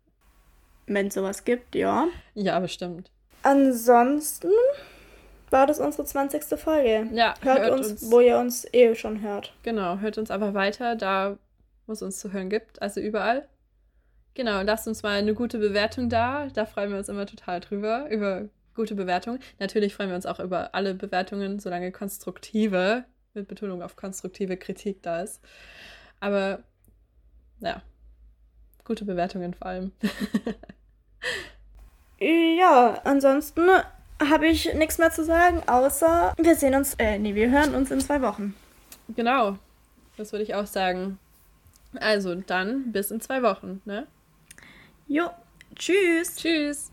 [0.88, 2.08] Wenn es sowas gibt, ja.
[2.36, 3.10] Ja, bestimmt.
[3.44, 4.52] Ansonsten
[5.52, 6.60] war das unsere 20.
[6.60, 7.08] Folge.
[7.14, 9.54] Ja, hört, hört uns, uns, wo ihr uns eh schon hört.
[9.64, 11.38] Genau, hört uns einfach weiter, da
[11.90, 13.50] wo es uns zu hören gibt, also überall.
[14.36, 16.48] Genau, lasst uns mal eine gute Bewertung da.
[16.54, 19.40] Da freuen wir uns immer total drüber, über gute Bewertungen.
[19.58, 25.02] Natürlich freuen wir uns auch über alle Bewertungen, solange konstruktive, mit Betonung auf konstruktive Kritik
[25.02, 25.42] da ist.
[26.20, 26.60] Aber
[27.60, 27.82] ja,
[28.86, 29.92] gute Bewertungen vor allem.
[32.20, 33.68] ja, ansonsten
[34.20, 37.92] habe ich nichts mehr zu sagen, außer wir sehen uns, äh, nee, wir hören uns
[37.92, 38.56] in zwei Wochen.
[39.16, 39.58] Genau,
[40.18, 41.20] das würde ich auch sagen.
[42.00, 44.06] Also dann bis in zwei Wochen, ne?
[45.08, 45.30] Jo,
[45.76, 46.36] tschüss.
[46.36, 46.92] Tschüss.